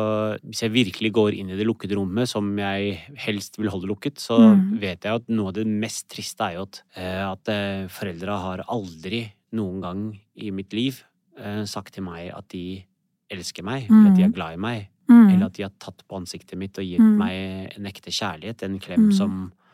hvis 0.44 0.64
jeg 0.64 0.74
virkelig 0.74 1.12
går 1.14 1.38
inn 1.38 1.52
i 1.54 1.58
det 1.60 1.68
lukkede 1.68 1.96
rommet, 2.00 2.28
som 2.32 2.50
jeg 2.58 2.98
helst 3.28 3.58
vil 3.62 3.70
holde 3.70 3.88
lukket, 3.92 4.18
så 4.18 4.38
Mm. 4.56 4.80
vet 4.80 5.02
jeg 5.04 5.14
at 5.22 5.28
noe 5.30 5.48
av 5.50 5.54
det 5.54 5.68
mest 5.68 6.08
triste 6.10 6.42
er 6.42 6.56
jo 6.56 6.62
at, 6.64 6.82
eh, 6.96 7.24
at 7.32 7.50
eh, 7.50 7.88
foreldra 7.88 8.38
har 8.42 8.64
aldri 8.68 9.32
noen 9.54 9.82
gang 9.82 10.20
i 10.36 10.50
mitt 10.52 10.74
liv 10.74 11.04
eh, 11.38 11.64
sagt 11.66 11.94
til 11.94 12.04
meg 12.04 12.32
at 12.34 12.48
de 12.50 12.84
elsker 13.30 13.64
meg, 13.64 13.86
eller 13.90 14.10
at 14.12 14.16
de 14.16 14.24
Mm. 14.24 14.30
er 14.30 14.36
glad 14.36 14.54
i 14.54 14.58
meg. 14.58 14.88
Mm. 15.10 15.30
Eller 15.34 15.46
at 15.46 15.54
de 15.54 15.64
har 15.64 15.72
tatt 15.80 16.02
på 16.10 16.18
ansiktet 16.18 16.58
mitt 16.58 16.78
og 16.80 16.84
gitt 16.86 17.00
Mm. 17.00 17.18
meg 17.18 17.78
en 17.78 17.86
ekte 17.86 18.10
kjærlighet. 18.12 18.64
En 18.64 18.80
klem 18.80 19.08
Mm. 19.10 19.14
som 19.14 19.52
eh, 19.52 19.67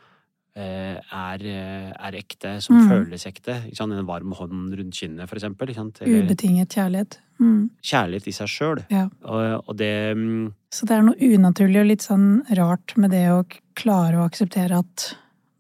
er, 0.56 1.42
eh, 1.42 1.92
er 2.08 2.18
ekte, 2.20 2.62
som 2.62 2.76
Mm. 2.78 2.90
føles 2.90 3.26
ekte. 3.26 3.56
En 3.82 4.06
varm 4.06 4.34
hånd 4.34 4.74
rundt 4.78 4.94
kinnet, 4.94 5.28
for 5.28 5.36
eksempel. 5.36 5.68
Ubetinget 5.70 6.70
kjærlighet. 6.70 7.18
Mm. 7.40 7.72
kjærlighet 7.82 8.28
i 8.28 8.32
seg 8.32 8.48
sjøl. 8.48 8.84
Ja. 8.94 9.10
Og, 9.26 9.64
og 9.68 9.76
det 9.76 10.16
mm, 10.16 10.54
Så 10.72 10.86
det 10.86 10.92
er 10.92 11.02
noe 11.02 11.16
unaturlig 11.18 11.82
og 11.82 11.88
litt 11.90 12.06
sånn 12.06 12.46
rart 12.56 12.96
med 12.96 13.12
det 13.12 13.26
å 13.34 13.44
klare 13.76 14.22
å 14.22 14.30
akseptere 14.30 14.78
at 14.78 15.16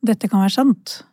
dette 0.05 0.29
kan 0.29 0.43
være 0.43 0.53
sant, 0.53 1.03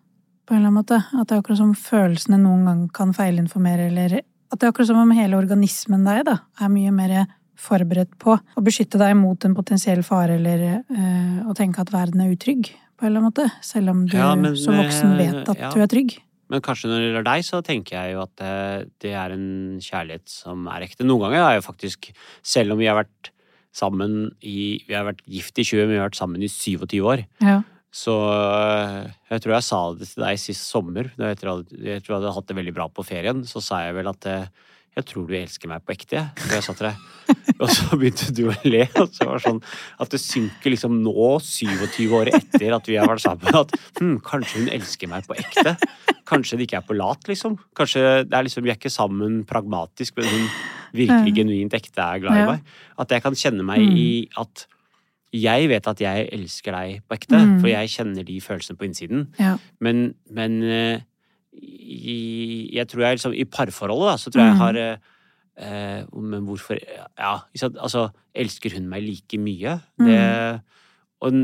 på 0.46 0.52
en 0.54 0.58
eller 0.60 0.68
annen 0.68 0.82
måte. 0.82 1.00
At 1.18 1.28
det 1.28 1.36
er 1.36 1.40
akkurat 1.42 1.56
som 1.62 1.74
følelsene 1.74 2.38
noen 2.42 2.64
gang 2.66 2.88
kan 2.92 3.12
feilinformere, 3.16 3.88
eller 3.88 4.20
at 4.20 4.58
det 4.58 4.66
er 4.66 4.72
akkurat 4.72 4.90
som 4.90 5.00
om 5.00 5.10
hele 5.16 5.38
organismen 5.38 6.04
deg 6.04 6.24
da, 6.28 6.38
er 6.60 6.68
mye 6.68 6.92
mer 6.92 7.26
forberedt 7.60 8.12
på 8.18 8.36
å 8.36 8.62
beskytte 8.64 8.98
deg 9.00 9.16
mot 9.16 9.44
en 9.44 9.54
potensiell 9.54 10.02
fare, 10.02 10.36
eller 10.40 10.82
øh, 10.82 11.48
å 11.50 11.54
tenke 11.56 11.80
at 11.82 11.92
verden 11.92 12.20
er 12.24 12.32
utrygg, 12.34 12.70
på 13.00 13.06
en 13.06 13.10
eller 13.10 13.24
annen 13.24 13.32
måte. 13.32 13.48
Selv 13.64 13.94
om 13.94 14.04
du 14.04 14.18
Ja, 14.18 14.34
men, 14.36 14.58
som 14.60 14.76
voksen 14.76 15.14
eh, 15.14 15.22
vet 15.24 15.48
at 15.54 15.64
ja. 15.64 15.72
du 15.72 15.80
er 15.80 15.90
trygg. 15.90 16.18
Men 16.50 16.62
kanskje 16.66 16.90
når 16.90 16.98
det 16.98 17.08
gjelder 17.08 17.26
deg, 17.30 17.46
så 17.46 17.60
tenker 17.64 17.96
jeg 17.96 18.14
jo 18.16 18.22
at 18.26 18.44
eh, 18.44 18.86
det 19.02 19.12
er 19.16 19.34
en 19.34 19.50
kjærlighet 19.80 20.30
som 20.30 20.66
er 20.68 20.86
ekte. 20.86 21.06
Noen 21.06 21.24
ganger 21.28 21.46
har 21.46 21.56
jeg 21.56 21.66
faktisk, 21.66 22.10
selv 22.42 22.74
om 22.74 22.82
vi 22.82 22.90
har 22.90 22.98
vært 23.00 23.32
sammen 23.70 24.32
i 24.42 24.82
Vi 24.82 24.96
har 24.96 25.04
vært 25.06 25.20
gift 25.30 25.60
i 25.62 25.64
20, 25.64 25.84
men 25.84 25.94
vi 25.94 26.00
har 26.00 26.08
vært 26.08 26.18
sammen 26.18 26.42
i 26.42 26.50
27 26.50 26.96
år. 27.06 27.22
Ja. 27.38 27.60
Så 27.90 28.14
øh, 28.14 29.06
jeg 29.30 29.42
tror 29.42 29.54
jeg 29.56 29.66
sa 29.66 29.78
det 29.94 30.08
til 30.10 30.24
deg 30.24 30.42
sist 30.42 30.66
sommer. 30.66 31.10
Jeg 31.18 31.38
tror 31.38 31.62
jeg, 31.74 32.02
hadde 32.06 32.34
hatt 32.34 32.50
det 32.50 32.58
veldig 32.58 32.74
bra 32.74 32.88
på 32.90 33.06
ferien. 33.06 33.44
Så 33.46 33.62
sa 33.62 33.84
jeg 33.86 33.96
vel 33.98 34.10
at 34.10 34.26
øh, 34.30 34.50
jeg 34.96 35.04
tror 35.06 35.26
du 35.28 35.34
elsker 35.38 35.68
meg 35.70 35.84
på 35.86 35.92
ekte, 35.94 36.16
jeg. 36.18 36.48
Jeg 36.50 36.62
sa 36.66 36.72
til 36.74 36.88
deg. 36.88 36.96
Og 37.60 37.68
så 37.70 37.96
begynte 38.00 38.32
du 38.34 38.42
å 38.50 38.54
le. 38.66 38.82
Og 38.98 39.12
så 39.14 39.26
var 39.28 39.38
det 39.38 39.44
sånn 39.46 39.60
at 40.02 40.10
det 40.10 40.20
synker 40.20 40.72
liksom 40.74 40.96
nå, 41.04 41.12
27 41.46 42.14
år 42.18 42.30
etter 42.34 42.74
at 42.74 42.90
vi 42.90 42.96
har 42.98 43.06
vært 43.08 43.22
sammen, 43.22 43.54
at 43.62 43.70
hm, 44.00 44.16
kanskje 44.26 44.64
hun 44.64 44.72
elsker 44.74 45.08
meg 45.12 45.28
på 45.30 45.36
ekte. 45.38 45.76
Kanskje 46.30 46.58
det 46.58 46.66
ikke 46.66 46.80
er 46.82 46.88
på 46.90 46.96
lat, 46.98 47.22
liksom. 47.30 47.54
Kanskje 47.78 48.02
det 48.26 48.34
er 48.36 48.46
liksom, 48.48 48.64
vi 48.66 48.72
er 48.74 48.78
ikke 48.80 48.92
sammen 48.92 49.40
pragmatisk, 49.48 50.18
men 50.18 50.26
hun 50.32 50.50
virkelig 50.98 51.36
genuint 51.38 51.74
ekte 51.78 52.02
er 52.02 52.20
glad 52.24 52.40
i 52.42 52.46
meg. 52.50 52.68
At 52.98 53.14
jeg 53.14 53.22
kan 53.24 53.38
kjenne 53.38 53.62
meg 53.66 53.80
Mm. 53.86 53.96
i 53.96 54.28
at 54.42 54.66
jeg 55.32 55.68
vet 55.70 55.86
at 55.86 56.00
jeg 56.02 56.26
elsker 56.34 56.74
deg 56.74 57.02
på 57.06 57.14
ekte, 57.14 57.38
Mm. 57.38 57.60
for 57.62 57.68
jeg 57.70 57.88
kjenner 57.94 58.24
de 58.26 58.40
følelsene 58.42 58.76
på 58.80 58.88
innsiden. 58.88 59.28
Ja. 59.38 59.52
Men, 59.80 60.14
men 60.34 60.56
eh, 60.66 61.00
i, 61.60 62.70
jeg 62.72 62.88
tror 62.88 63.02
jeg 63.04 63.18
liksom 63.18 63.34
I 63.36 63.44
parforholdet, 63.44 64.08
da, 64.08 64.16
så 64.16 64.30
tror 64.32 64.42
jeg 64.42 64.52
jeg 64.52 64.60
har 64.60 64.78
eh, 64.80 64.96
eh, 65.60 66.04
Men 66.16 66.46
hvorfor 66.48 66.78
Ja, 67.18 67.34
altså 67.68 68.08
Elsker 68.34 68.76
hun 68.78 68.88
meg 68.88 69.02
like 69.04 69.38
mye? 69.38 69.78
Det 69.98 70.62
Og 71.20 71.34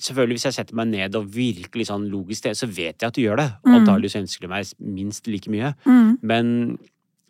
selvfølgelig, 0.00 0.38
hvis 0.38 0.44
jeg 0.48 0.56
setter 0.56 0.74
meg 0.78 0.88
ned 0.90 1.14
og 1.18 1.28
virkelig 1.34 1.86
sånn 1.90 2.08
logisk 2.10 2.44
det, 2.46 2.56
så 2.56 2.66
vet 2.66 2.98
jeg 3.02 3.08
at 3.08 3.14
du 3.14 3.22
gjør 3.22 3.36
det. 3.40 3.50
Og 3.64 3.74
antagelig 3.78 4.10
så 4.14 4.20
ønsker 4.22 4.46
du 4.46 4.48
meg 4.52 4.70
minst 4.80 5.26
like 5.30 5.50
mye. 5.52 5.74
Mm. 5.86 6.16
Men 6.22 6.50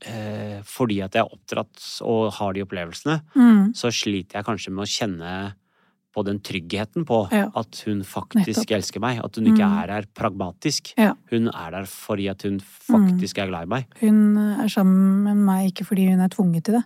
eh, 0.07 0.61
fordi 0.65 1.01
at 1.05 1.15
jeg 1.15 1.25
er 1.25 1.35
oppdratt 1.35 1.83
og 2.07 2.33
har 2.39 2.53
de 2.57 2.63
opplevelsene, 2.65 3.19
Mm. 3.35 3.75
så 3.75 3.91
sliter 3.93 4.39
jeg 4.39 4.47
kanskje 4.47 4.73
med 4.73 4.85
å 4.85 4.91
kjenne 4.91 5.35
på 6.15 6.23
den 6.25 6.39
tryggheten 6.47 7.05
på 7.09 7.25
Ja. 7.33 7.49
at 7.57 7.83
hun 7.87 8.03
faktisk 8.07 8.65
Nettopp. 8.65 8.77
elsker 8.79 9.01
meg. 9.03 9.21
At 9.25 9.35
hun 9.37 9.47
ikke 9.51 9.67
Mm. 9.67 9.83
er 9.83 9.93
her 9.93 10.05
pragmatisk. 10.15 10.93
Ja. 10.97 11.15
Hun 11.31 11.49
er 11.49 11.71
der 11.71 11.85
fordi 11.91 12.29
at 12.31 12.43
hun 12.43 12.61
faktisk 12.61 13.39
er 13.39 13.49
glad 13.49 13.63
i 13.67 13.71
meg. 13.75 13.87
Hun 14.01 14.37
er 14.39 14.69
sammen 14.69 15.25
med 15.25 15.37
meg 15.37 15.73
ikke 15.73 15.85
fordi 15.87 16.09
hun 16.11 16.21
er 16.21 16.29
tvunget 16.29 16.65
til 16.65 16.75
det. 16.75 16.85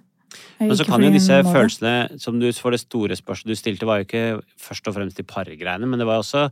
Men 0.60 0.70
så 0.76 0.84
kan 0.84 1.00
jo 1.02 1.10
disse 1.10 1.42
følelsene, 1.42 2.20
som 2.20 2.38
du 2.38 2.50
for 2.52 2.70
det 2.70 2.80
store 2.80 3.16
spørsmålet 3.16 3.46
du 3.48 3.54
stilte, 3.56 3.86
var 3.86 3.98
jo 3.98 4.04
ikke 4.04 4.42
først 4.60 4.86
og 4.88 4.94
fremst 4.94 5.16
de 5.16 5.22
pargreiene, 5.24 5.86
men 5.88 5.98
det 5.98 6.06
var 6.06 6.16
jo 6.18 6.24
også 6.24 6.50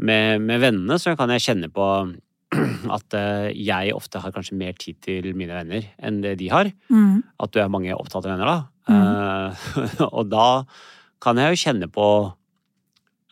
med, 0.00 0.40
med 0.40 0.60
vennene, 0.60 0.96
så 0.98 1.14
kan 1.16 1.28
jeg 1.28 1.40
kjenne 1.44 1.68
på 1.70 2.16
at 2.96 3.14
eh, 3.14 3.52
jeg 3.54 3.92
ofte 3.94 4.18
har 4.18 4.32
kanskje 4.32 4.56
mer 4.56 4.72
tid 4.72 4.96
til 5.04 5.34
mine 5.36 5.52
venner 5.54 5.84
enn 6.02 6.20
det 6.22 6.38
de 6.40 6.48
har. 6.48 6.72
Mm. 6.90 7.22
At 7.38 7.52
du 7.52 7.60
er 7.60 7.68
mange 7.68 7.92
opptatte 7.94 8.24
venner, 8.26 8.46
da. 8.46 8.58
Eh, 8.90 10.06
og 10.16 10.30
da 10.32 10.64
kan 11.20 11.36
jeg 11.36 11.52
jo 11.56 11.60
kjenne 11.68 11.88
på 11.92 12.06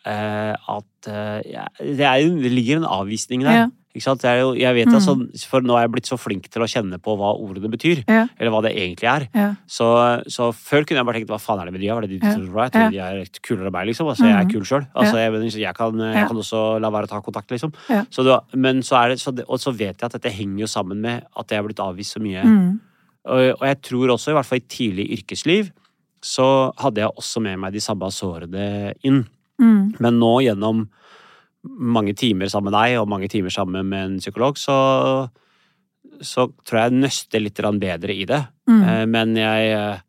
eh, 0.07 0.55
at 0.55 1.09
eh, 1.11 1.65
det, 1.97 2.05
er, 2.07 2.29
det 2.43 2.53
ligger 2.55 2.81
en 2.83 2.89
avvisning 3.01 3.45
der. 3.47 3.63
Ja. 3.65 3.67
Ikke 3.97 4.05
sant? 4.05 4.21
Det 4.23 4.31
jo, 4.39 4.51
jeg 4.55 4.75
vet 4.77 4.87
Mm. 4.87 4.95
altså, 4.95 5.13
For 5.49 5.65
nå 5.65 5.75
er 5.75 5.87
jeg 5.87 5.91
blitt 5.91 6.07
så 6.07 6.19
flink 6.21 6.45
til 6.53 6.63
å 6.63 6.69
kjenne 6.71 6.99
på 7.03 7.15
hva 7.19 7.33
ordene 7.41 7.71
betyr. 7.73 8.05
Ja. 8.07 8.27
Eller 8.39 8.53
hva 8.53 8.61
det 8.63 8.75
egentlig 8.77 9.09
er. 9.11 9.25
Ja. 9.35 9.47
Så, 9.67 9.89
så 10.31 10.51
før 10.55 10.85
kunne 10.87 11.01
jeg 11.01 11.09
bare 11.09 11.19
tenkt 11.19 11.33
hva 11.33 11.41
faen 11.43 11.59
er 11.63 11.67
det 11.67 11.73
med 11.75 11.81
de? 11.83 11.89
Var 11.91 12.07
det 12.07 12.11
de 12.13 12.19
Ja. 12.21 12.35
Jeg 12.37 12.93
de 12.93 12.99
er 13.03 13.41
kulere 13.43 13.67
enn 13.67 13.75
meg, 13.75 13.89
liksom. 13.91 14.07
Altså, 14.13 14.29
jeg 14.29 14.37
er 14.37 14.45
Mhm. 14.45 14.53
kul 14.53 14.69
sjøl. 14.69 14.87
Altså, 14.95 15.17
jeg, 15.19 15.53
jeg, 15.65 15.75
kan, 15.75 15.99
jeg 15.99 16.29
kan 16.29 16.37
også 16.45 16.63
la 16.81 16.91
være 16.95 17.09
å 17.09 17.13
ta 17.15 17.21
kontakt, 17.25 17.51
liksom. 17.51 17.73
Så 18.13 18.25
da, 18.29 18.41
men 18.55 18.83
så 18.87 19.01
er 19.03 19.09
det, 19.17 19.19
så 19.25 19.35
det, 19.35 19.45
og 19.49 19.59
så 19.59 19.73
vet 19.75 19.97
jeg 19.99 20.05
at 20.05 20.13
dette 20.21 20.31
henger 20.37 20.61
jo 20.61 20.67
sammen 20.71 21.01
med 21.01 21.25
at 21.35 21.49
jeg 21.51 21.59
er 21.59 21.67
blitt 21.67 21.81
avvist 21.83 22.15
så 22.15 22.21
mye. 22.23 22.45
Mm. 22.45 22.81
Og, 23.29 23.41
og 23.61 23.67
jeg 23.67 23.83
tror 23.83 24.15
også, 24.15 24.31
i 24.31 24.35
hvert 24.39 24.47
fall 24.47 24.59
i 24.63 24.69
tidlig 24.69 25.09
yrkesliv, 25.19 25.73
så 26.25 26.73
hadde 26.81 27.03
jeg 27.03 27.15
også 27.17 27.43
med 27.45 27.59
meg 27.63 27.75
de 27.77 27.83
samme 27.83 28.09
sårene 28.15 28.95
inn. 29.07 29.25
Mm. 29.61 29.95
Men 29.99 30.19
nå 30.21 30.33
gjennom 30.47 30.87
mange 31.69 32.15
timer 32.17 32.51
sammen 32.51 32.73
med 32.73 32.79
deg, 32.79 32.99
og 33.01 33.09
mange 33.11 33.29
timer 33.31 33.53
sammen 33.55 33.89
med 33.91 34.05
en 34.05 34.19
psykolog, 34.23 34.59
så, 34.61 34.77
så 36.25 36.49
tror 36.65 36.81
jeg 36.81 36.91
jeg 36.91 37.01
nøster 37.03 37.43
litt 37.43 37.63
bedre 37.83 38.15
i 38.15 38.25
det. 38.29 38.43
Mm. 38.71 38.83
Eh, 38.83 39.07
Men 39.07 39.37
jeg 39.37 39.73
eh, 39.73 40.05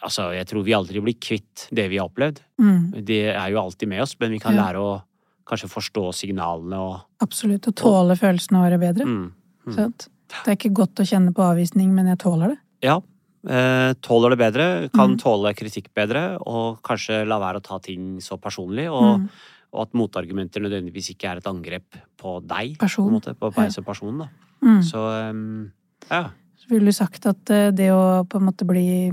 Altså, 0.00 0.30
jeg 0.32 0.46
tror 0.48 0.62
vi 0.64 0.72
aldri 0.72 1.00
blir 1.04 1.16
kvitt 1.20 1.66
det 1.76 1.84
vi 1.92 1.98
har 2.00 2.08
opplevd. 2.08 2.38
Mm. 2.56 3.04
Det 3.04 3.34
er 3.34 3.50
jo 3.52 3.58
alltid 3.60 3.90
med 3.90 4.00
oss, 4.00 4.14
men 4.18 4.30
vi 4.32 4.38
kan 4.40 4.54
Ja. 4.56 4.62
lære 4.64 4.80
å 4.80 5.02
kanskje 5.44 5.68
forstå 5.68 6.14
signalene 6.14 6.78
og 6.80 7.00
Absolutt. 7.20 7.68
Og 7.68 7.74
tåle 7.76 8.16
følelsene 8.16 8.62
våre 8.64 8.78
bedre. 8.80 9.04
mm, 9.04 9.32
mm. 9.66 9.92
Det 10.30 10.48
er 10.48 10.56
ikke 10.56 10.72
godt 10.72 11.02
å 11.02 11.04
kjenne 11.04 11.34
på 11.34 11.42
avvisning, 11.42 11.92
men 11.92 12.06
jeg 12.06 12.18
tåler 12.22 12.54
det. 12.54 12.58
Ja. 12.82 13.00
Eh, 13.48 13.92
tåler 14.04 14.34
det 14.34 14.38
bedre, 14.38 14.64
kan 14.92 15.14
Mm. 15.16 15.18
tåle 15.18 15.54
kritikk 15.54 15.88
bedre, 15.96 16.36
og 16.46 16.82
kanskje 16.82 17.26
la 17.26 17.38
være 17.38 17.56
å 17.56 17.62
ta 17.62 17.78
ting 17.78 18.18
så 18.20 18.36
personlig. 18.38 18.90
Og, 18.92 19.20
Mm. 19.20 19.28
og 19.72 19.80
at 19.86 19.92
motargumenter 19.94 20.60
nødvendigvis 20.60 21.14
ikke 21.14 21.30
er 21.30 21.36
et 21.38 21.44
angrep 21.46 21.84
på 22.18 22.46
deg, 22.46 22.76
på, 22.76 22.78
Person. 22.80 23.06
en 23.08 23.14
måte, 23.20 23.34
på 23.34 23.54
deg 23.54 23.72
som 23.72 23.84
person. 23.84 24.28
Mm. 24.62 24.82
Så 24.82 24.98
ehm, 24.98 25.70
ja. 26.10 26.30
Så 26.58 26.68
ville 26.68 26.84
du 26.84 26.92
sagt 26.92 27.24
at 27.26 27.48
eh, 27.50 27.70
det 27.70 27.88
å 27.90 28.28
på 28.28 28.36
en 28.36 28.46
måte 28.46 28.66
bli 28.66 29.10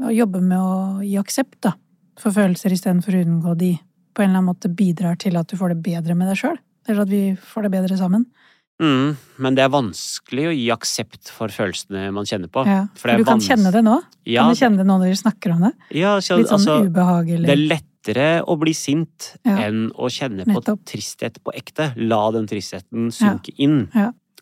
Å 0.00 0.14
jobbe 0.14 0.40
med 0.40 0.58
å 0.58 1.00
gi 1.02 1.16
aksept 1.18 1.60
da, 1.60 1.72
for 2.16 2.30
følelser 2.30 2.70
istedenfor 2.70 3.14
å 3.14 3.24
unngå 3.24 3.56
de, 3.58 3.78
på 4.14 4.22
en 4.22 4.30
eller 4.30 4.38
annen 4.38 4.54
måte 4.54 4.68
bidrar 4.74 5.16
til 5.18 5.36
at 5.36 5.46
du 5.48 5.56
får 5.56 5.70
det 5.74 5.82
bedre 5.82 6.14
med 6.16 6.28
deg 6.28 6.36
sjøl? 6.36 6.58
Eller 6.88 7.02
at 7.02 7.08
vi 7.08 7.34
får 7.36 7.62
det 7.62 7.70
bedre 7.72 7.96
sammen? 7.98 8.26
Mm, 8.78 9.16
men 9.42 9.56
det 9.58 9.64
er 9.64 9.70
vanskelig 9.74 10.44
å 10.46 10.54
gi 10.54 10.66
aksept 10.70 11.32
for 11.34 11.50
følelsene 11.50 12.12
man 12.14 12.28
kjenner 12.30 12.50
på. 12.52 12.62
Ja, 12.68 12.84
For 12.94 13.00
for 13.00 13.10
det 13.10 13.14
er 13.16 13.18
du 13.24 13.26
kan 13.26 13.42
kjenne 13.42 13.72
det 13.74 13.82
nå? 13.82 13.96
Ja, 14.28 14.44
Kan 14.46 14.54
du 14.54 14.60
kjenne 14.60 14.78
det 14.78 14.86
nå 14.86 14.98
når 15.00 15.08
dere 15.10 15.18
snakker 15.18 15.54
om 15.56 15.64
det? 15.66 15.72
ja, 15.98 16.12
så, 16.22 16.38
Litt 16.38 16.52
sånn 16.52 16.60
altså, 16.62 16.76
ubehag 16.86 17.32
Det 17.42 17.50
er 17.56 17.64
lettere 17.74 18.28
å 18.46 18.54
bli 18.60 18.72
sint 18.78 19.32
Ja. 19.44 19.56
enn 19.66 19.88
å 19.98 20.06
kjenne 20.08 20.46
på 20.46 20.62
tristhet 20.86 21.42
på 21.42 21.52
ekte. 21.58 21.90
La 21.96 22.30
den 22.30 22.46
tristheten 22.46 23.10
synke 23.10 23.50
inn. 23.58 23.88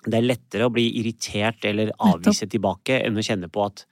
Det 0.07 0.15
er 0.21 0.23
lettere 0.29 0.69
å 0.69 0.71
bli 0.71 0.85
irritert 1.01 1.65
eller 1.65 1.91
avvise 1.99 2.47
tilbake 2.47 3.01
enn 3.07 3.17
å 3.17 3.25
kjenne 3.25 3.49
på 3.51 3.65
at 3.65 3.87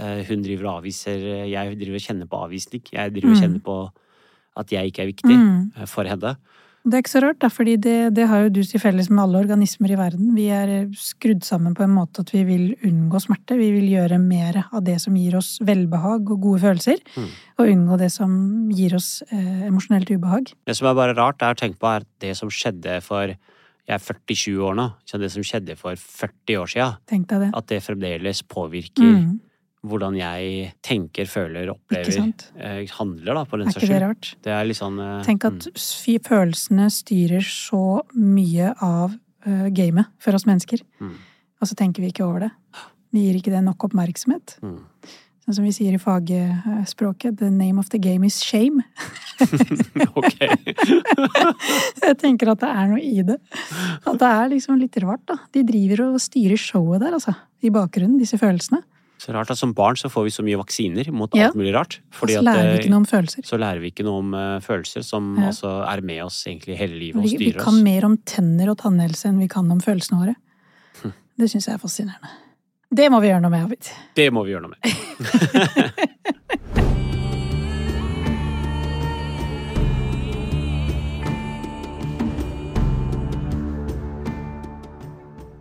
uh, 0.00 0.22
hun 0.26 0.42
driver 0.42 0.64
og 0.66 0.80
avviser 0.80 1.46
Jeg 1.46 1.76
driver 1.78 2.00
og 2.00 2.06
kjenner 2.08 2.26
på 2.26 2.40
avvisning. 2.48 2.82
Jeg 2.90 3.12
driver 3.12 3.30
og 3.30 3.36
Mm. 3.36 3.42
kjenner 3.44 3.62
på 3.62 3.76
at 4.56 4.70
jeg 4.70 4.90
ikke 4.90 5.02
er 5.02 5.10
viktig 5.12 5.36
mm. 5.36 5.72
eh, 5.76 5.86
for 5.86 6.04
henne. 6.04 6.36
Det 6.84 6.98
er 6.98 7.00
ikke 7.00 7.12
så 7.14 7.20
rart, 7.24 7.38
da, 7.40 7.48
fordi 7.48 7.74
det, 7.80 7.92
det 8.12 8.26
har 8.28 8.42
jo 8.44 8.50
du 8.52 8.58
til 8.68 8.80
felles 8.82 9.06
med 9.08 9.22
alle 9.22 9.38
organismer 9.40 9.94
i 9.94 9.96
verden. 9.96 10.34
Vi 10.36 10.44
er 10.52 10.72
skrudd 11.00 11.40
sammen 11.46 11.72
på 11.74 11.80
en 11.86 11.94
måte 11.96 12.20
at 12.20 12.32
vi 12.34 12.42
vil 12.44 12.66
unngå 12.84 13.22
smerte. 13.24 13.56
Vi 13.56 13.70
vil 13.72 13.86
gjøre 13.88 14.18
mer 14.20 14.58
av 14.66 14.82
det 14.84 14.98
som 15.00 15.16
gir 15.16 15.38
oss 15.38 15.54
velbehag 15.64 16.28
og 16.28 16.42
gode 16.44 16.60
følelser, 16.60 17.00
Mm. 17.16 17.30
og 17.58 17.66
unngå 17.72 17.98
det 17.98 18.10
som 18.12 18.34
gir 18.70 18.94
oss 18.98 19.22
eh, 19.32 19.64
emosjonelt 19.70 20.10
ubehag. 20.12 20.52
Det 20.68 20.76
som 20.76 20.88
er 20.90 20.94
bare 21.00 21.16
rart, 21.16 21.40
er 21.40 21.54
å 21.54 21.56
tenke 21.56 21.80
på 21.80 21.88
er 21.88 22.04
det 22.20 22.36
som 22.36 22.52
skjedde 22.52 23.00
for 23.02 23.32
Jeg 23.84 23.98
er 23.98 24.00
47 24.00 24.60
år 24.64 24.74
nå. 24.78 24.84
Så 25.04 25.18
det 25.20 25.28
som 25.32 25.42
skjedde 25.44 25.74
for 25.76 25.92
40 25.96 26.56
år 26.56 26.68
sia, 26.72 26.86
Tenk 27.06 27.26
deg 27.28 27.40
det. 27.42 27.50
at 27.54 27.66
det 27.68 27.82
fremdeles 27.84 28.40
påvirker 28.48 29.02
Mm, 29.04 29.40
hvordan 29.84 30.16
jeg 30.18 30.70
tenker, 30.84 31.28
føler, 31.28 31.68
opplever, 31.72 32.32
eh, 32.56 32.80
handler, 32.96 33.36
da, 33.36 33.44
på 33.48 33.60
den 33.60 33.68
Er 33.68 33.76
ikke 33.76 33.90
det 33.90 34.00
rart? 34.02 34.30
Sånn 34.78 35.00
uh, 35.00 35.18
Tenk 35.26 35.44
at 35.48 35.68
mm. 35.68 36.24
følelsene 36.24 36.88
styrer 36.92 37.44
så 37.44 38.00
mye 38.16 38.72
av 38.84 39.12
uh, 39.12 39.68
gamet 39.74 40.10
for 40.22 40.36
oss 40.36 40.48
mennesker. 40.48 40.80
Mm. 41.04 41.18
Og 41.60 41.70
så 41.70 41.76
tenker 41.78 42.04
vi 42.04 42.12
ikke 42.12 42.24
over 42.26 42.46
det. 42.46 42.54
Vi 43.14 43.26
gir 43.26 43.38
ikke 43.38 43.52
det 43.54 43.62
nok 43.66 43.90
oppmerksomhet. 43.90 44.58
mm. 44.64 44.80
Sånn 45.44 45.58
som 45.58 45.64
vi 45.66 45.74
sier 45.76 45.92
i 45.92 46.00
fagspråket, 46.00 47.34
the 47.36 47.50
name 47.52 47.76
of 47.76 47.90
the 47.92 47.98
game 48.00 48.24
is 48.24 48.40
shame. 48.40 48.80
Ok. 50.14 50.38
Jeg 52.04 52.16
tenker 52.20 52.48
at 52.52 52.62
det 52.62 52.70
er 52.70 52.86
noe 52.88 53.02
i 53.02 53.20
det. 53.26 53.36
At 54.06 54.16
det 54.22 54.30
er 54.30 54.48
liksom 54.54 54.78
litt 54.80 54.96
rart, 55.04 55.20
da. 55.28 55.36
De 55.52 55.64
driver 55.66 56.06
og 56.06 56.16
styrer 56.22 56.60
showet 56.60 57.02
der, 57.04 57.18
altså. 57.18 57.34
I 57.60 57.72
bakgrunnen, 57.74 58.16
disse 58.20 58.38
følelsene. 58.40 58.80
Så 59.24 59.32
rart 59.32 59.50
at 59.54 59.56
som 59.56 59.70
barn 59.72 59.96
så 59.96 60.10
får 60.12 60.26
vi 60.26 60.32
så 60.34 60.42
mye 60.44 60.58
vaksiner 60.60 61.08
mot 61.16 61.32
Ja. 61.34 61.46
alt 61.48 61.56
mulig 61.56 61.72
rart. 61.72 61.98
Fordi 62.12 62.34
så 62.36 62.42
lærer 62.44 62.66
vi 62.68 62.74
eh, 62.74 62.80
ikke 62.82 62.90
noe 62.92 63.00
om 63.00 63.06
følelser. 63.08 63.46
så 63.48 63.56
lærer 63.58 63.80
vi 63.80 63.90
ikke 63.90 64.04
noe 64.04 64.18
om 64.20 64.34
eh, 64.36 64.60
følelser 64.60 65.02
som 65.06 65.30
Ja. 65.40 65.46
altså 65.48 65.70
er 65.88 66.02
med 66.04 66.22
oss 66.26 66.42
egentlig 66.46 66.76
hele 66.76 66.98
livet 67.00 67.16
og 67.22 67.28
styrer 67.30 67.40
oss. 67.40 67.54
vi 67.54 67.64
kan 67.64 67.74
oss. 67.78 67.82
mer 67.88 68.04
om 68.04 68.16
tenner 68.18 68.68
og 68.74 68.78
tannhelse 68.84 69.28
enn 69.30 69.38
vi 69.40 69.48
kan 69.48 69.70
om 69.72 69.80
følelsene 69.80 70.20
våre. 70.20 70.34
Hm. 71.02 71.12
Det 71.38 71.48
syns 71.50 71.66
jeg 71.70 71.74
er 71.74 71.78
fascinerende. 71.78 72.28
Det 72.94 73.08
må 73.10 73.18
vi 73.24 73.28
gjøre 73.32 73.40
noe 73.42 73.50
med, 73.50 73.64
Abid. 73.64 73.88
Det 74.14 74.28
må 74.32 74.44
vi 74.44 74.52
gjøre 74.52 74.68
noe 74.68 74.74
med. 74.76 76.04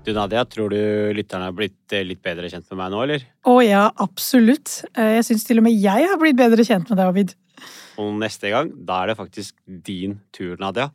Du 0.03 0.11
Nadia, 0.11 0.41
tror 0.43 0.73
du 0.73 0.79
lytterne 1.15 1.47
har 1.47 1.53
blitt 1.55 1.93
eh, 1.95 2.03
litt 2.03 2.19
bedre 2.23 2.49
kjent 2.51 2.67
med 2.73 2.79
meg 2.81 2.91
nå, 2.91 3.03
eller? 3.05 3.21
Å 3.47 3.53
ja, 3.63 3.85
absolutt. 4.03 4.81
Eh, 4.99 5.13
Jeg 5.19 5.27
syns 5.29 5.45
til 5.47 5.61
og 5.61 5.65
med 5.69 5.77
jeg 5.79 6.09
har 6.09 6.19
blitt 6.19 6.35
bedre 6.39 6.65
kjent 6.67 6.91
med 6.91 6.99
deg, 6.99 7.07
Abid. 7.13 7.31
Og 8.01 8.09
neste 8.19 8.49
gang, 8.51 8.71
da 8.83 8.97
er 9.03 9.11
det 9.11 9.15
faktisk 9.19 9.53
din 9.85 10.17
tur, 10.35 10.57
Nadia. 10.59 10.89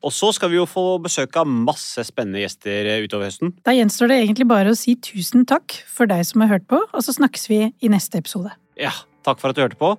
Og 0.00 0.14
så 0.14 0.30
skal 0.32 0.52
vi 0.54 0.56
jo 0.60 0.64
få 0.70 0.84
besøk 1.04 1.36
av 1.36 1.50
masse 1.50 2.00
spennende 2.08 2.40
gjester 2.46 2.88
eh, 2.94 3.02
utover 3.04 3.28
høsten. 3.28 3.52
Da 3.66 3.74
gjenstår 3.76 4.14
det 4.14 4.20
egentlig 4.22 4.48
bare 4.48 4.72
å 4.72 4.78
si 4.78 4.94
tusen 5.04 5.44
takk 5.50 5.76
for 5.90 6.08
deg 6.08 6.24
som 6.24 6.46
har 6.46 6.54
hørt 6.54 6.66
på, 6.70 6.80
og 6.80 7.04
så 7.04 7.12
snakkes 7.18 7.44
vi 7.52 7.60
i 7.68 7.92
neste 7.92 8.22
episode. 8.22 8.54
Ja, 8.80 8.94
takk 9.26 9.42
for 9.42 9.52
at 9.52 9.58
du 9.60 9.66
hørte 9.66 9.80
på. 9.82 9.92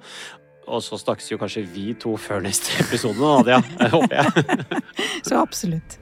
Og 0.67 0.81
så 0.83 0.97
snakkes 0.99 1.29
jo 1.29 1.37
kanskje 1.39 1.61
vi 1.77 1.91
to 1.99 2.17
før 2.19 2.41
neste 2.43 2.73
episode, 2.81 3.21
Nadia. 3.21 3.61
Håper 3.93 4.17
jeg. 4.17 4.81
Så 5.29 5.37
absolutt. 5.39 5.95